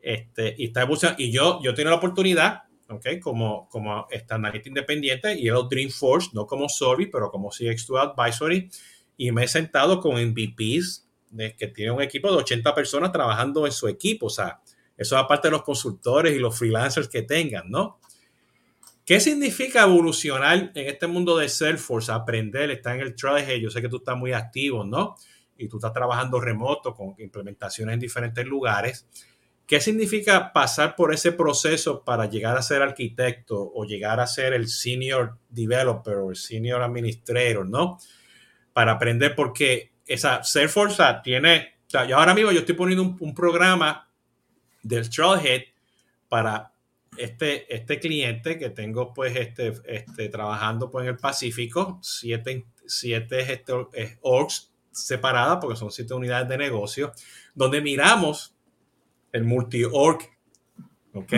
Este, 0.00 0.54
y, 0.58 0.66
está, 0.66 0.86
y 1.18 1.30
yo, 1.30 1.60
yo 1.62 1.74
tengo 1.74 1.90
la 1.90 1.96
oportunidad 1.96 2.64
¿ok? 2.88 3.20
Como, 3.20 3.68
como 3.68 4.06
estandarte 4.10 4.68
independiente 4.68 5.38
y 5.38 5.48
el 5.48 5.68
Dreamforce, 5.68 6.30
no 6.32 6.46
como 6.46 6.68
Sorry, 6.68 7.06
pero 7.06 7.30
como 7.30 7.50
CX2 7.50 8.14
Advisory. 8.14 8.70
Y 9.16 9.32
me 9.32 9.44
he 9.44 9.48
sentado 9.48 10.00
con 10.00 10.14
MVPs 10.14 11.08
que 11.58 11.66
tiene 11.68 11.90
un 11.90 12.02
equipo 12.02 12.30
de 12.30 12.38
80 12.38 12.74
personas 12.74 13.12
trabajando 13.12 13.66
en 13.66 13.72
su 13.72 13.88
equipo. 13.88 14.26
O 14.26 14.30
sea, 14.30 14.60
eso 14.96 15.16
aparte 15.16 15.48
de 15.48 15.52
los 15.52 15.62
consultores 15.62 16.34
y 16.34 16.38
los 16.38 16.56
freelancers 16.56 17.08
que 17.08 17.22
tengan, 17.22 17.70
¿no? 17.70 17.98
¿Qué 19.04 19.20
significa 19.20 19.82
evolucionar 19.82 20.72
en 20.74 20.86
este 20.88 21.06
mundo 21.06 21.36
de 21.36 21.48
Salesforce? 21.48 22.10
Aprender, 22.10 22.70
estar 22.70 22.96
en 22.96 23.02
el 23.02 23.14
traje. 23.14 23.60
Yo 23.60 23.70
sé 23.70 23.82
que 23.82 23.88
tú 23.88 23.96
estás 23.96 24.16
muy 24.16 24.32
activo, 24.32 24.84
¿no? 24.84 25.16
Y 25.58 25.68
tú 25.68 25.76
estás 25.76 25.92
trabajando 25.92 26.40
remoto 26.40 26.94
con 26.94 27.14
implementaciones 27.18 27.94
en 27.94 28.00
diferentes 28.00 28.46
lugares. 28.46 29.06
¿Qué 29.66 29.80
significa 29.80 30.52
pasar 30.52 30.94
por 30.94 31.14
ese 31.14 31.32
proceso 31.32 32.04
para 32.04 32.26
llegar 32.26 32.56
a 32.56 32.62
ser 32.62 32.82
arquitecto 32.82 33.72
o 33.74 33.84
llegar 33.84 34.20
a 34.20 34.26
ser 34.26 34.52
el 34.52 34.68
senior 34.68 35.38
developer 35.48 36.16
o 36.16 36.30
el 36.30 36.36
senior 36.36 36.82
administrator, 36.82 37.66
¿no? 37.66 37.98
Para 38.74 38.92
aprender 38.92 39.34
porque 39.34 39.92
esa 40.06 40.42
Salesforce 40.44 41.02
tiene, 41.22 41.78
o 41.94 42.04
yo 42.04 42.18
ahora 42.18 42.34
mismo 42.34 42.52
yo 42.52 42.60
estoy 42.60 42.74
poniendo 42.74 43.16
un, 43.18 43.34
programa 43.34 44.10
del 44.82 45.08
Trailhead 45.08 45.62
para 46.28 46.73
este, 47.16 47.74
este 47.74 48.00
cliente 48.00 48.58
que 48.58 48.70
tengo 48.70 49.12
pues 49.14 49.36
este, 49.36 49.72
este, 49.86 50.28
trabajando 50.28 50.90
pues 50.90 51.04
en 51.04 51.10
el 51.10 51.16
Pacífico, 51.16 51.98
siete, 52.02 52.66
siete 52.86 53.40
este, 53.52 53.72
eh, 53.94 54.18
orgs 54.22 54.72
separadas 54.90 55.58
porque 55.60 55.76
son 55.76 55.90
siete 55.90 56.14
unidades 56.14 56.48
de 56.48 56.58
negocio, 56.58 57.12
donde 57.54 57.80
miramos 57.80 58.54
el 59.32 59.44
multi-org, 59.44 60.20
¿ok? 61.12 61.32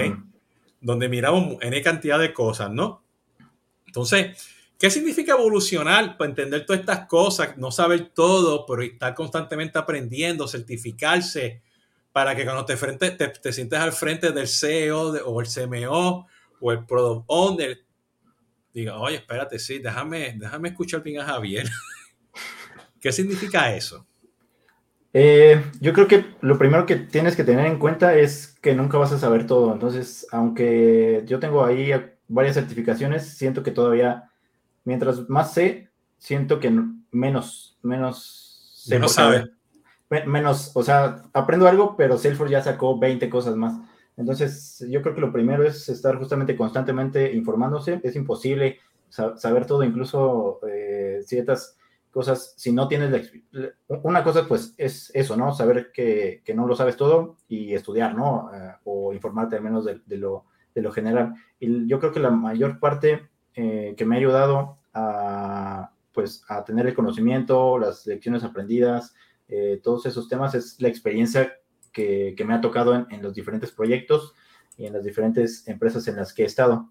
Donde 0.80 1.08
miramos 1.08 1.56
N 1.60 1.82
cantidad 1.82 2.18
de 2.18 2.34
cosas, 2.34 2.70
¿no? 2.70 3.02
Entonces, 3.86 4.36
¿qué 4.78 4.90
significa 4.90 5.32
evolucionar? 5.32 6.18
Para 6.18 6.28
entender 6.28 6.66
todas 6.66 6.80
estas 6.80 7.06
cosas, 7.06 7.56
no 7.56 7.70
saber 7.70 8.10
todo, 8.14 8.66
pero 8.66 8.82
estar 8.82 9.14
constantemente 9.14 9.78
aprendiendo, 9.78 10.46
certificarse, 10.46 11.62
para 12.16 12.34
que 12.34 12.46
cuando 12.46 12.64
te, 12.64 12.78
frente, 12.78 13.10
te, 13.10 13.52
sientes 13.52 13.78
al 13.78 13.92
frente 13.92 14.32
del 14.32 14.48
CEO 14.48 15.22
o 15.26 15.38
el 15.38 15.46
CMO 15.46 16.26
o 16.60 16.72
el 16.72 16.86
Product 16.86 17.24
Owner, 17.26 17.78
diga, 18.72 18.96
oye, 18.96 19.16
espérate, 19.16 19.58
sí, 19.58 19.80
déjame, 19.80 20.34
déjame 20.38 20.70
escuchar 20.70 21.02
bien 21.02 21.20
a 21.20 21.26
Javier. 21.26 21.68
¿Qué 23.02 23.12
significa 23.12 23.70
eso? 23.76 24.06
Eh, 25.12 25.62
yo 25.78 25.92
creo 25.92 26.08
que 26.08 26.24
lo 26.40 26.56
primero 26.56 26.86
que 26.86 26.96
tienes 26.96 27.36
que 27.36 27.44
tener 27.44 27.66
en 27.66 27.78
cuenta 27.78 28.14
es 28.14 28.56
que 28.62 28.74
nunca 28.74 28.96
vas 28.96 29.12
a 29.12 29.18
saber 29.18 29.46
todo. 29.46 29.70
Entonces, 29.70 30.26
aunque 30.32 31.22
yo 31.26 31.38
tengo 31.38 31.66
ahí 31.66 31.92
varias 32.28 32.54
certificaciones, 32.54 33.36
siento 33.36 33.62
que 33.62 33.72
todavía, 33.72 34.30
mientras 34.84 35.28
más 35.28 35.52
sé, 35.52 35.90
siento 36.16 36.60
que 36.60 36.72
menos, 37.10 37.76
menos 37.82 38.72
sé. 38.74 38.94
Menos 38.94 39.12
sabe. 39.12 39.55
Menos, 40.08 40.70
o 40.74 40.82
sea, 40.82 41.22
aprendo 41.32 41.66
algo, 41.66 41.96
pero 41.96 42.16
Salesforce 42.16 42.52
ya 42.52 42.62
sacó 42.62 42.98
20 42.98 43.28
cosas 43.28 43.56
más. 43.56 43.74
Entonces, 44.16 44.84
yo 44.88 45.02
creo 45.02 45.14
que 45.14 45.20
lo 45.20 45.32
primero 45.32 45.64
es 45.64 45.88
estar 45.88 46.16
justamente 46.16 46.56
constantemente 46.56 47.32
informándose. 47.32 48.00
Es 48.02 48.16
imposible 48.16 48.78
saber 49.08 49.66
todo, 49.66 49.82
incluso 49.82 50.60
eh, 50.68 51.20
ciertas 51.24 51.76
cosas, 52.10 52.54
si 52.56 52.72
no 52.72 52.88
tienes 52.88 53.30
una 53.88 54.24
cosa, 54.24 54.46
pues 54.48 54.74
es 54.78 55.10
eso, 55.14 55.36
¿no? 55.36 55.52
Saber 55.52 55.92
que, 55.92 56.40
que 56.44 56.54
no 56.54 56.66
lo 56.66 56.74
sabes 56.74 56.96
todo 56.96 57.36
y 57.46 57.74
estudiar, 57.74 58.14
¿no? 58.14 58.50
Eh, 58.54 58.72
o 58.84 59.12
informarte 59.12 59.56
al 59.56 59.62
menos 59.62 59.84
de, 59.84 60.00
lo, 60.16 60.46
de, 60.74 60.80
lo, 60.80 60.92
general. 60.92 61.34
Y 61.60 61.86
yo 61.86 62.00
creo 62.00 62.12
que 62.12 62.20
la 62.20 62.30
mayor 62.30 62.80
parte 62.80 63.28
eh, 63.54 63.94
que 63.98 64.06
me 64.06 64.16
ha 64.16 64.18
ayudado 64.18 64.78
a, 64.94 65.90
pues, 66.12 66.42
a 66.48 66.64
tener 66.64 66.86
el 66.86 66.94
conocimiento, 66.94 67.78
las 67.78 68.06
lecciones 68.06 68.44
aprendidas, 68.44 69.14
eh, 69.48 69.80
todos 69.82 70.06
esos 70.06 70.28
temas 70.28 70.54
es 70.54 70.80
la 70.80 70.88
experiencia 70.88 71.52
que, 71.92 72.34
que 72.36 72.44
me 72.44 72.54
ha 72.54 72.60
tocado 72.60 72.94
en, 72.94 73.06
en 73.10 73.22
los 73.22 73.34
diferentes 73.34 73.70
proyectos 73.70 74.34
y 74.76 74.86
en 74.86 74.92
las 74.92 75.04
diferentes 75.04 75.66
empresas 75.68 76.06
en 76.08 76.16
las 76.16 76.32
que 76.32 76.42
he 76.42 76.46
estado. 76.46 76.90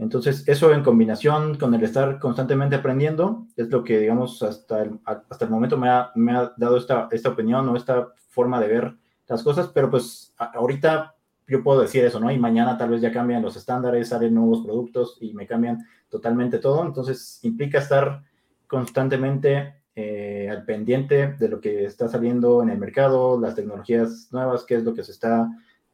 Entonces, 0.00 0.48
eso 0.48 0.72
en 0.72 0.82
combinación 0.82 1.58
con 1.58 1.74
el 1.74 1.84
estar 1.84 2.18
constantemente 2.18 2.74
aprendiendo 2.74 3.46
es 3.54 3.68
lo 3.68 3.84
que, 3.84 3.98
digamos, 3.98 4.42
hasta 4.42 4.82
el, 4.82 4.98
hasta 5.04 5.44
el 5.44 5.50
momento 5.50 5.76
me 5.76 5.90
ha, 5.90 6.10
me 6.14 6.32
ha 6.32 6.54
dado 6.56 6.78
esta, 6.78 7.08
esta 7.10 7.28
opinión 7.28 7.68
o 7.68 7.76
esta 7.76 8.08
forma 8.30 8.58
de 8.60 8.68
ver 8.68 8.96
las 9.28 9.42
cosas, 9.42 9.68
pero 9.68 9.90
pues 9.90 10.34
ahorita 10.38 11.14
yo 11.46 11.62
puedo 11.62 11.82
decir 11.82 12.02
eso, 12.02 12.18
¿no? 12.18 12.30
Y 12.30 12.38
mañana 12.38 12.78
tal 12.78 12.90
vez 12.90 13.02
ya 13.02 13.12
cambian 13.12 13.42
los 13.42 13.56
estándares, 13.56 14.08
salen 14.08 14.34
nuevos 14.34 14.64
productos 14.64 15.18
y 15.20 15.34
me 15.34 15.46
cambian 15.46 15.86
totalmente 16.08 16.58
todo. 16.58 16.82
Entonces, 16.82 17.38
implica 17.42 17.78
estar 17.78 18.22
constantemente 18.66 19.79
eh, 20.02 20.48
al 20.48 20.64
pendiente 20.64 21.34
de 21.38 21.48
lo 21.48 21.60
que 21.60 21.84
está 21.84 22.08
saliendo 22.08 22.62
en 22.62 22.70
el 22.70 22.78
mercado, 22.78 23.40
las 23.40 23.54
tecnologías 23.54 24.28
nuevas, 24.32 24.64
qué 24.64 24.76
es 24.76 24.84
lo 24.84 24.94
que 24.94 25.04
se 25.04 25.12
está 25.12 25.48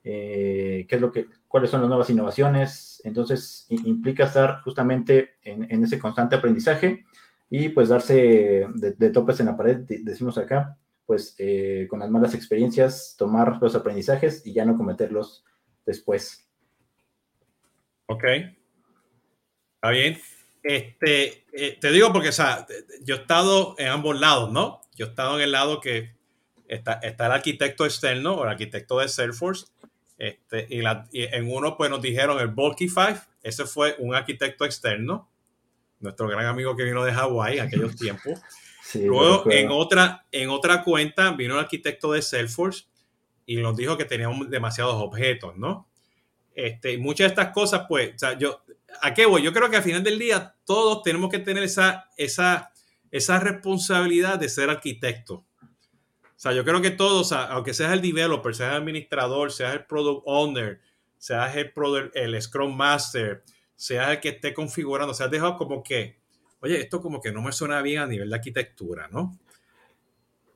eh, 0.08 0.86
qué 0.88 0.94
es 0.94 1.00
lo 1.00 1.10
que, 1.10 1.26
cuáles 1.48 1.68
son 1.68 1.80
las 1.80 1.88
nuevas 1.88 2.08
innovaciones. 2.08 3.02
Entonces, 3.02 3.66
implica 3.68 4.26
estar 4.26 4.60
justamente 4.60 5.30
en, 5.42 5.82
ese 5.82 5.98
constante 5.98 6.36
aprendizaje 6.36 7.04
y 7.50 7.70
pues 7.70 7.88
darse 7.88 8.68
de, 8.72 9.10
topes 9.10 9.40
en 9.40 9.46
la 9.46 9.56
pared, 9.56 9.78
decimos 9.78 10.38
acá, 10.38 10.78
pues 11.06 11.34
eh, 11.38 11.88
con 11.90 11.98
las 11.98 12.08
malas 12.08 12.34
experiencias, 12.34 13.16
tomar 13.18 13.58
los 13.60 13.74
aprendizajes 13.74 14.46
y 14.46 14.52
ya 14.52 14.64
no 14.64 14.76
cometerlos 14.76 15.44
después. 15.84 16.48
Ok. 18.06 18.24
Está 19.74 19.90
bien. 19.90 20.16
Este, 20.66 21.44
eh, 21.52 21.78
te 21.80 21.92
digo 21.92 22.12
porque, 22.12 22.30
o 22.30 22.32
sea, 22.32 22.66
yo 23.04 23.14
he 23.14 23.18
estado 23.18 23.76
en 23.78 23.86
ambos 23.86 24.18
lados, 24.18 24.50
¿no? 24.50 24.80
Yo 24.96 25.06
he 25.06 25.08
estado 25.08 25.36
en 25.36 25.44
el 25.44 25.52
lado 25.52 25.80
que 25.80 26.16
está, 26.66 26.94
está 26.94 27.26
el 27.26 27.32
arquitecto 27.32 27.84
externo 27.84 28.34
o 28.34 28.42
el 28.42 28.50
arquitecto 28.50 28.98
de 28.98 29.08
Salesforce. 29.08 29.66
Este, 30.18 30.66
y, 30.68 30.82
en 31.12 31.50
uno, 31.52 31.76
pues 31.76 31.88
nos 31.88 32.02
dijeron 32.02 32.40
el 32.40 32.48
Bulky 32.48 32.88
Five, 32.88 33.20
ese 33.44 33.64
fue 33.64 33.94
un 34.00 34.16
arquitecto 34.16 34.64
externo, 34.64 35.30
nuestro 36.00 36.26
gran 36.26 36.46
amigo 36.46 36.74
que 36.74 36.82
vino 36.82 37.04
de 37.04 37.12
Hawái 37.12 37.58
en 37.58 37.66
aquellos 37.66 37.94
tiempos. 37.96 38.40
Luego, 38.94 39.48
en 39.48 39.70
otra, 39.70 40.26
en 40.32 40.50
otra 40.50 40.82
cuenta, 40.82 41.30
vino 41.30 41.54
el 41.54 41.60
arquitecto 41.60 42.10
de 42.10 42.22
Salesforce 42.22 42.86
y 43.44 43.56
nos 43.56 43.76
dijo 43.76 43.96
que 43.96 44.04
teníamos 44.04 44.50
demasiados 44.50 44.94
objetos, 44.96 45.56
¿no? 45.56 45.88
Este, 46.56 46.94
y 46.94 46.98
muchas 46.98 47.28
de 47.28 47.34
estas 47.40 47.52
cosas, 47.52 47.82
pues, 47.88 48.14
o 48.14 48.18
sea, 48.18 48.38
yo, 48.38 48.62
¿a 49.00 49.14
qué 49.14 49.26
voy? 49.26 49.42
Yo 49.42 49.52
creo 49.52 49.70
que 49.70 49.76
al 49.76 49.82
final 49.82 50.02
del 50.02 50.18
día 50.18 50.54
todos 50.64 51.02
tenemos 51.02 51.30
que 51.30 51.38
tener 51.38 51.62
esa, 51.62 52.10
esa, 52.16 52.72
esa 53.10 53.40
responsabilidad 53.40 54.38
de 54.38 54.48
ser 54.48 54.70
arquitecto. 54.70 55.44
O 56.36 56.38
sea, 56.38 56.52
yo 56.52 56.64
creo 56.64 56.82
que 56.82 56.90
todos, 56.90 57.32
aunque 57.32 57.72
seas 57.72 57.92
el 57.92 58.02
developer, 58.02 58.54
seas 58.54 58.72
el 58.72 58.82
administrador, 58.82 59.50
seas 59.50 59.74
el 59.74 59.86
product 59.86 60.22
owner, 60.26 60.80
seas 61.16 61.56
el, 61.56 61.72
el 62.14 62.42
Scrum 62.42 62.76
Master, 62.76 63.42
seas 63.74 64.10
el 64.10 64.20
que 64.20 64.28
esté 64.30 64.52
configurando, 64.52 65.14
seas 65.14 65.30
dejado 65.30 65.56
como 65.56 65.82
que, 65.82 66.18
oye, 66.60 66.80
esto 66.80 67.00
como 67.00 67.20
que 67.20 67.32
no 67.32 67.40
me 67.40 67.52
suena 67.52 67.80
bien 67.80 68.02
a 68.02 68.06
nivel 68.06 68.28
de 68.28 68.36
arquitectura, 68.36 69.08
¿no? 69.08 69.38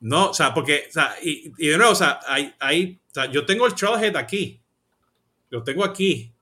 No, 0.01 0.29
o 0.29 0.33
sea, 0.33 0.53
porque, 0.53 0.85
o 0.89 0.91
sea, 0.91 1.15
y, 1.21 1.49
de 1.49 1.77
nuevo, 1.77 1.91
o 1.91 1.95
sea, 1.95 2.19
hay, 2.27 2.53
hay, 2.59 2.99
o 3.09 3.13
sea, 3.13 3.25
yo 3.25 3.45
tengo 3.45 3.67
el 3.67 3.75
trailhead 3.75 4.15
aquí, 4.17 4.61
lo 5.49 5.63
tengo 5.63 5.83
aquí, 5.83 6.33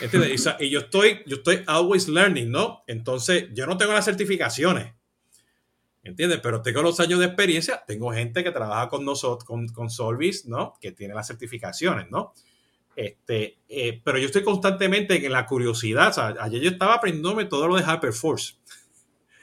¿entiendes? 0.00 0.46
y, 0.60 0.64
y 0.64 0.70
yo 0.70 0.80
estoy, 0.80 1.22
yo 1.26 1.36
estoy 1.36 1.62
always 1.66 2.08
learning, 2.08 2.50
¿no? 2.50 2.84
Entonces, 2.86 3.48
yo 3.52 3.66
no 3.66 3.76
tengo 3.76 3.92
las 3.92 4.04
certificaciones, 4.04 4.94
¿entiendes? 6.02 6.40
Pero 6.42 6.62
tengo 6.62 6.82
los 6.82 7.00
años 7.00 7.20
de 7.20 7.26
experiencia, 7.26 7.82
tengo 7.86 8.12
gente 8.12 8.44
que 8.44 8.50
trabaja 8.50 8.88
con 8.88 9.04
nosotros, 9.04 9.44
con, 9.44 9.68
con 9.68 9.90
Solvis, 9.90 10.46
¿no? 10.46 10.74
Que 10.80 10.92
tiene 10.92 11.14
las 11.14 11.26
certificaciones, 11.26 12.10
¿no? 12.10 12.32
Este, 12.96 13.58
eh, 13.68 14.00
pero 14.04 14.18
yo 14.18 14.26
estoy 14.26 14.42
constantemente 14.42 15.24
en 15.24 15.32
la 15.32 15.46
curiosidad, 15.46 16.08
o 16.08 16.12
sea, 16.12 16.34
ayer 16.40 16.60
yo 16.60 16.70
estaba 16.70 16.94
aprendiéndome 16.94 17.44
todo 17.46 17.68
lo 17.68 17.76
de 17.76 17.84
Hyperforce. 17.84 18.54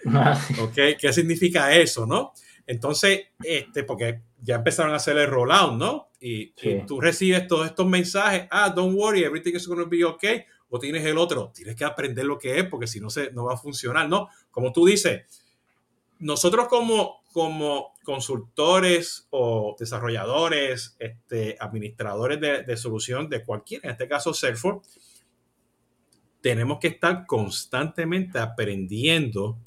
¿Ok? 0.62 0.76
¿Qué 1.00 1.14
significa 1.14 1.74
eso, 1.74 2.06
no? 2.06 2.34
Entonces, 2.66 3.28
este, 3.44 3.84
porque 3.84 4.22
ya 4.42 4.56
empezaron 4.56 4.94
a 4.94 4.98
hacer 4.98 5.18
el 5.18 5.28
rollout, 5.28 5.74
¿no? 5.74 6.07
Y, 6.20 6.54
tú 6.88 7.00
recibes 7.00 7.48
todos 7.48 7.68
estos 7.68 7.86
mensajes, 7.86 8.48
ah, 8.50 8.70
don't 8.70 8.98
worry, 8.98 9.24
everything 9.24 9.54
is 9.56 9.68
going 9.68 9.80
to 9.80 9.88
be 9.88 10.04
okay, 10.04 10.46
o 10.70 10.80
tienes 10.80 11.06
el 11.06 11.18
otro, 11.18 11.52
tienes 11.54 11.76
que 11.76 11.86
aprender 11.86 12.26
lo 12.26 12.38
que 12.38 12.58
es, 12.58 12.66
porque 12.66 12.88
si 12.88 13.00
no, 13.00 13.10
se, 13.10 13.32
no 13.32 13.46
va 13.46 13.54
a 13.54 13.58
funcionar, 13.58 14.10
¿no? 14.10 14.30
Como 14.50 14.74
tú 14.74 14.86
dices, 14.86 15.24
nosotros 16.20 16.68
como, 16.68 17.22
como 17.32 17.94
consultores 18.04 19.28
o 19.30 19.76
desarrolladores, 19.78 20.96
este, 20.98 21.56
administradores 21.60 22.42
de, 22.42 22.64
de 22.64 22.78
solución 22.78 23.30
de 23.30 23.44
cualquier, 23.44 23.82
en 23.86 23.92
este 23.92 24.08
caso 24.08 24.34
Salesforce, 24.34 24.90
tenemos 26.42 26.80
que 26.80 26.88
estar 26.88 27.26
constantemente 27.26 28.40
aprendiendo, 28.40 29.58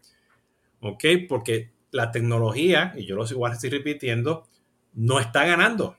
¿ok? 0.81 1.05
Porque 1.29 1.71
la 1.91 2.11
tecnología, 2.11 2.93
y 2.97 3.07
yo 3.07 3.17
lo 3.17 3.27
igual 3.27 3.53
estoy 3.53 3.71
repitiendo, 3.71 4.47
no 4.95 5.21
está 5.21 5.45
ganando. 5.45 5.97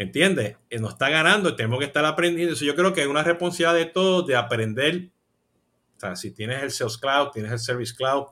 ¿Entiendes? 0.00 0.56
Eh, 0.70 0.78
no 0.78 0.88
está 0.88 1.10
ganando, 1.10 1.54
tenemos 1.54 1.78
que 1.78 1.84
estar 1.84 2.02
aprendiendo. 2.06 2.54
Eso 2.54 2.64
yo 2.64 2.74
creo 2.74 2.94
que 2.94 3.02
es 3.02 3.06
una 3.06 3.22
responsabilidad 3.22 3.74
de 3.74 3.84
todos 3.84 4.26
de 4.26 4.34
aprender. 4.34 5.10
O 5.98 6.00
sea, 6.00 6.16
si 6.16 6.30
tienes 6.30 6.62
el 6.62 6.70
Sales 6.70 6.96
Cloud, 6.96 7.28
tienes 7.32 7.52
el 7.52 7.58
Service 7.58 7.94
Cloud, 7.94 8.28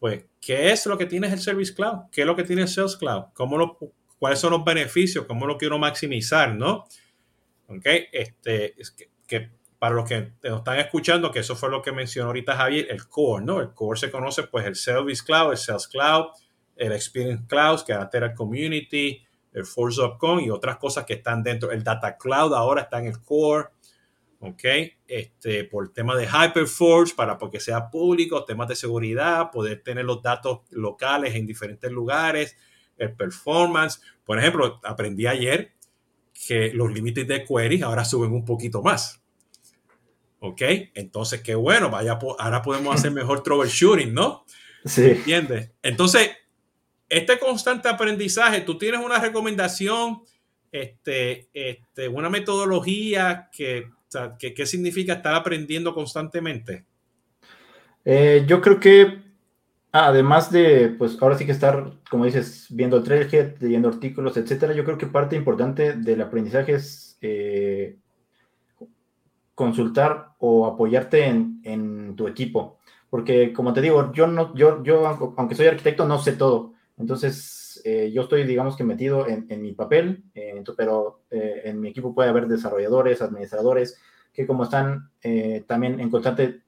pues, 0.00 0.24
¿qué 0.40 0.72
es 0.72 0.84
lo 0.86 0.98
que 0.98 1.06
tienes 1.06 1.32
el 1.32 1.38
Service 1.38 1.72
Cloud? 1.72 2.10
¿Qué 2.10 2.22
es 2.22 2.26
lo 2.26 2.34
que 2.34 2.42
tiene 2.42 2.62
el 2.62 2.68
Sales 2.68 2.96
Cloud? 2.96 3.26
¿Cómo 3.34 3.56
lo, 3.56 3.78
¿Cuáles 4.18 4.40
son 4.40 4.50
los 4.50 4.64
beneficios? 4.64 5.26
¿Cómo 5.26 5.46
lo 5.46 5.56
quiero 5.56 5.78
maximizar? 5.78 6.56
¿No? 6.56 6.88
¿Ok? 7.68 7.86
Este, 8.10 8.74
es 8.76 8.90
que, 9.28 9.52
para 9.78 9.94
los 9.94 10.08
que 10.08 10.32
nos 10.42 10.58
están 10.58 10.80
escuchando, 10.80 11.30
que 11.30 11.38
eso 11.38 11.54
fue 11.54 11.70
lo 11.70 11.82
que 11.82 11.92
mencionó 11.92 12.30
ahorita 12.30 12.56
Javier, 12.56 12.88
el 12.90 13.06
core, 13.06 13.44
¿no? 13.44 13.60
El 13.60 13.72
core 13.74 14.00
se 14.00 14.10
conoce 14.10 14.42
pues 14.42 14.66
el 14.66 14.74
Service 14.74 15.22
Cloud, 15.24 15.52
el 15.52 15.56
Sales 15.56 15.86
Cloud, 15.86 16.30
el 16.74 16.90
Experience 16.90 17.44
Cloud, 17.46 17.84
que 17.84 17.92
era 17.92 18.26
el 18.26 18.34
Community, 18.34 19.24
el 19.56 19.64
Force 19.64 20.02
Con 20.18 20.40
y 20.40 20.50
otras 20.50 20.76
cosas 20.76 21.06
que 21.06 21.14
están 21.14 21.42
dentro. 21.42 21.72
El 21.72 21.82
Data 21.82 22.18
Cloud 22.18 22.52
ahora 22.52 22.82
está 22.82 22.98
en 22.98 23.06
el 23.06 23.22
core, 23.22 23.68
¿ok? 24.40 24.64
Este, 25.08 25.64
por 25.64 25.84
el 25.84 25.92
tema 25.92 26.14
de 26.14 26.26
Hyperforce, 26.26 27.14
para 27.14 27.38
porque 27.38 27.58
sea 27.58 27.90
público, 27.90 28.44
temas 28.44 28.68
de 28.68 28.76
seguridad, 28.76 29.50
poder 29.50 29.82
tener 29.82 30.04
los 30.04 30.22
datos 30.22 30.60
locales 30.70 31.34
en 31.34 31.46
diferentes 31.46 31.90
lugares, 31.90 32.54
el 32.98 33.16
performance. 33.16 34.02
Por 34.26 34.38
ejemplo, 34.38 34.78
aprendí 34.84 35.26
ayer 35.26 35.72
que 36.46 36.70
los 36.74 36.92
límites 36.92 37.26
de 37.26 37.42
query 37.42 37.80
ahora 37.80 38.04
suben 38.04 38.32
un 38.32 38.44
poquito 38.44 38.82
más. 38.82 39.22
¿Ok? 40.40 40.60
Entonces, 40.92 41.40
qué 41.40 41.54
bueno, 41.54 41.88
vaya, 41.88 42.18
ahora 42.38 42.60
podemos 42.60 42.94
hacer 42.94 43.10
mejor 43.12 43.42
troubleshooting, 43.42 44.12
¿no? 44.12 44.44
Sí. 44.84 45.02
¿Entiendes? 45.02 45.70
Entonces, 45.82 46.30
este 47.08 47.38
constante 47.38 47.88
aprendizaje, 47.88 48.60
tú 48.62 48.78
tienes 48.78 49.04
una 49.04 49.18
recomendación, 49.18 50.22
este, 50.72 51.48
este, 51.52 52.08
una 52.08 52.28
metodología 52.28 53.48
que, 53.52 53.88
¿qué 54.38 54.66
significa 54.66 55.14
estar 55.14 55.34
aprendiendo 55.34 55.94
constantemente? 55.94 56.84
Eh, 58.04 58.44
yo 58.46 58.60
creo 58.60 58.78
que 58.78 59.26
además 59.92 60.50
de, 60.50 60.94
pues 60.98 61.16
ahora 61.20 61.38
sí 61.38 61.46
que 61.46 61.52
estar, 61.52 61.92
como 62.10 62.24
dices, 62.24 62.66
viendo 62.70 62.98
el 62.98 63.02
trailhead, 63.02 63.56
leyendo 63.60 63.88
artículos, 63.88 64.36
etcétera, 64.36 64.74
yo 64.74 64.84
creo 64.84 64.98
que 64.98 65.06
parte 65.06 65.36
importante 65.36 65.94
del 65.94 66.20
aprendizaje 66.20 66.74
es 66.74 67.18
eh, 67.20 67.96
consultar 69.54 70.34
o 70.38 70.66
apoyarte 70.66 71.26
en, 71.26 72.14
tu 72.16 72.28
equipo. 72.28 72.78
Porque, 73.10 73.52
como 73.52 73.72
te 73.72 73.82
digo, 73.82 74.12
yo, 74.12 74.26
no, 74.26 74.54
yo, 74.54 74.82
yo 74.82 75.34
aunque 75.36 75.54
soy 75.54 75.66
arquitecto, 75.66 76.06
no 76.06 76.18
sé 76.18 76.32
todo. 76.32 76.75
Entonces, 76.98 77.80
eh, 77.84 78.10
yo 78.12 78.22
estoy, 78.22 78.44
digamos 78.44 78.76
que 78.76 78.84
metido 78.84 79.26
en, 79.28 79.60
mi 79.60 79.72
papel, 79.72 80.24
eh, 80.34 80.62
pero 80.76 81.22
eh, 81.30 81.62
en 81.64 81.80
mi 81.80 81.88
equipo 81.88 82.14
puede 82.14 82.30
haber 82.30 82.46
desarrolladores, 82.46 83.20
administradores, 83.22 84.00
que 84.32 84.46
como 84.46 84.64
están 84.64 85.10
también 85.66 85.98
en 85.98 86.10
constante, 86.10 86.62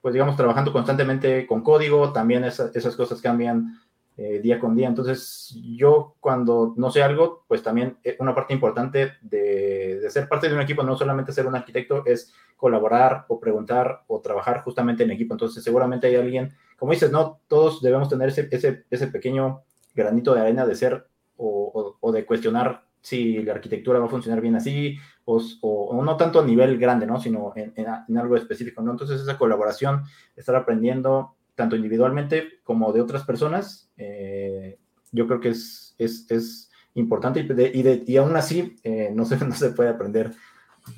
pues 0.00 0.12
digamos, 0.12 0.36
trabajando 0.36 0.72
constantemente 0.72 1.46
con 1.46 1.62
código, 1.62 2.12
también 2.12 2.42
esas 2.42 2.96
cosas 2.96 3.20
cambian 3.20 3.78
eh, 4.18 4.40
día 4.40 4.58
con 4.58 4.74
día. 4.74 4.88
Entonces, 4.88 5.54
yo 5.76 6.16
cuando 6.20 6.72
no 6.78 6.90
sé 6.90 7.02
algo, 7.02 7.44
pues 7.46 7.62
también 7.62 7.98
eh, 8.02 8.16
una 8.18 8.34
parte 8.34 8.54
importante 8.54 9.12
de, 9.20 10.06
ser 10.08 10.26
parte 10.26 10.48
de 10.48 10.54
un 10.54 10.62
equipo, 10.62 10.82
no 10.82 10.96
solamente 10.96 11.32
ser 11.32 11.46
un 11.46 11.54
arquitecto, 11.54 12.02
es 12.06 12.32
colaborar 12.56 13.26
o 13.28 13.38
preguntar 13.38 14.04
o 14.06 14.22
trabajar 14.22 14.62
justamente 14.62 15.02
en 15.02 15.10
equipo. 15.10 15.34
Entonces, 15.34 15.62
seguramente 15.62 16.06
hay 16.06 16.16
alguien, 16.16 16.54
como 16.76 16.92
dices, 16.92 17.10
no 17.10 17.40
todos 17.48 17.82
debemos 17.82 18.08
tener 18.08 18.28
ese, 18.28 19.06
pequeño 19.06 19.62
granito 19.94 20.34
de 20.34 20.40
arena 20.40 20.66
de 20.66 20.74
ser 20.74 21.06
o, 21.36 22.12
de 22.12 22.24
cuestionar 22.24 22.84
si 23.00 23.42
la 23.42 23.52
arquitectura 23.52 23.98
va 23.98 24.06
a 24.06 24.10
funcionar 24.10 24.40
bien 24.40 24.56
así, 24.56 24.96
o, 25.24 26.02
no 26.02 26.16
tanto 26.16 26.40
a 26.40 26.44
nivel 26.44 26.78
grande, 26.78 27.06
¿no? 27.06 27.20
Sino 27.20 27.52
en, 27.54 28.18
algo 28.18 28.36
específico, 28.36 28.82
¿no? 28.82 28.92
Entonces, 28.92 29.20
esa 29.20 29.38
colaboración, 29.38 30.04
estar 30.36 30.56
aprendiendo 30.56 31.34
tanto 31.54 31.76
individualmente 31.76 32.60
como 32.64 32.92
de 32.92 33.00
otras 33.00 33.24
personas, 33.24 33.90
eh, 33.96 34.78
yo 35.12 35.26
creo 35.26 35.40
que 35.40 35.50
es, 35.50 36.70
importante 36.94 37.40
y, 37.40 37.80
y, 37.80 38.04
y, 38.06 38.16
aún 38.16 38.36
así 38.36 38.76
eh, 38.82 39.10
no, 39.14 39.24
se, 39.26 39.36
no 39.44 39.54
se 39.54 39.70
puede 39.70 39.90
aprender 39.90 40.32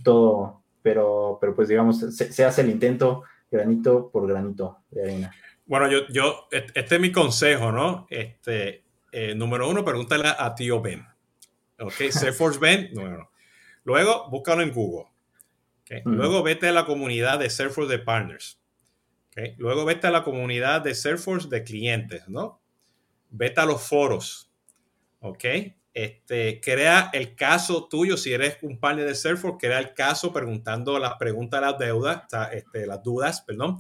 todo, 0.03 0.63
pero, 0.83 1.39
pero 1.41 1.55
pues 1.55 1.69
digamos, 1.69 1.99
se, 1.99 2.45
hace 2.45 2.63
el 2.63 2.71
intento 2.71 3.23
granito 3.51 4.11
por 4.11 4.27
granito 4.27 4.79
de 4.91 5.03
arena. 5.03 5.33
Bueno, 5.69 5.89
yo, 5.89 6.09
yo, 6.09 6.49
este 6.51 6.95
es 6.97 7.01
mi 7.01 7.13
consejo, 7.13 7.71
¿no? 7.71 8.09
Este, 8.11 8.85
eh, 9.13 9.35
número 9.37 9.69
uno, 9.69 9.85
pregúntale 9.85 10.29
a 10.37 10.55
tío 10.57 10.81
Ben. 10.83 11.07
¿Ok? 11.79 11.93
Salesforce 12.11 12.59
Ben, 12.59 12.91
no, 12.93 13.31
Luego, 13.85 14.29
búscalo 14.29 14.63
en 14.63 14.73
Google. 14.73 15.07
¿okay? 15.83 16.03
Luego, 16.05 16.43
vete 16.43 16.69
a 16.69 16.73
la 16.73 16.85
comunidad 16.85 17.39
de 17.39 17.49
Salesforce 17.49 17.93
de 17.93 18.01
Partners. 18.01 18.61
¿okay? 19.31 19.55
Luego, 19.59 19.85
vete 19.85 20.09
a 20.09 20.11
la 20.11 20.25
comunidad 20.25 20.81
de 20.81 20.95
Salesforce 20.97 21.49
de 21.49 21.63
clientes, 21.63 22.29
¿no? 22.29 22.61
vete 23.31 23.61
a 23.61 23.67
los 23.67 23.83
foros, 23.83 24.51
¿ok? 25.21 25.45
Este, 25.93 26.61
crea 26.61 27.11
el 27.13 27.35
caso 27.35 27.89
tuyo, 27.89 28.17
si 28.17 28.33
eres 28.33 28.59
un 28.63 28.79
partner 28.79 29.07
de 29.07 29.15
Salesforce, 29.15 29.59
crea 29.59 29.79
el 29.79 29.95
caso 29.95 30.33
preguntando 30.33 30.99
las 30.99 31.15
preguntas, 31.15 31.61
las 31.61 31.79
deudas, 31.79 32.23
este, 32.53 32.87
las 32.87 33.03
dudas, 33.03 33.41
perdón, 33.43 33.79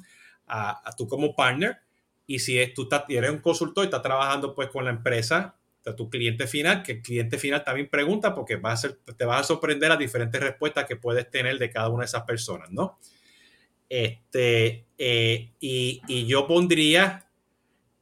a, 0.49 0.83
tú 0.97 1.07
como 1.07 1.35
partner. 1.35 1.79
Y 2.27 2.41
si 2.41 2.59
es, 2.59 2.75
tú 2.75 2.89
eres 3.09 3.31
un 3.31 3.39
consultor 3.39 3.85
y 3.85 3.87
estás 3.87 4.03
trabajando 4.03 4.55
pues 4.55 4.69
con 4.69 4.85
la 4.85 4.91
empresa, 4.91 5.55
a 5.87 5.97
tu 5.97 6.09
cliente 6.11 6.47
final, 6.47 6.83
que 6.83 6.93
el 6.93 7.03
cliente 7.03 7.39
final 7.39 7.65
también 7.65 7.89
pregunta 7.89 8.35
porque 8.35 8.57
va 8.57 8.73
a 8.73 8.77
ser, 8.77 8.99
te 9.17 9.25
vas 9.25 9.41
a 9.41 9.45
sorprender 9.45 9.89
las 9.89 9.99
diferentes 9.99 10.41
respuestas 10.41 10.85
que 10.85 10.97
puedes 10.97 11.31
tener 11.31 11.59
de 11.59 11.71
cada 11.71 11.89
una 11.89 12.01
de 12.01 12.07
esas 12.07 12.25
personas, 12.25 12.71
¿no? 12.71 12.99
Este, 13.89 14.85
eh, 14.99 15.53
y, 15.61 16.03
y, 16.07 16.27
yo 16.27 16.47
pondría 16.47 17.27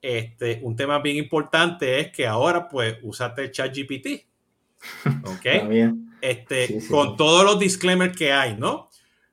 este, 0.02 0.60
un 0.62 0.74
tema 0.74 0.98
bien 0.98 1.16
importante 1.16 2.00
es 2.00 2.10
que 2.10 2.26
ahora 2.26 2.68
pues 2.68 2.96
usaste 3.02 3.50
ChatGPT. 3.50 4.26
¿Ok? 5.24 5.46
Este, 6.20 6.78
con 6.90 7.16
todos 7.16 7.44
los 7.44 7.58
disclaimers 7.58 8.16
que 8.16 8.32
hay, 8.32 8.56
¿no? 8.56 8.90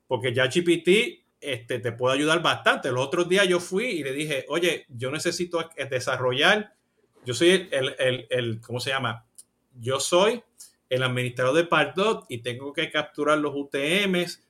Porque 0.08 0.34
ChatGPT 0.34 1.23
este, 1.44 1.80
te 1.80 1.92
puede 1.92 2.16
ayudar 2.16 2.42
bastante. 2.42 2.92
Los 2.92 3.06
otros 3.06 3.28
días 3.30 3.48
yo 3.48 3.60
fui 3.60 3.86
y 3.86 4.04
le 4.04 4.14
dije, 4.14 4.46
oye, 4.50 4.86
yo 4.90 5.12
necesito 5.12 5.70
desarrollar, 5.90 6.74
yo 7.26 7.34
soy 7.34 7.68
el, 7.72 7.96
el, 8.00 8.28
el 8.30 8.62
¿cómo 8.62 8.80
se 8.80 8.92
llama? 8.92 9.26
Yo 9.74 10.00
soy 10.00 10.44
el 10.90 11.04
administrador 11.04 11.56
de 11.56 11.66
Pardot 11.66 12.26
y 12.30 12.40
tengo 12.40 12.74
que 12.74 12.92
capturar 12.92 13.40
los 13.40 13.54
UTMs 13.56 14.44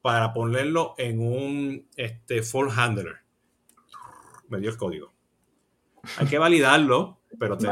para 0.00 0.32
ponerlo 0.32 0.94
en 0.98 1.20
un 1.20 1.88
este, 1.96 2.42
full 2.42 2.68
handler. 2.74 3.16
Me 4.48 4.58
dio 4.58 4.70
el 4.70 4.76
código. 4.76 5.12
Hay 6.18 6.26
que 6.26 6.38
validarlo, 6.38 7.20
pero 7.38 7.56
te, 7.56 7.68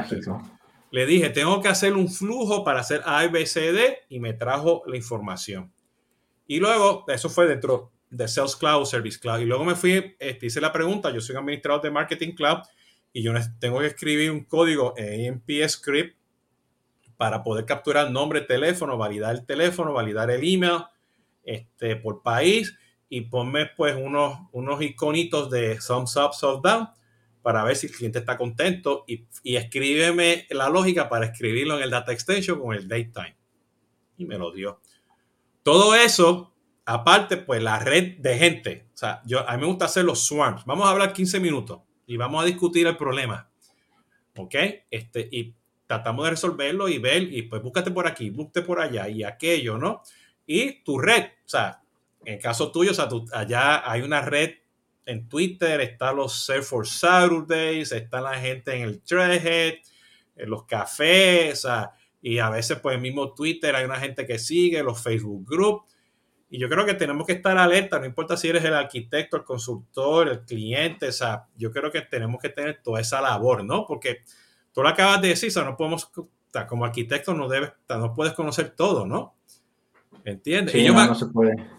le 0.90 1.06
dije, 1.06 1.30
tengo 1.30 1.60
que 1.60 1.68
hacer 1.68 1.94
un 1.94 2.08
flujo 2.08 2.64
para 2.64 2.80
hacer 2.80 3.02
ABCD 3.04 4.08
y 4.08 4.20
me 4.20 4.32
trajo 4.34 4.82
la 4.86 4.96
información. 4.96 5.72
Y 6.46 6.58
luego, 6.58 7.04
eso 7.08 7.30
fue 7.30 7.46
dentro 7.46 7.92
de 8.12 8.28
Sales 8.28 8.54
Cloud, 8.54 8.84
Service 8.84 9.18
Cloud. 9.18 9.40
Y 9.40 9.46
luego 9.46 9.64
me 9.64 9.74
fui, 9.74 10.14
este, 10.18 10.46
hice 10.46 10.60
la 10.60 10.72
pregunta, 10.72 11.10
yo 11.10 11.20
soy 11.20 11.34
administrador 11.34 11.80
de 11.82 11.90
Marketing 11.90 12.32
Cloud 12.34 12.58
y 13.12 13.22
yo 13.22 13.32
tengo 13.58 13.80
que 13.80 13.86
escribir 13.86 14.30
un 14.30 14.44
código 14.44 14.94
en 14.96 15.32
AMP 15.32 15.50
Script 15.66 16.16
para 17.16 17.42
poder 17.42 17.64
capturar 17.64 18.10
nombre, 18.10 18.42
teléfono, 18.42 18.98
validar 18.98 19.34
el 19.34 19.46
teléfono, 19.46 19.92
validar 19.92 20.30
el 20.30 20.42
email 20.44 20.84
este, 21.42 21.96
por 21.96 22.22
país 22.22 22.76
y 23.08 23.22
ponme 23.22 23.66
pues 23.76 23.96
unos, 23.96 24.38
unos 24.52 24.82
iconitos 24.82 25.50
de 25.50 25.78
thumbs 25.86 26.16
up, 26.16 26.32
thumbs 26.38 26.62
down 26.62 26.88
para 27.40 27.64
ver 27.64 27.76
si 27.76 27.86
el 27.86 27.92
cliente 27.92 28.18
está 28.18 28.36
contento 28.36 29.04
y, 29.06 29.26
y 29.42 29.56
escríbeme 29.56 30.46
la 30.50 30.68
lógica 30.68 31.08
para 31.08 31.26
escribirlo 31.26 31.76
en 31.76 31.82
el 31.82 31.90
data 31.90 32.12
extension 32.12 32.60
con 32.60 32.74
el 32.74 32.86
date 32.86 33.10
time. 33.12 33.36
Y 34.18 34.26
me 34.26 34.38
lo 34.38 34.52
dio. 34.52 34.80
Todo 35.62 35.94
eso, 35.94 36.51
aparte, 36.84 37.36
pues 37.36 37.62
la 37.62 37.78
red 37.78 38.18
de 38.18 38.38
gente. 38.38 38.88
O 38.94 38.96
sea, 38.96 39.22
yo, 39.24 39.48
a 39.48 39.54
mí 39.56 39.60
me 39.60 39.66
gusta 39.66 39.86
hacer 39.86 40.04
los 40.04 40.24
swarms. 40.24 40.64
Vamos 40.64 40.86
a 40.86 40.90
hablar 40.90 41.12
15 41.12 41.40
minutos 41.40 41.80
y 42.06 42.16
vamos 42.16 42.42
a 42.42 42.46
discutir 42.46 42.86
el 42.86 42.96
problema. 42.96 43.50
¿Ok? 44.36 44.54
Este, 44.90 45.28
y 45.30 45.54
tratamos 45.86 46.24
de 46.24 46.30
resolverlo 46.30 46.88
y 46.88 46.98
ver, 46.98 47.22
y 47.22 47.42
pues 47.42 47.62
búscate 47.62 47.90
por 47.90 48.06
aquí, 48.06 48.30
búscate 48.30 48.62
por 48.62 48.80
allá 48.80 49.08
y 49.08 49.24
aquello, 49.24 49.76
¿no? 49.76 50.02
Y 50.46 50.82
tu 50.82 50.98
red, 50.98 51.24
o 51.44 51.48
sea, 51.48 51.82
en 52.24 52.38
caso 52.38 52.72
tuyo, 52.72 52.92
o 52.92 52.94
sea, 52.94 53.08
allá 53.34 53.90
hay 53.90 54.00
una 54.00 54.22
red 54.22 54.54
en 55.04 55.28
Twitter, 55.28 55.80
está 55.80 56.12
los 56.12 56.46
Salesforce 56.46 56.98
Saturdays, 56.98 57.92
está 57.92 58.20
la 58.20 58.34
gente 58.34 58.74
en 58.74 58.82
el 58.82 59.02
Threadhead, 59.02 59.74
en 60.36 60.50
los 60.50 60.64
cafés, 60.64 61.66
y 62.22 62.38
a 62.38 62.48
veces 62.48 62.78
pues 62.80 62.94
el 62.94 63.02
mismo 63.02 63.34
Twitter 63.34 63.74
hay 63.74 63.84
una 63.84 63.98
gente 63.98 64.26
que 64.26 64.38
sigue, 64.38 64.82
los 64.82 65.02
Facebook 65.02 65.44
Group. 65.46 65.82
Y 66.52 66.58
yo 66.58 66.68
creo 66.68 66.84
que 66.84 66.92
tenemos 66.92 67.26
que 67.26 67.32
estar 67.32 67.56
alerta, 67.56 67.98
no 67.98 68.04
importa 68.04 68.36
si 68.36 68.46
eres 68.46 68.62
el 68.62 68.74
arquitecto, 68.74 69.38
el 69.38 69.42
consultor, 69.42 70.28
el 70.28 70.40
cliente, 70.42 71.08
o 71.08 71.12
sea, 71.12 71.46
yo 71.56 71.72
creo 71.72 71.90
que 71.90 72.02
tenemos 72.02 72.42
que 72.42 72.50
tener 72.50 72.82
toda 72.82 73.00
esa 73.00 73.22
labor, 73.22 73.64
¿no? 73.64 73.86
Porque 73.86 74.18
tú 74.70 74.82
lo 74.82 74.90
acabas 74.90 75.22
de 75.22 75.28
decir, 75.28 75.48
o 75.48 75.52
sea, 75.52 75.64
no 75.64 75.78
podemos, 75.78 76.12
como 76.68 76.84
arquitecto 76.84 77.32
no 77.32 77.48
debes, 77.48 77.72
no 77.88 78.12
puedes 78.12 78.34
conocer 78.34 78.68
todo, 78.76 79.06
¿no? 79.06 79.34
¿Entiendes? 80.26 80.74
y, 80.74 80.84
yo 80.84 80.92
me, 80.92 81.08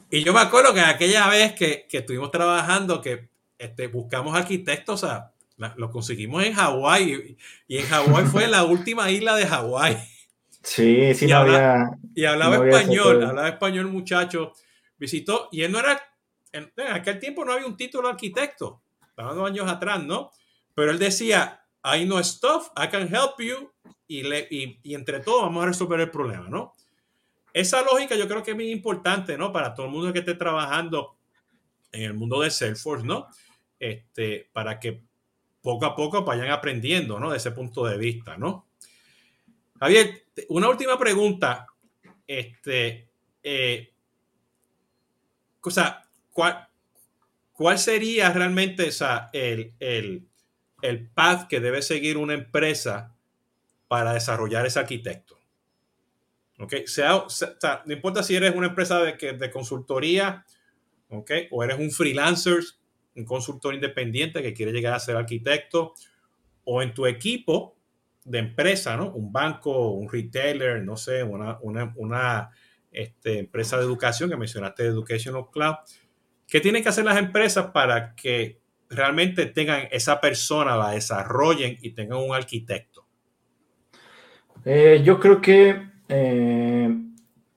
y, 0.10 0.24
yo 0.24 0.34
me, 0.34 0.40
acuerdo 0.40 0.74
que 0.74 0.82
aquella 0.82 1.28
vez 1.28 1.54
que, 1.54 1.86
que 1.88 2.00
estuvimos 2.00 2.32
trabajando, 2.32 3.00
que 3.00 3.30
este, 3.60 3.86
buscamos 3.86 4.36
arquitectos, 4.36 5.04
o 5.04 5.08
sea, 5.08 5.34
lo 5.78 5.92
conseguimos 5.92 6.44
en 6.44 6.54
Hawái 6.54 7.38
y, 7.68 7.78
en 7.78 7.86
Hawái 7.86 8.26
fue 8.26 8.48
la 8.48 8.64
última 8.64 9.12
isla 9.12 9.36
de 9.36 9.46
Hawái. 9.46 9.98
Sí, 10.64 11.14
sí, 11.14 11.28
y, 11.28 11.32
habla, 11.32 11.92
y 12.16 12.26
hablaba 12.26 12.68
español, 12.68 13.24
hablaba 13.24 13.50
español 13.50 13.88
muchacho, 13.88 14.54
visitó, 14.98 15.50
y 15.52 15.62
él 15.62 15.72
no 15.72 15.80
era, 15.80 16.02
en, 16.54 16.72
aquel 16.90 17.20
tiempo 17.20 17.44
no 17.44 17.54
había 17.54 17.68
un 17.68 17.76
título 17.78 18.08
de 18.08 18.14
arquitecto, 18.14 18.82
estaban 19.10 19.36
dos 19.36 19.48
años 19.48 19.70
atrás, 19.70 20.04
¿no? 20.04 20.32
Pero 20.74 20.92
él 20.92 21.00
decía, 21.00 21.66
I 21.84 22.06
know 22.06 22.24
stuff, 22.24 22.70
I 22.82 22.88
can 22.88 23.14
help 23.14 23.40
you, 23.40 23.72
y, 24.08 24.24
le, 24.24 24.48
y, 24.50 24.80
y 24.84 24.96
entre 24.96 25.20
todos 25.20 25.42
vamos 25.44 25.64
a 25.64 25.68
resolver 25.68 26.00
el 26.00 26.10
problema, 26.10 26.48
¿no? 26.48 26.74
esa 27.54 27.84
lógica 27.84 28.16
yo 28.16 28.28
creo 28.28 28.44
que 28.44 28.52
es 28.52 28.58
muy 28.58 28.72
importante, 28.72 29.38
¿no? 29.38 29.54
Para 29.54 29.74
todo 29.74 29.86
el 29.86 29.92
mundo 29.92 30.12
que 30.12 30.20
esté 30.20 30.34
trabajando 30.34 31.16
en 31.92 32.04
el 32.04 32.14
mundo 32.16 32.42
de 32.42 32.50
Salesforce, 32.50 33.06
¿no? 33.06 33.28
Este, 33.80 34.50
para 34.52 34.80
que 34.80 35.04
poco 35.62 35.86
a 35.86 35.96
poco 35.96 36.24
vayan 36.24 36.50
aprendiendo, 36.50 37.20
¿no? 37.20 37.30
De 37.30 37.38
ese 37.38 37.52
punto 37.52 37.86
de 37.86 37.98
vista, 37.98 38.38
¿no? 38.38 38.68
Javier, 39.80 40.26
una 40.50 40.70
última 40.70 40.98
pregunta. 40.98 41.68
Este, 42.26 43.10
eh, 43.44 43.94
o 45.62 45.70
¿cuál, 46.32 46.68
¿cuál 47.52 47.80
sería 47.80 48.32
realmente 48.32 48.88
esa, 48.88 49.30
el, 49.34 49.74
el, 49.80 50.28
el 50.82 51.10
path 51.10 51.48
que 51.48 51.60
debe 51.60 51.82
seguir 51.82 52.18
una 52.18 52.34
empresa 52.34 53.16
para 53.88 54.14
desarrollar 54.14 54.66
ese 54.66 54.80
arquitecto? 54.80 55.38
¿ok? 56.60 56.74
Sea, 56.86 57.26
no 57.86 57.94
importa 57.94 58.24
si 58.24 58.36
eres 58.36 58.56
una 58.56 58.68
empresa 58.68 59.02
de, 59.02 59.34
de 59.34 59.52
consultoría, 59.52 60.46
¿ok? 61.10 61.32
O 61.52 61.64
eres 61.64 61.80
un 61.80 61.92
freelancer, 61.92 62.60
un 63.16 63.26
consultor 63.26 63.74
independiente 63.74 64.42
que 64.42 64.54
quiere 64.54 64.72
llegar 64.72 64.94
a 64.94 65.00
ser 65.00 65.16
arquitecto, 65.16 65.94
o 66.66 66.82
en 66.82 66.94
tu 66.94 67.06
equipo 67.06 67.73
de 68.26 68.40
empresa, 68.40 68.96
¿no? 68.98 69.12
Un 69.12 69.32
banco, 69.32 69.92
un 69.92 70.10
retailer, 70.10 70.84
no 70.84 70.98
sé, 70.98 71.24
una, 71.24 71.58
una, 71.62 71.94
una 71.96 72.50
este, 72.92 73.40
empresa 73.40 73.78
de 73.78 73.84
educación 73.84 74.30
que 74.30 74.38
mencionaste, 74.38 74.86
Educational 74.86 75.50
Cloud. 75.52 75.76
¿Qué 76.48 76.60
tienen 76.62 76.84
que 76.84 76.90
hacer 76.90 77.06
las 77.06 77.18
empresas 77.18 77.68
para 77.72 78.16
que 78.16 78.62
realmente 78.90 79.46
tengan 79.48 79.88
esa 79.92 80.22
persona, 80.22 80.76
la 80.76 80.92
desarrollen 80.92 81.78
y 81.82 81.92
tengan 81.92 82.20
un 82.20 82.34
arquitecto? 82.34 83.06
Eh, 84.66 85.02
yo 85.04 85.20
creo 85.20 85.42
que 85.42 85.90
eh, 86.08 86.96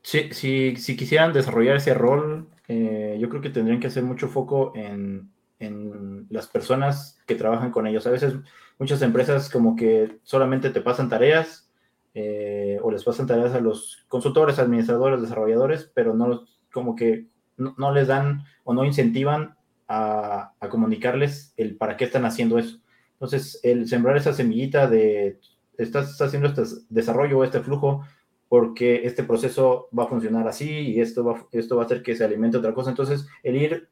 si, 0.02 0.32
si, 0.32 0.96
quisieran 0.96 1.32
desarrollar 1.32 1.76
ese 1.76 1.94
rol, 1.94 2.48
eh, 2.68 3.16
yo 3.20 3.28
creo 3.28 3.42
que 3.42 3.50
tendrían 3.50 3.80
que 3.80 3.86
hacer 3.88 4.02
mucho 4.02 4.28
foco 4.28 4.72
en, 4.74 5.30
en, 5.58 6.26
las 6.30 6.48
personas 6.48 7.20
que 7.26 7.34
trabajan 7.34 7.70
con 7.70 7.86
ellos. 7.86 8.06
A 8.06 8.10
veces 8.10 8.34
muchas 8.78 9.02
empresas 9.02 9.50
como 9.50 9.76
que 9.76 10.18
solamente 10.22 10.70
te 10.70 10.80
pasan 10.80 11.08
tareas 11.08 11.70
eh, 12.14 12.78
o 12.82 12.90
les 12.90 13.04
pasan 13.04 13.26
tareas 13.26 13.54
a 13.54 13.60
los 13.60 14.04
consultores, 14.08 14.58
administradores, 14.58 15.20
desarrolladores, 15.20 15.90
pero 15.94 16.14
no 16.14 16.44
como 16.72 16.94
que 16.94 17.26
no, 17.56 17.92
les 17.92 18.06
dan 18.06 18.44
o 18.64 18.74
no 18.74 18.84
incentivan 18.84 19.56
a, 19.88 20.52
a, 20.60 20.68
comunicarles 20.68 21.54
el 21.56 21.76
para 21.76 21.96
qué 21.96 22.04
están 22.04 22.26
haciendo 22.26 22.58
eso. 22.58 22.78
Entonces, 23.12 23.60
el 23.62 23.88
sembrar 23.88 24.16
esa 24.16 24.34
semillita 24.34 24.86
de 24.88 25.40
estás 25.78 26.20
haciendo 26.20 26.48
este 26.48 26.62
desarrollo, 26.90 27.44
este 27.44 27.60
flujo, 27.60 28.04
porque 28.48 29.06
este 29.06 29.24
proceso 29.24 29.88
va 29.96 30.04
a 30.04 30.08
funcionar 30.08 30.46
así 30.48 30.68
y 30.68 31.00
esto 31.00 31.24
va, 31.24 31.46
esto 31.52 31.76
va 31.76 31.82
a 31.82 31.86
hacer 31.86 32.02
que 32.02 32.14
se 32.14 32.24
alimente 32.24 32.58
otra 32.58 32.74
cosa. 32.74 32.90
Entonces, 32.90 33.26
el 33.42 33.56
ir 33.56 33.88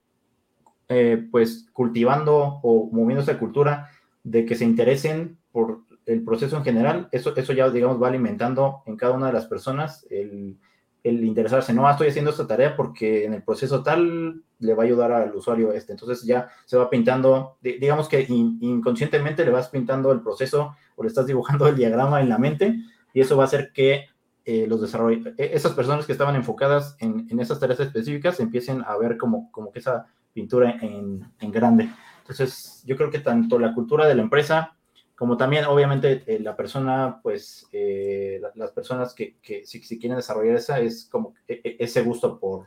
eh, 0.89 1.26
pues 1.30 1.68
cultivando 1.72 2.61
o 2.62 2.91
moviendo 2.93 3.22
esa 3.22 3.39
cultura 3.39 3.91
de 4.25 4.45
que 4.45 4.57
se 4.57 4.64
interesen 4.64 5.39
por 5.53 5.83
el 6.07 6.25
proceso 6.25 6.57
en 6.57 6.64
general, 6.64 7.09
eso, 7.12 7.35
eso 7.37 7.53
ya, 7.53 7.70
digamos, 7.70 8.03
va 8.03 8.09
alimentando 8.09 8.83
en 8.87 8.97
cada 8.97 9.14
una 9.14 9.29
de 9.29 9.33
las 9.33 9.47
personas 9.47 10.07
el, 10.11 10.59
el 11.05 11.25
interesarse. 11.25 11.72
No, 11.72 11.87
ah, 11.87 11.93
estoy 11.93 12.09
haciendo 12.09 12.31
esta 12.31 12.47
tarea 12.47 12.75
porque 12.75 13.25
en 13.25 13.35
el 13.35 13.43
proceso 13.43 13.83
tal 13.83 14.43
le 14.59 14.75
va 14.75 14.83
a 14.83 14.87
ayudar 14.87 15.12
al 15.12 15.35
usuario 15.35 15.72
este. 15.72 15.93
Entonces 15.93 16.25
ya 16.25 16.49
se 16.64 16.77
va 16.77 16.91
pintando, 16.91 17.59
digamos 17.61 18.09
que 18.09 18.27
inconscientemente 18.29 19.45
le 19.45 19.51
vas 19.51 19.68
pintando 19.68 20.11
el 20.11 20.22
proceso 20.22 20.75
o 20.97 21.03
le 21.03 21.09
estás 21.09 21.27
dibujando 21.27 21.68
el 21.68 21.77
diagrama 21.77 22.20
en 22.20 22.29
la 22.29 22.39
mente 22.39 22.77
y 23.12 23.20
eso 23.20 23.37
va 23.37 23.45
a 23.45 23.47
hacer 23.47 23.70
que 23.72 24.07
eh, 24.47 24.66
los 24.66 24.83
e-, 24.83 25.35
esas 25.39 25.72
personas 25.72 26.07
que 26.07 26.12
estaban 26.12 26.37
enfocadas 26.37 26.97
en, 27.01 27.27
en, 27.31 27.41
esas 27.41 27.61
tareas 27.61 27.81
específicas 27.81 28.41
empiecen 28.41 28.83
a 28.87 28.97
ver 28.97 29.16
como, 29.16 29.51
como 29.51 29.72
que 29.72 29.79
esa 29.79 30.07
pintura 30.33 30.77
en, 30.81 31.25
en, 31.41 31.51
grande. 31.51 31.89
Entonces, 32.25 32.83
yo 32.87 32.97
creo 32.97 33.11
que 33.11 33.18
tanto 33.18 33.59
la 33.59 33.75
cultura 33.75 34.07
de 34.07 34.14
la 34.14 34.22
empresa, 34.22 34.79
como 35.14 35.37
también, 35.37 35.66
obviamente, 35.66 36.25
eh, 36.27 36.41
la 36.41 36.57
persona, 36.57 37.20
pues, 37.22 37.68
eh, 37.70 38.41
las 38.55 38.72
personas 38.72 39.12
que, 39.12 39.37
que 39.43 39.66
si, 39.66 39.81
quieren 39.99 40.16
desarrollar 40.16 40.57
esa, 40.57 40.81
es 40.81 41.07
como 41.11 41.35
e-, 41.47 41.61
e-, 41.62 41.77
ese 41.81 42.01
gusto 42.03 42.41
por, 42.41 42.66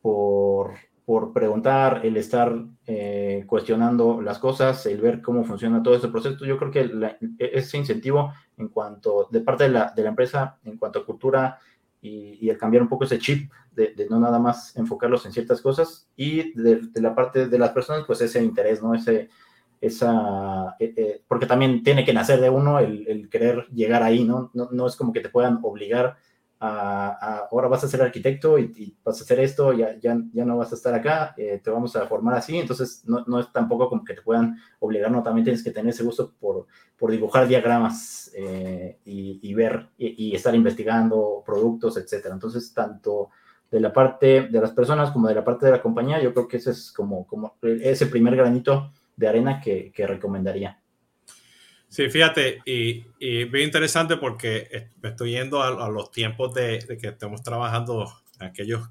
por 0.00 0.72
por 1.10 1.32
preguntar, 1.32 2.06
el 2.06 2.16
estar 2.16 2.54
eh, 2.86 3.42
cuestionando 3.48 4.22
las 4.22 4.38
cosas, 4.38 4.86
el 4.86 5.00
ver 5.00 5.20
cómo 5.20 5.42
funciona 5.42 5.82
todo 5.82 5.96
ese 5.96 6.06
proceso. 6.06 6.44
Yo 6.44 6.56
creo 6.56 6.70
que 6.70 7.16
ese 7.36 7.78
incentivo 7.78 8.32
en 8.56 8.68
cuanto, 8.68 9.26
de 9.28 9.40
parte 9.40 9.64
de 9.64 9.70
la, 9.70 9.92
de 9.92 10.04
la, 10.04 10.10
empresa, 10.10 10.60
en 10.62 10.78
cuanto 10.78 11.00
a 11.00 11.04
cultura 11.04 11.58
y, 12.02 12.48
el 12.48 12.58
cambiar 12.58 12.82
un 12.82 12.88
poco 12.88 13.04
ese 13.04 13.18
chip 13.18 13.50
de, 13.72 14.06
no 14.08 14.18
nada 14.18 14.38
más 14.38 14.76
enfocarlos 14.76 15.24
en 15.26 15.32
ciertas 15.32 15.60
cosas 15.60 16.08
y 16.16 16.52
de, 16.60 16.82
la 16.94 17.14
parte 17.14 17.48
de 17.48 17.58
las 17.58 17.70
personas, 17.70 18.04
pues 18.06 18.20
ese 18.20 18.42
interés, 18.42 18.82
¿no? 18.82 18.94
Ese, 18.94 19.28
esa, 19.80 20.76
eh, 20.78 20.92
eh, 20.96 21.22
porque 21.26 21.46
también 21.46 21.82
tiene 21.82 22.04
que 22.04 22.12
nacer 22.12 22.40
de 22.40 22.50
uno 22.50 22.78
el, 22.78 23.28
querer 23.30 23.66
llegar 23.72 24.02
ahí, 24.02 24.24
¿no? 24.24 24.50
¿no? 24.54 24.68
¿no? 24.72 24.86
es 24.86 24.96
como 24.96 25.12
que 25.12 25.20
te 25.20 25.28
puedan 25.28 25.60
obligar 25.62 26.16
ahora 26.60 27.68
vas 27.68 27.82
a 27.84 27.88
ser 27.88 28.02
arquitecto 28.02 28.58
y, 28.58 28.96
vas 29.02 29.20
a 29.20 29.24
hacer 29.24 29.40
esto, 29.40 29.72
ya, 29.72 29.96
ya, 29.98 30.20
ya 30.32 30.44
no 30.44 30.58
vas 30.58 30.72
a 30.72 30.74
estar 30.74 30.94
acá, 30.94 31.34
eh, 31.38 31.60
te 31.62 31.70
vamos 31.70 31.96
a 31.96 32.06
formar 32.06 32.34
así, 32.34 32.58
entonces 32.58 33.02
no, 33.06 33.24
no, 33.26 33.40
es 33.40 33.50
tampoco 33.50 33.88
como 33.88 34.04
que 34.04 34.14
te 34.14 34.22
puedan 34.22 34.58
obligar, 34.78 35.10
no, 35.10 35.22
también 35.22 35.44
tienes 35.44 35.64
que 35.64 35.70
tener 35.70 35.90
ese 35.90 36.04
gusto 36.04 36.34
por, 36.38 36.66
por 36.98 37.10
dibujar 37.10 37.48
diagramas 37.48 38.30
eh, 38.36 38.98
y, 39.06 39.54
ver 39.54 39.88
y, 39.96 40.34
estar 40.34 40.54
investigando 40.54 41.42
productos, 41.46 41.96
etcétera. 41.96 42.34
Entonces, 42.34 42.72
tanto 42.74 43.30
de 43.70 43.80
la 43.80 43.92
parte 43.92 44.48
de 44.48 44.60
las 44.60 44.72
personas 44.72 45.10
como 45.10 45.28
de 45.28 45.34
la 45.34 45.44
parte 45.44 45.64
de 45.64 45.72
la 45.72 45.82
compañía, 45.82 46.20
yo 46.20 46.34
creo 46.34 46.46
que 46.46 46.58
ese 46.58 46.72
es 46.72 46.92
como, 46.92 47.26
como 47.26 47.56
ese 47.62 48.06
primer 48.06 48.36
granito 48.36 48.92
de 49.16 49.28
arena 49.28 49.60
que, 49.60 49.92
que 49.92 50.06
recomendaría. 50.06 50.79
Sí, 51.90 52.08
fíjate, 52.08 52.62
y, 52.64 53.04
y 53.18 53.44
bien 53.44 53.64
interesante 53.64 54.16
porque 54.16 54.90
me 55.02 55.08
estoy 55.08 55.32
yendo 55.32 55.60
a, 55.60 55.88
los 55.88 56.12
tiempos 56.12 56.54
de, 56.54 56.78
que 57.00 57.08
estamos 57.08 57.42
trabajando, 57.42 58.08
aquellos 58.38 58.88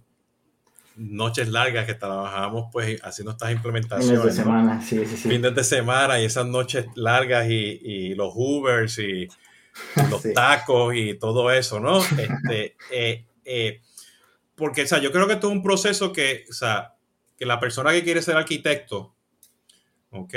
noches 0.98 1.48
largas 1.48 1.86
que 1.86 1.94
trabajábamos 1.94 2.68
pues 2.74 3.02
haciendo 3.02 3.32
estas 3.32 3.54
implementaciones. 3.54 4.20
Fines 4.20 4.36
de 4.36 4.44
semana, 4.44 4.82
sí, 4.82 5.06
sí, 5.06 5.16
sí. 5.16 5.30
Fines 5.30 5.56
de 5.56 5.64
semana 5.64 6.20
y 6.20 6.26
esas 6.26 6.46
noches 6.46 6.88
largas 6.96 7.48
y, 7.50 8.16
los 8.16 8.34
Ubers 8.36 9.00
y 9.00 9.30
los 10.12 10.22
tacos 10.34 10.94
y 10.94 11.18
todo 11.18 11.54
eso, 11.54 11.80
¿no? 11.80 12.00
Este, 12.00 12.76
eh, 12.92 13.26
eh, 13.46 13.82
porque, 14.56 14.84
o 14.84 14.88
sea, 14.88 15.00
yo 15.00 15.14
creo 15.14 15.26
que 15.26 15.38
todo 15.38 15.52
es 15.52 15.58
un 15.58 15.64
proceso 15.64 16.12
que, 16.12 16.44
o 16.50 16.54
sea, 16.54 16.96
que 17.38 17.46
la 17.46 17.62
persona 17.62 17.94
que 17.94 18.04
quiere 18.04 18.22
ser 18.22 18.36
arquitecto, 18.36 19.16
¿ok? 20.12 20.34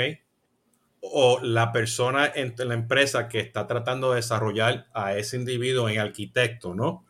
O 1.05 1.39
la 1.41 1.73
persona 1.73 2.31
en 2.33 2.55
la 2.57 2.73
empresa 2.73 3.27
que 3.27 3.41
está 3.41 3.67
tratando 3.67 4.11
de 4.11 4.17
desarrollar 4.17 4.87
a 4.93 5.17
ese 5.17 5.35
individuo 5.35 5.89
en 5.89 5.99
arquitecto, 5.99 6.73
¿no? 6.73 7.05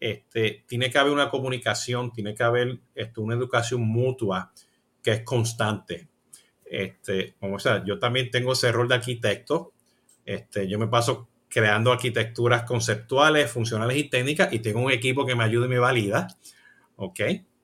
Este, 0.00 0.64
tiene 0.66 0.90
que 0.90 0.96
haber 0.96 1.12
una 1.12 1.28
comunicación, 1.28 2.12
tiene 2.12 2.34
que 2.34 2.42
haber 2.42 2.78
este, 2.94 3.20
una 3.20 3.34
educación 3.34 3.82
mutua 3.82 4.52
que 5.02 5.10
es 5.10 5.20
constante. 5.22 6.08
Este, 6.64 7.34
como 7.38 7.58
sea, 7.58 7.84
yo 7.84 7.98
también 7.98 8.30
tengo 8.30 8.54
ese 8.54 8.72
rol 8.72 8.88
de 8.88 8.94
arquitecto. 8.94 9.74
Este, 10.24 10.66
yo 10.66 10.78
me 10.78 10.88
paso 10.88 11.28
creando 11.50 11.92
arquitecturas 11.92 12.62
conceptuales, 12.62 13.50
funcionales 13.50 13.98
y 13.98 14.04
técnicas 14.04 14.50
y 14.52 14.60
tengo 14.60 14.80
un 14.80 14.92
equipo 14.92 15.26
que 15.26 15.34
me 15.34 15.44
ayuda 15.44 15.66
y 15.66 15.68
me 15.70 15.78
valida. 15.78 16.28
¿Ok? 16.96 17.20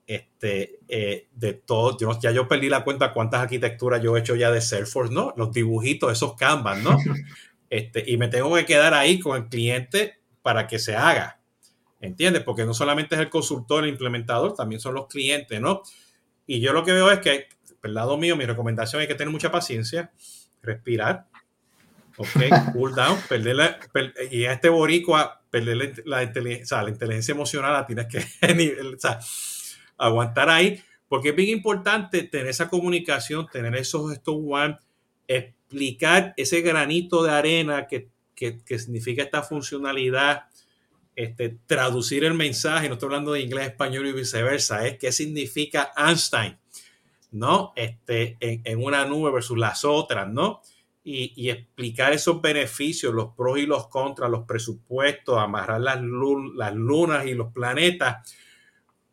Este, 0.07 0.79
eh, 0.89 1.27
de 1.35 1.55
todo, 1.55 1.99
yo, 1.99 2.19
ya 2.21 2.31
yo 2.31 2.47
perdí 2.47 2.69
la 2.69 2.85
cuenta 2.85 3.13
cuántas 3.13 3.41
arquitecturas 3.41 4.01
yo 4.01 4.17
he 4.17 4.21
hecho 4.21 4.37
ya 4.37 4.51
de 4.51 4.61
Salesforce, 4.61 5.13
¿no? 5.13 5.35
Los 5.37 5.53
dibujitos, 5.53 6.13
esos 6.13 6.35
canvas, 6.35 6.83
¿no? 6.83 6.97
Este, 7.69 8.05
y 8.07 8.17
me 8.17 8.29
tengo 8.29 8.55
que 8.55 8.65
quedar 8.65 8.95
ahí 8.95 9.19
con 9.19 9.37
el 9.37 9.49
cliente 9.49 10.21
para 10.41 10.69
que 10.69 10.79
se 10.79 10.95
haga, 10.95 11.41
¿entiendes? 12.01 12.45
Porque 12.45 12.65
no 12.65 12.73
solamente 12.73 13.17
es 13.17 13.21
el 13.21 13.29
consultor, 13.29 13.83
el 13.83 13.91
implementador, 13.91 14.55
también 14.55 14.81
son 14.81 14.95
los 14.95 15.09
clientes, 15.09 15.61
¿no? 15.61 15.83
Y 16.47 16.61
yo 16.61 16.73
lo 16.73 16.85
que 16.85 16.93
veo 16.93 17.11
es 17.11 17.19
que, 17.19 17.49
por 17.81 17.89
el 17.89 17.95
lado 17.95 18.17
mío, 18.17 18.37
mi 18.37 18.45
recomendación 18.45 19.03
es 19.03 19.09
que 19.09 19.17
tener 19.17 19.33
mucha 19.33 19.51
paciencia, 19.51 20.13
respirar, 20.63 21.27
¿ok? 22.17 22.29
Cool 22.73 22.95
down, 22.95 23.19
perder 23.29 23.81
y 24.31 24.45
a 24.45 24.53
este 24.53 24.69
boricua, 24.69 25.43
perder 25.51 26.05
la, 26.05 26.23
inteligencia, 26.23 26.83
la 26.85 26.91
inteligencia 26.91 27.33
emocional 27.33 27.73
la 27.73 27.85
tienes 27.85 28.07
que, 28.07 28.19
o 28.97 29.01
sea, 29.01 29.19
aguantar 29.99 30.51
ahí, 30.51 30.83
porque 31.09 31.31
es 31.31 31.37
bien 31.37 31.51
importante 31.51 32.23
tener 32.23 32.49
esa 32.49 32.69
comunicación, 32.69 33.47
tener 33.51 33.75
esos 33.77 34.13
estos 34.13 34.37
one, 34.47 34.79
explicar 35.29 36.35
ese 36.37 36.61
granito 36.61 37.23
de 37.23 37.31
arena 37.31 37.87
que, 37.87 38.09
significa 38.79 39.23
esta 39.23 39.43
funcionalidad, 39.43 40.45
este, 41.15 41.57
traducir 41.67 42.25
el 42.25 42.35
mensaje, 42.35 42.89
no 42.89 42.95
estoy 42.95 43.07
hablando 43.07 43.33
de 43.33 43.41
inglés, 43.41 43.69
español 43.69 44.07
y 44.07 44.13
viceversa, 44.13 44.87
es 44.87 44.99
qué 44.99 45.11
significa 45.13 45.93
Einstein, 45.97 46.59
¿no? 47.31 47.73
Este, 47.75 48.37
en, 48.41 48.83
una 48.83 49.07
nube 49.07 49.31
versus 49.33 49.57
las 49.57 49.85
otras, 49.85 50.29
¿no? 50.29 50.61
Y, 51.03 51.49
explicar 51.49 52.13
esos 52.13 52.43
beneficios, 52.43 53.15
los 53.15 53.33
pros 53.35 53.59
y 53.59 53.67
los 53.67 53.87
contras, 53.89 54.29
los 54.29 54.45
presupuestos, 54.45 55.39
amarrar 55.39 55.81
las, 55.81 56.01
las 56.03 56.75
lunas 56.75 57.27
y 57.27 57.35
los 57.35 57.53
planetas 57.53 58.35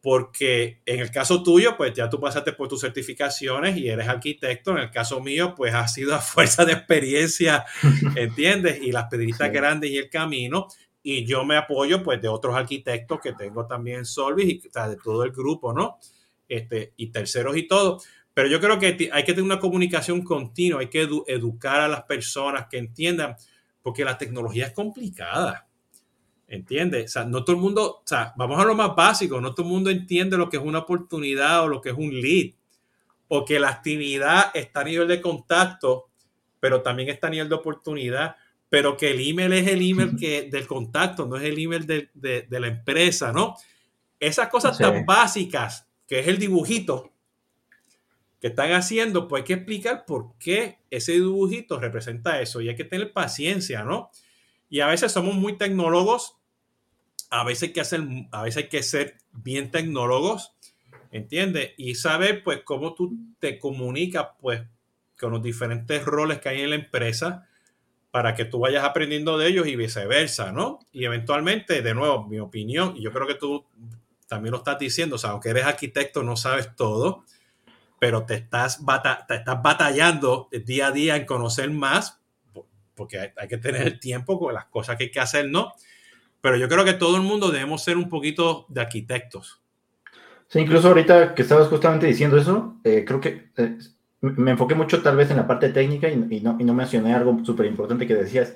porque 0.04 0.82
en 0.86 0.99
el 0.99 1.12
caso 1.12 1.41
tuyo, 1.43 1.78
pues 1.78 1.93
ya 1.93 2.10
tú 2.10 2.20
pasaste 2.20 2.51
por 2.51 2.68
tus 2.68 2.82
certificaciones 2.82 3.78
y 3.78 3.88
eres 3.88 4.10
arquitecto. 4.10 4.72
En 4.72 4.80
el 4.80 4.91
caso 4.91 5.22
mío, 5.22 5.56
pues 5.56 5.74
ha 5.74 5.88
sido 5.88 6.14
a 6.14 6.20
fuerza 6.20 6.66
de 6.66 6.74
experiencia, 6.74 7.64
¿entiendes? 8.18 8.82
Y 8.84 8.91
las 8.91 9.06
pedritas 9.06 9.49
grandes 9.49 9.91
y 9.91 9.97
el 9.97 10.10
camino. 10.10 10.68
Y 11.01 11.24
yo 11.26 11.45
me 11.45 11.56
apoyo, 11.56 12.04
pues, 12.04 12.22
de 12.22 12.28
otros 12.28 12.54
arquitectos 12.54 13.22
que 13.22 13.32
tengo 13.32 13.66
también 13.66 13.99
en 13.99 14.06
Solvis 14.06 14.45
y 14.45 14.62
de 14.62 14.97
todo 15.01 15.24
el 15.24 15.32
grupo, 15.32 15.72
¿no? 15.72 15.99
Este, 16.49 16.91
y 16.97 17.08
terceros 17.08 17.56
y 17.56 17.66
todo. 17.66 18.01
Pero 18.34 18.49
yo 18.49 18.60
creo 18.60 18.78
que 18.80 19.10
hay 19.10 19.24
que 19.24 19.32
tener 19.32 19.43
una 19.43 19.60
comunicación 19.60 20.22
continua, 20.22 20.82
hay 20.82 20.89
que 20.89 21.08
educar 21.28 21.80
a 21.80 21.88
las 21.88 22.04
personas 22.04 22.68
que 22.70 22.78
entiendan, 22.78 23.38
porque 23.82 24.04
la 24.04 24.18
tecnología 24.18 24.68
es 24.68 24.74
complicada. 24.74 25.70
¿Entiendes? 26.54 27.06
O 27.06 27.08
sea, 27.08 27.26
no 27.26 27.43
todo 27.43 27.56
el 27.56 27.62
mundo, 27.64 28.01
o 28.04 28.04
sea, 28.06 28.32
vamos 28.36 28.60
a 28.60 28.64
lo 28.64 28.76
más 28.76 28.95
básico, 28.95 29.41
no 29.41 29.56
todo 29.56 29.66
el 29.66 29.72
mundo 29.72 29.89
entiende 29.89 30.38
lo 30.38 30.49
que 30.49 30.58
es 30.58 30.64
una 30.64 30.80
oportunidad 30.80 31.64
o 31.64 31.68
lo 31.68 31.82
que 31.82 31.89
es 31.89 31.95
un 31.97 32.12
lead, 32.22 32.51
o 33.28 33.43
que 33.43 33.60
la 33.60 33.70
actividad 33.70 34.51
está 34.54 34.82
a 34.82 34.84
nivel 34.84 35.08
de 35.08 35.20
contacto, 35.20 36.10
pero 36.60 36.84
también 36.84 37.10
está 37.10 37.26
a 37.26 37.30
nivel 37.32 37.49
de 37.49 37.56
oportunidad, 37.56 38.36
pero 38.70 38.95
que 38.95 39.10
el 39.10 39.28
email 39.28 39.51
es 39.54 39.68
el 39.68 39.82
email 39.82 40.16
que, 40.16 40.43
del 40.43 40.68
contacto, 40.68 41.26
no 41.26 41.38
es 41.38 41.43
el 41.43 41.58
email 41.58 41.88
de, 41.88 42.47
la 42.51 42.68
empresa, 42.68 43.32
¿no? 43.32 43.56
Esas 44.20 44.47
cosas 44.49 44.78
tan 44.78 45.08
básicas, 45.08 45.88
que 46.08 46.20
es 46.20 46.28
el 46.28 46.38
dibujito 46.38 47.12
que 48.39 48.47
están 48.49 48.74
haciendo, 48.74 49.28
pues 49.28 49.41
hay 49.41 49.45
que 49.45 49.54
explicar 49.54 50.06
por 50.06 50.38
qué 50.38 50.78
ese 50.91 51.14
dibujito 51.14 51.80
representa 51.80 52.39
eso 52.41 52.62
y 52.62 52.70
hay 52.70 52.76
que 52.76 52.84
tener 52.84 53.12
paciencia, 53.12 53.84
¿no? 53.84 54.12
Y 54.70 54.82
a 54.82 54.88
veces 54.88 55.12
somos 55.12 55.36
muy 55.36 55.56
tecnólogos, 55.56 56.38
a 57.34 57.44
veces 57.44 57.70
hay 57.70 57.74
que, 57.74 57.82
hacer, 57.82 58.02
a 58.32 58.44
veces 58.44 58.64
hay 58.64 58.70
que 58.70 58.84
ser 58.84 59.18
bien 59.32 59.72
tecnólogos, 59.72 60.54
¿entiendes? 61.12 61.72
Y 61.78 61.96
saber 61.96 62.44
pues 62.44 62.62
cómo 62.64 62.94
tú 62.94 63.18
te 63.40 63.58
comunicas 63.58 64.28
pues 64.40 64.62
con 65.20 65.32
los 65.32 65.42
diferentes 65.42 66.06
roles 66.06 66.40
que 66.40 66.50
hay 66.50 66.62
en 66.62 66.70
la 66.70 66.76
empresa 66.76 67.50
para 68.12 68.36
que 68.36 68.46
tú 68.46 68.60
vayas 68.60 68.84
aprendiendo 68.84 69.40
de 69.40 69.48
ellos 69.48 69.66
y 69.66 69.76
viceversa, 69.76 70.52
¿no? 70.52 70.78
Y 70.92 71.06
eventualmente, 71.06 71.82
de 71.82 71.96
nuevo, 71.96 72.28
mi 72.28 72.38
opinión, 72.40 72.94
y 72.96 73.02
yo 73.02 73.12
creo 73.12 73.26
que 73.26 73.34
tú 73.34 73.66
también 74.28 74.52
lo 74.52 74.60
estás 74.60 74.78
diciendo, 74.78 75.16
o 75.16 75.20
sea, 75.20 75.32
aunque 75.32 75.50
eres 75.50 75.66
arquitecto 75.66 76.22
no 76.22 76.38
sabes 76.38 76.76
todo, 76.76 77.24
pero 78.00 78.26
te 78.26 78.36
estás, 78.36 78.80
te 79.28 79.36
estás 79.36 79.62
batallando 79.64 80.50
día 80.52 80.88
a 80.88 80.92
día 80.92 81.16
en 81.16 81.26
conocer 81.26 81.72
más 81.72 82.22
porque 82.94 83.34
hay, 83.36 83.48
que 83.48 83.58
tener 83.58 83.82
el 83.82 84.00
tiempo 84.00 84.40
con 84.40 84.54
las 84.54 84.66
cosas 84.66 84.98
que 84.98 85.06
hay 85.06 85.12
que 85.12 85.20
hacer, 85.20 85.50
¿no? 85.50 85.74
Pero 86.44 86.58
yo 86.58 86.68
creo 86.68 86.84
que 86.84 86.91
todo 86.91 87.16
el 87.16 87.24
mundo 87.24 87.52
debemos 87.52 87.86
ser 87.86 87.96
un 87.96 88.10
poquito 88.10 88.66
de 88.68 88.82
arquitectos. 88.82 89.62
Sí, 90.50 90.60
incluso 90.60 90.89
ahorita 90.89 91.36
que 91.36 91.41
estabas 91.41 91.70
justamente 91.70 92.06
diciendo 92.06 92.38
eso, 92.38 92.76
eh, 92.84 93.06
creo 93.08 93.22
que 93.22 93.52
eh, 93.56 93.78
me 94.20 94.52
enfoqué 94.52 94.76
mucho 94.76 95.02
tal 95.02 95.16
vez 95.16 95.32
en 95.32 95.38
la 95.38 95.48
parte 95.48 95.70
técnica 95.70 96.10
y, 96.10 96.41
no, 96.41 96.58
y 96.60 96.64
mencioné 96.66 97.14
algo 97.14 97.39
súper 97.46 97.68
importante 97.68 98.06
que 98.06 98.16
decías. 98.16 98.56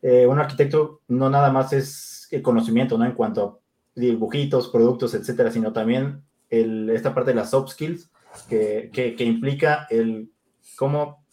Eh, 0.00 0.28
un 0.28 0.38
arquitecto 0.38 1.00
no 1.08 1.28
nada 1.28 1.50
más 1.50 1.72
es 1.72 2.28
el 2.30 2.40
conocimiento, 2.40 2.96
¿no? 2.96 3.04
En 3.04 3.14
cuanto 3.14 3.60
a 3.96 4.00
dibujitos, 4.00 4.68
productos, 4.68 5.12
etcétera, 5.14 5.50
sino 5.50 5.72
también 5.72 6.22
esta 6.48 7.12
parte 7.14 7.32
de 7.32 7.36
las 7.36 7.50
soft 7.50 7.72
skills 7.72 8.12
que, 8.48 8.90
que, 8.92 9.16
que 9.16 9.24
implica 9.24 9.88
el 9.90 10.30
cómo 10.76 11.24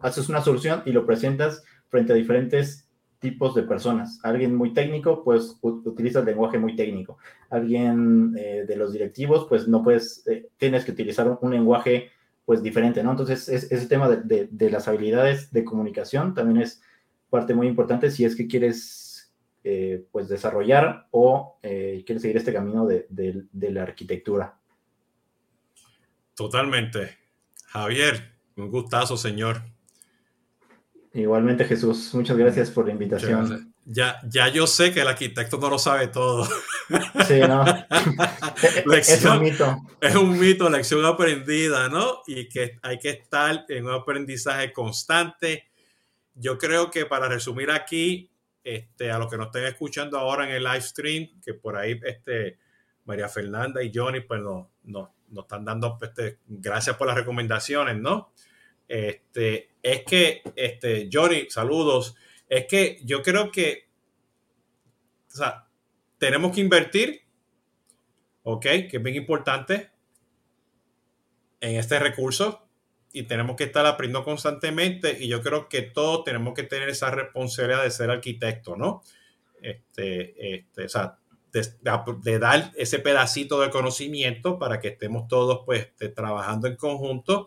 haces 0.00 0.28
una 0.28 0.42
solución 0.42 0.82
y 0.84 0.92
lo 0.92 1.06
presentas 1.06 1.64
frente 1.88 2.12
a 2.12 2.16
diferentes 2.16 2.87
tipos 3.18 3.54
de 3.54 3.62
personas. 3.62 4.20
Alguien 4.22 4.54
muy 4.54 4.72
técnico, 4.72 5.24
pues 5.24 5.56
utiliza 5.62 6.20
el 6.20 6.26
lenguaje 6.26 6.58
muy 6.58 6.76
técnico. 6.76 7.18
Alguien 7.50 8.34
eh, 8.38 8.64
de 8.66 8.76
los 8.76 8.92
directivos, 8.92 9.46
pues 9.48 9.66
no 9.66 9.82
puedes, 9.82 10.26
eh, 10.28 10.48
tienes 10.56 10.84
que 10.84 10.92
utilizar 10.92 11.38
un, 11.40 11.50
lenguaje 11.50 12.10
pues 12.44 12.62
diferente, 12.62 13.02
¿no? 13.02 13.10
Entonces, 13.10 13.48
ese 13.48 13.86
tema 13.86 14.08
de, 14.08 14.70
las 14.70 14.88
habilidades 14.88 15.52
de 15.52 15.64
comunicación 15.64 16.34
también 16.34 16.62
es 16.62 16.80
parte 17.28 17.52
muy 17.52 17.66
importante 17.66 18.10
si 18.10 18.24
es 18.24 18.34
que 18.34 18.46
quieres 18.46 19.34
eh, 19.64 20.06
pues 20.10 20.28
desarrollar 20.28 21.08
o 21.10 21.58
quieres 21.60 22.22
seguir 22.22 22.38
este 22.38 22.54
camino 22.54 22.86
de, 22.86 23.06
de 23.10 23.70
la 23.70 23.82
arquitectura. 23.82 24.58
Totalmente. 26.34 27.18
Javier, 27.66 28.32
un 28.56 28.70
gustazo, 28.70 29.18
señor. 29.18 29.62
Igualmente, 31.18 31.64
Jesús, 31.64 32.14
muchas 32.14 32.36
gracias 32.36 32.70
por 32.70 32.86
la 32.86 32.92
invitación. 32.92 33.74
Ya, 33.84 34.20
ya 34.28 34.48
yo 34.48 34.68
sé 34.68 34.92
que 34.92 35.00
el 35.00 35.08
arquitecto 35.08 35.58
no 35.58 35.68
lo 35.68 35.78
sabe 35.78 36.06
todo. 36.08 36.46
Sí, 37.26 37.40
¿no? 37.40 37.64
es 38.96 39.24
un 39.24 39.42
mito. 39.42 39.82
Es 40.00 40.14
un 40.14 40.38
mito, 40.38 40.70
lección 40.70 41.04
aprendida, 41.04 41.88
¿no? 41.88 42.22
Y 42.26 42.48
que 42.48 42.78
hay 42.82 42.98
que 43.00 43.10
estar 43.10 43.64
en 43.68 43.86
un 43.86 43.92
aprendizaje 43.92 44.72
constante. 44.72 45.64
Yo 46.34 46.56
creo 46.56 46.88
que 46.90 47.04
para 47.04 47.28
resumir 47.28 47.72
aquí, 47.72 48.30
este, 48.62 49.10
a 49.10 49.18
los 49.18 49.28
que 49.28 49.38
nos 49.38 49.46
estén 49.46 49.64
escuchando 49.64 50.18
ahora 50.18 50.44
en 50.44 50.54
el 50.54 50.62
live 50.62 50.82
stream, 50.82 51.40
que 51.44 51.54
por 51.54 51.76
ahí 51.76 52.00
este, 52.04 52.58
María 53.06 53.28
Fernanda 53.28 53.82
y 53.82 53.90
Johnny 53.92 54.20
pues 54.20 54.40
nos, 54.40 54.68
nos, 54.84 55.08
están 55.36 55.64
dando 55.64 55.98
este, 56.00 56.38
gracias 56.46 56.96
por 56.96 57.08
las 57.08 57.16
recomendaciones, 57.16 57.96
¿no? 57.96 58.32
Este, 58.86 59.70
es 59.92 60.04
que, 60.04 60.42
este, 60.56 61.08
Johnny, 61.12 61.46
saludos 61.48 62.14
es 62.48 62.66
que 62.66 62.98
yo 63.04 63.22
creo 63.22 63.50
que, 63.50 63.88
o 65.32 65.36
sea, 65.36 65.68
tenemos 66.18 66.54
que 66.54 66.60
invertir, 66.60 67.22
¿ok? 68.42 68.62
Que 68.62 68.90
es 68.92 69.02
bien 69.02 69.16
importante 69.16 69.90
en 71.60 71.76
este 71.76 71.98
recurso 71.98 72.68
y 73.12 73.24
tenemos 73.24 73.56
que 73.56 73.64
estar 73.64 73.84
aprendiendo 73.86 74.24
constantemente 74.24 75.16
y 75.20 75.28
yo 75.28 75.42
creo 75.42 75.68
que 75.68 75.82
todos 75.82 76.24
tenemos 76.24 76.54
que 76.54 76.62
tener 76.62 76.88
esa 76.88 77.10
responsabilidad 77.10 77.82
de 77.82 77.90
ser 77.90 78.10
arquitecto, 78.10 78.76
¿no? 78.76 79.02
Este, 79.60 80.56
este, 80.56 80.84
o 80.84 80.88
sea, 80.88 81.18
de, 81.52 82.38
dar 82.38 82.72
ese 82.76 82.98
pedacito 82.98 83.60
de 83.60 83.70
conocimiento 83.70 84.58
para 84.58 84.80
que 84.80 84.88
estemos 84.88 85.26
todos 85.28 85.62
pues 85.64 85.86
este, 85.86 86.08
trabajando 86.10 86.68
en 86.68 86.76
conjunto 86.76 87.46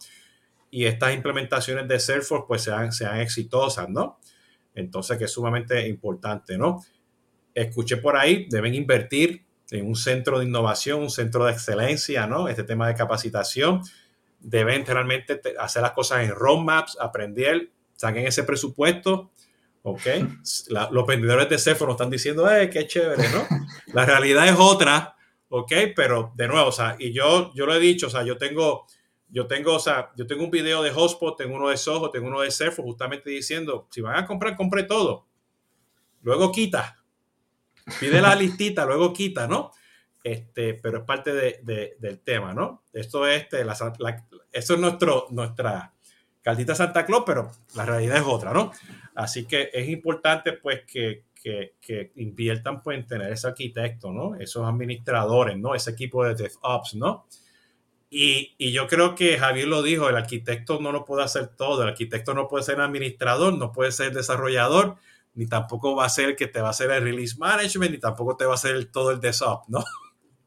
y 0.72 0.86
estas 0.86 1.13
implementaciones 1.13 1.88
de 1.88 1.99
Salesforce 1.99 2.45
pues 2.47 2.63
sean, 2.63 2.93
sean 2.93 3.19
exitosas, 3.19 3.89
¿no? 3.89 4.19
Entonces, 4.74 5.17
que 5.17 5.26
es 5.26 5.32
sumamente 5.32 5.86
importante, 5.88 6.57
¿no? 6.57 6.84
Escuché 7.53 7.97
por 7.97 8.15
ahí, 8.15 8.47
deben 8.49 8.74
invertir 8.74 9.45
en 9.69 9.86
un 9.86 9.95
centro 9.95 10.39
de 10.39 10.45
innovación, 10.45 11.01
un 11.01 11.09
centro 11.09 11.45
de 11.45 11.51
excelencia, 11.51 12.26
¿no? 12.26 12.47
Este 12.47 12.63
tema 12.63 12.88
de 12.88 12.95
capacitación. 12.95 13.82
Deben 14.39 14.86
realmente 14.86 15.41
hacer 15.59 15.82
las 15.82 15.91
cosas 15.91 16.24
en 16.24 16.32
roadmaps, 16.32 16.97
aprender, 16.99 17.69
saquen 17.97 18.26
ese 18.26 18.43
presupuesto, 18.43 19.30
¿ok? 19.84 20.01
los 20.91 21.05
vendedores 21.05 21.49
de 21.49 21.57
Salesforce 21.57 21.91
nos 21.91 21.95
están 21.95 22.09
diciendo, 22.09 22.49
¡eh, 22.49 22.69
qué 22.69 22.88
chévere, 22.88 23.30
¿no? 23.30 23.45
La 23.93 24.05
realidad 24.05 24.47
es 24.47 24.55
otra, 24.57 25.17
¿ok? 25.49 25.72
Pero 25.95 26.32
de 26.36 26.47
nuevo, 26.47 26.69
o 26.69 26.72
sea, 26.72 26.95
y 26.97 27.11
yo, 27.11 27.53
yo 27.53 27.65
lo 27.65 27.76
he 27.76 27.80
dicho, 27.80 28.07
o 28.07 28.09
sea, 28.09 28.24
yo 28.24 28.38
tengo 28.38 28.88
yo 29.32 29.47
tengo, 29.47 29.75
o 29.75 29.79
sea, 29.79 30.11
yo 30.15 30.27
tengo 30.27 30.43
un 30.43 30.51
video 30.51 30.84
de 30.84 30.91
Hotspot, 30.91 31.38
tengo 31.38 31.55
uno 31.55 31.69
de 31.69 31.77
Soho, 31.77 32.11
tengo 32.11 32.27
uno 32.27 32.41
de 32.41 32.51
Surfo, 32.51 32.84
justamente 32.84 33.29
diciendo, 33.29 33.88
si 33.89 34.01
van 34.01 34.17
a 34.17 34.25
comprar, 34.25 34.57
compre 34.57 34.84
todo. 34.84 35.25
Luego 36.21 36.51
quita. 36.51 37.01
Pide 37.99 38.21
la 38.21 38.36
listita, 38.38 38.86
luego 38.86 39.13
quita, 39.13 39.47
¿no? 39.47 39.71
Este, 40.23 40.75
pero 40.75 40.99
es 40.99 41.03
parte 41.05 41.34
de, 41.34 41.95
del 41.97 42.19
tema, 42.19 42.53
¿no? 42.53 42.84
Esto 42.93 43.25
es, 43.25 43.43
este, 43.43 43.63
la, 43.63 43.73
eso 44.51 44.73
es 44.73 44.79
nuestro, 44.79 45.27
nuestra 45.32 45.93
cartita 46.41 46.75
Santa 46.75 47.05
Claus, 47.05 47.23
pero 47.25 47.51
la 47.75 47.86
realidad 47.86 48.17
es 48.17 48.23
otra, 48.25 48.53
¿no? 48.53 48.71
Así 49.15 49.45
que 49.45 49.69
es 49.73 49.88
importante, 49.89 50.53
pues, 50.53 50.84
que, 50.86 51.23
que, 51.34 51.75
que, 51.79 52.11
inviertan 52.17 52.84
pues, 52.84 52.99
en 52.99 53.07
tener 53.07 53.32
ese 53.32 53.47
arquitecto, 53.47 54.11
¿no? 54.11 54.36
Esos 54.36 54.67
administradores, 54.67 55.57
¿no? 55.57 55.73
Ese 55.73 55.91
equipo 55.91 56.25
de 56.25 56.36
DevOps, 56.36 56.95
¿no? 56.95 57.25
Y, 58.14 58.74
yo 58.74 58.88
creo 58.88 59.16
que 59.16 59.39
Javier 59.39 59.70
lo 59.70 59.82
dijo, 59.82 60.09
el 60.09 60.18
arquitecto 60.18 60.82
no 60.82 60.91
lo 60.91 61.05
puede 61.05 61.24
hacer 61.24 61.47
todo, 61.47 61.84
el 61.84 61.89
arquitecto 61.89 62.34
no 62.34 62.49
puede 62.49 62.66
ser 62.66 62.82
administrador, 62.82 63.57
no 63.57 63.72
puede 63.72 63.93
ser 63.93 64.14
desarrollador, 64.14 64.97
ni 65.34 65.47
tampoco 65.47 65.95
va 65.95 66.05
a 66.05 66.09
ser 66.09 66.30
el 66.30 66.36
que 66.36 66.47
te 66.47 66.59
va 66.59 66.68
a 66.68 66.72
hacer 66.72 66.91
el 66.91 67.03
release 67.03 67.38
management, 67.38 67.91
ni 67.91 67.99
tampoco 67.99 68.36
te 68.36 68.43
va 68.43 68.51
a 68.51 68.55
hacer 68.55 68.84
todo 68.91 69.12
el 69.12 69.22
DevOps, 69.22 69.70
¿no? 69.70 69.86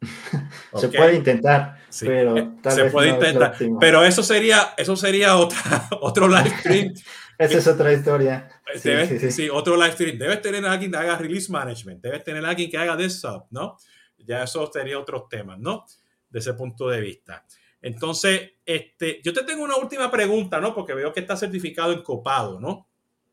Se 0.77 0.89
puede 0.89 1.15
intentar, 1.15 1.79
pero 2.01 2.37
eh, 2.37 2.51
se 2.69 2.85
puede 2.91 3.09
intentar, 3.09 3.55
pero 3.81 4.05
eso 4.05 4.23
sería, 4.23 4.75
eso 4.77 4.95
sería 4.97 5.37
otra, 5.37 5.89
otro 6.03 6.29
live 6.29 6.53
stream. 6.59 6.95
Esa 7.39 7.59
es 7.59 7.67
otra 7.67 7.93
historia. 7.93 8.49
sí, 8.75 9.31
sí, 9.31 9.49
otro 9.49 9.77
live 9.77 9.93
stream. 9.93 10.19
Debes 10.19 10.43
tener 10.43 10.67
a 10.67 10.73
alguien 10.73 10.93
que 10.93 10.99
haga 10.99 11.17
release 11.17 11.51
management, 11.51 12.03
debes 12.03 12.23
tener 12.23 12.45
a 12.45 12.51
alguien 12.51 12.71
que 12.71 12.77
haga 12.77 12.95
desktop, 12.95 13.47
¿no? 13.51 13.79
Ya 14.19 14.43
eso 14.43 14.71
sería 14.71 14.99
otros 14.99 15.29
temas, 15.31 15.59
¿no? 15.59 15.87
De 16.35 16.41
ese 16.41 16.53
punto 16.55 16.89
de 16.89 17.01
vista. 17.01 17.47
Entonces, 17.80 18.55
este, 18.66 19.20
yo 19.22 19.32
te 19.32 19.45
tengo 19.45 19.62
una 19.62 19.76
última 19.76 20.11
pregunta, 20.11 20.61
¿no? 20.61 20.74
Porque 20.74 20.95
veo 20.95 21.12
que 21.12 21.20
está 21.20 21.37
certificado 21.37 21.93
en 21.93 22.03
Copado, 22.03 22.59
¿no? 22.59 22.89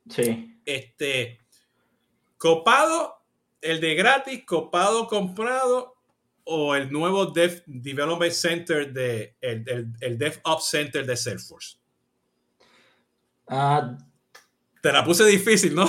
Sí. 0.07 0.61
Este, 0.63 1.39
Copado, 2.37 3.23
el 3.59 3.81
de 3.81 3.95
gratis, 3.95 4.45
Copado 4.45 5.07
comprado 5.07 5.95
o 6.43 6.75
el 6.75 6.91
nuevo 6.91 7.25
Dev 7.25 7.63
Development 7.65 8.33
Center 8.33 8.93
de 8.93 9.35
el, 9.41 9.93
el, 9.99 10.17
DevOps 10.19 10.69
Center 10.69 11.07
de 11.07 11.17
Salesforce. 11.17 11.77
Ah, 13.47 13.97
te 14.81 14.91
la 14.91 15.03
puse 15.03 15.25
difícil, 15.25 15.75
¿no? 15.75 15.85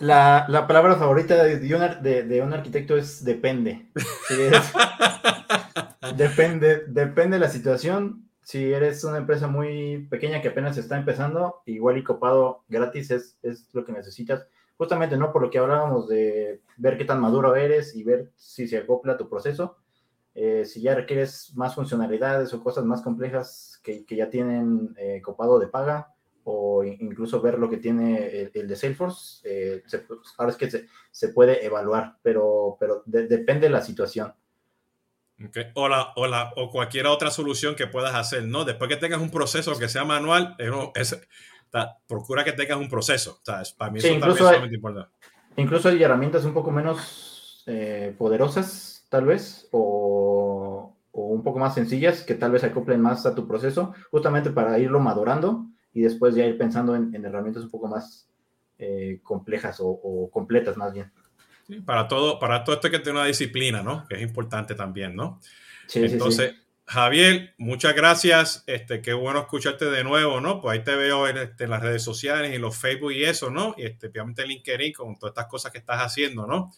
La, 0.00 0.46
palabra 0.66 0.96
favorita 0.96 1.42
de 1.44 1.74
un, 1.74 2.02
de, 2.02 2.42
un, 2.42 2.52
arquitecto 2.52 2.96
es 2.96 3.24
depende. 3.24 3.90
depende, 6.16 6.84
depende 6.88 7.36
de 7.36 7.40
la 7.40 7.50
situación. 7.50 8.24
Si 8.42 8.72
eres 8.72 9.04
una 9.04 9.18
empresa 9.18 9.46
muy 9.46 10.06
pequeña 10.10 10.40
que 10.40 10.48
apenas 10.48 10.78
está 10.78 10.96
empezando, 10.96 11.62
igual 11.66 11.98
y 11.98 12.04
copado 12.04 12.64
gratis 12.68 13.10
es, 13.10 13.38
es 13.42 13.68
lo 13.74 13.84
que 13.84 13.92
necesitas. 13.92 14.46
Justamente, 14.78 15.16
¿no? 15.16 15.32
Por 15.32 15.42
lo 15.42 15.50
que 15.50 15.58
hablábamos 15.58 16.08
de 16.08 16.62
ver 16.76 16.96
qué 16.96 17.04
tan 17.04 17.20
maduro 17.20 17.56
eres 17.56 17.94
y 17.94 18.04
ver 18.04 18.30
si 18.36 18.68
se 18.68 18.78
acopla 18.78 19.18
tu 19.18 19.28
proceso. 19.28 19.76
Eh, 20.34 20.64
si 20.64 20.80
ya 20.80 20.94
requieres 20.94 21.52
más 21.56 21.74
funcionalidades 21.74 22.54
o 22.54 22.62
cosas 22.62 22.84
más 22.84 23.02
complejas 23.02 23.80
que, 23.82 24.06
que 24.06 24.16
ya 24.16 24.30
tienen 24.30 24.94
eh, 24.96 25.20
copado 25.20 25.58
de 25.58 25.66
paga, 25.66 26.14
o 26.50 26.82
incluso 26.82 27.42
ver 27.42 27.58
lo 27.58 27.68
que 27.68 27.76
tiene 27.76 28.50
el, 28.54 28.66
de 28.66 28.74
Salesforce, 28.74 29.40
eh, 29.44 29.82
ahora 30.38 30.50
es 30.50 30.56
que 30.56 30.88
se, 31.10 31.28
puede 31.28 31.62
evaluar, 31.64 32.16
pero, 32.22 32.78
pero 32.80 33.02
depende 33.04 33.66
de 33.66 33.70
la 33.70 33.82
situación. 33.82 34.32
O, 35.74 35.88
la, 35.88 36.14
o, 36.56 36.70
cualquier 36.70 37.06
otra 37.06 37.30
solución 37.30 37.74
que 37.74 37.86
puedas 37.86 38.14
hacer, 38.14 38.44
¿no? 38.44 38.64
Después 38.64 38.88
que 38.88 38.96
tengas 38.96 39.20
un 39.20 39.30
proceso 39.30 39.78
que 39.78 39.90
sea 39.90 40.06
manual, 40.06 40.56
es, 40.94 41.20
procura 42.06 42.44
que 42.44 42.54
tengas 42.54 42.78
un 42.78 42.88
proceso. 42.88 43.42
Para 43.76 43.92
mí 43.92 43.98
eso 43.98 44.08
incluso 44.08 44.44
también 44.44 44.64
es 44.64 44.72
importante. 44.72 45.10
Incluso 45.56 45.90
hay 45.90 46.02
herramientas 46.02 46.46
un 46.46 46.54
poco 46.54 46.70
menos 46.70 47.62
eh, 47.66 48.14
poderosas, 48.16 49.06
tal 49.10 49.26
vez, 49.26 49.68
o, 49.70 50.96
o, 51.12 51.22
un 51.26 51.42
poco 51.42 51.58
más 51.58 51.74
sencillas, 51.74 52.22
que 52.22 52.34
tal 52.34 52.52
vez 52.52 52.64
acoplen 52.64 53.02
más 53.02 53.26
a 53.26 53.34
tu 53.34 53.46
proceso, 53.46 53.92
justamente 54.10 54.50
para 54.50 54.78
irlo 54.78 54.98
madurando 54.98 55.67
y 55.92 56.02
después 56.02 56.34
ya 56.34 56.46
ir 56.46 56.58
pensando 56.58 56.94
en, 56.94 57.14
herramientas 57.24 57.64
un 57.64 57.70
poco 57.70 57.88
más 57.88 58.28
eh, 58.78 59.20
complejas 59.22 59.78
o, 59.80 60.30
completas 60.32 60.76
más 60.76 60.92
bien. 60.92 61.10
para 61.84 62.06
todo, 62.08 62.38
para 62.38 62.64
todo 62.64 62.76
esto 62.76 62.86
hay 62.86 62.92
que 62.92 62.98
tener 62.98 63.16
una 63.16 63.26
disciplina, 63.26 63.82
¿no? 63.82 64.06
Que 64.08 64.16
es 64.16 64.22
importante 64.22 64.74
también, 64.74 65.16
¿no? 65.16 65.40
Sí, 65.86 66.00
Entonces, 66.04 66.54
Javier, 66.88 67.54
muchas 67.58 67.94
gracias. 67.94 68.64
Este, 68.66 69.02
qué 69.02 69.12
bueno 69.12 69.40
escucharte 69.40 69.84
de 69.86 70.04
nuevo, 70.04 70.40
¿no? 70.40 70.60
Pues 70.60 70.78
ahí 70.78 70.84
te 70.84 70.96
veo 70.96 71.28
en, 71.28 71.36
este, 71.36 71.66
las 71.66 71.82
redes 71.82 72.02
sociales, 72.02 72.54
en 72.54 72.62
los 72.62 72.78
Facebook 72.78 73.12
y 73.12 73.24
eso, 73.24 73.50
¿no? 73.50 73.74
Y 73.76 73.84
este, 73.84 74.06
obviamente 74.06 74.42
en 74.42 74.48
LinkedIn 74.48 74.92
con 74.94 75.18
todas 75.18 75.32
estas 75.32 75.46
cosas 75.48 75.70
que 75.70 75.78
estás 75.78 76.00
haciendo, 76.00 76.46
¿no? 76.46 76.72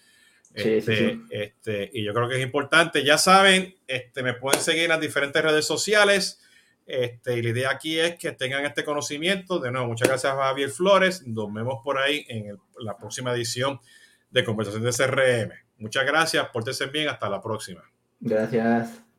Este, 0.52 1.20
este, 1.30 1.90
y 1.92 2.02
yo 2.02 2.12
creo 2.12 2.28
que 2.28 2.36
es 2.36 2.42
importante. 2.42 3.04
Ya 3.04 3.18
saben, 3.18 3.76
este, 3.86 4.24
me 4.24 4.34
pueden 4.34 4.60
seguir 4.60 4.84
en 4.84 4.88
las 4.90 5.00
diferentes 5.00 5.40
redes 5.40 5.64
sociales. 5.64 6.40
Este, 6.90 7.38
y 7.38 7.42
la 7.42 7.50
idea 7.50 7.70
aquí 7.70 7.98
es 7.98 8.16
que 8.16 8.32
tengan 8.32 8.64
este 8.64 8.84
conocimiento. 8.84 9.60
De 9.60 9.70
nuevo, 9.70 9.86
muchas 9.86 10.08
gracias 10.08 10.32
a 10.32 10.36
Javier 10.36 10.70
Flores. 10.70 11.24
Nos 11.26 11.52
vemos 11.52 11.80
por 11.84 11.98
ahí 11.98 12.24
en 12.28 12.58
la 12.80 12.96
próxima 12.96 13.32
edición 13.32 13.78
de 14.30 14.44
Conversación 14.44 14.82
de 14.82 14.90
CRM. 14.90 15.52
Muchas 15.78 16.04
gracias, 16.04 16.48
pórtense 16.48 16.86
bien, 16.86 17.08
hasta 17.08 17.28
la 17.28 17.40
próxima. 17.40 17.82
Gracias. 18.18 19.09